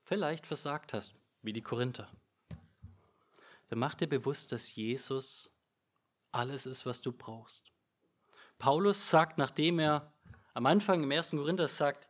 vielleicht 0.00 0.46
versagt 0.46 0.94
hast, 0.94 1.14
wie 1.42 1.52
die 1.52 1.62
Korinther, 1.62 2.08
dann 3.68 3.78
mach 3.78 3.94
dir 3.94 4.08
bewusst, 4.08 4.52
dass 4.52 4.74
Jesus 4.74 5.50
alles 6.32 6.66
ist, 6.66 6.86
was 6.86 7.00
du 7.00 7.12
brauchst. 7.12 7.72
Paulus 8.58 9.10
sagt, 9.10 9.38
nachdem 9.38 9.78
er 9.78 10.12
am 10.52 10.66
Anfang 10.66 11.02
im 11.02 11.10
1. 11.10 11.30
Korinther 11.30 11.68
sagt, 11.68 12.08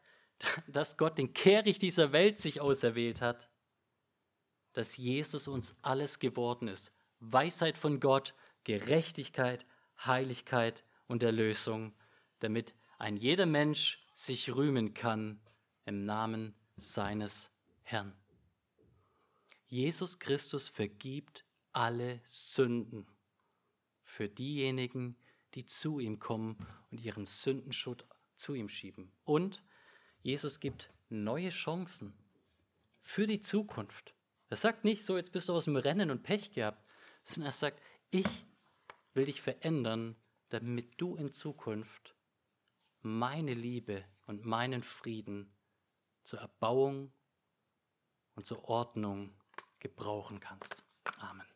dass 0.67 0.97
Gott 0.97 1.19
den 1.19 1.33
Kehricht 1.33 1.83
dieser 1.83 2.13
Welt 2.13 2.39
sich 2.39 2.61
auserwählt 2.61 3.21
hat, 3.21 3.49
dass 4.73 4.97
Jesus 4.97 5.49
uns 5.49 5.77
alles 5.83 6.19
geworden 6.19 6.69
ist. 6.69 6.93
Weisheit 7.21 7.79
von 7.79 8.01
Gott, 8.01 8.35
Gerechtigkeit, 8.65 9.65
Heiligkeit 10.05 10.85
und 11.07 11.23
Erlösung, 11.23 11.95
damit 12.41 12.75
ein 12.99 13.17
jeder 13.17 13.47
Mensch 13.47 14.07
sich 14.13 14.55
rühmen 14.55 14.95
kann 14.95 15.41
im 15.85 16.05
Namen 16.05 16.55
seines 16.77 17.61
Herrn. 17.83 18.13
Jesus 19.67 20.19
Christus 20.19 20.69
vergibt 20.69 21.45
alle 21.73 22.21
Sünden 22.25 23.07
für 24.03 24.29
diejenigen, 24.29 25.17
die 25.55 25.67
zu 25.67 26.01
ihm 26.01 26.19
kommen 26.19 26.57
und 26.91 27.05
ihren 27.05 27.27
Sündenschutt 27.27 28.07
zu 28.35 28.55
ihm 28.55 28.69
schieben. 28.69 29.13
Und 29.25 29.63
Jesus 30.23 30.61
gibt 30.61 30.91
neue 31.09 31.51
Chancen 31.51 32.15
für 33.01 33.27
die 33.27 33.41
Zukunft. 33.41 34.15
Er 34.49 34.57
sagt 34.57 34.85
nicht 34.85 35.05
so, 35.05 35.17
jetzt 35.17 35.33
bist 35.33 35.49
du 35.49 35.55
aus 35.55 35.65
dem 35.65 35.77
Rennen 35.77 36.11
und 36.11 36.23
Pech 36.23 36.53
gehabt, 36.53 36.85
sondern 37.23 37.49
er 37.49 37.53
sagt, 37.53 37.81
ich 38.11 38.45
will 39.15 39.27
dich 39.27 39.41
verändern, 39.41 40.17
damit 40.51 41.01
du 41.01 41.17
in 41.17 41.33
Zukunft 41.33 42.15
meine 43.03 43.55
Liebe 43.55 44.05
und 44.27 44.45
meinen 44.45 44.83
Frieden 44.83 45.54
zur 46.25 46.41
Erbauung 46.41 47.13
und 48.35 48.45
zur 48.45 48.65
Ordnung 48.69 49.35
gebrauchen 49.79 50.41
kannst. 50.41 50.83
Amen. 51.21 51.54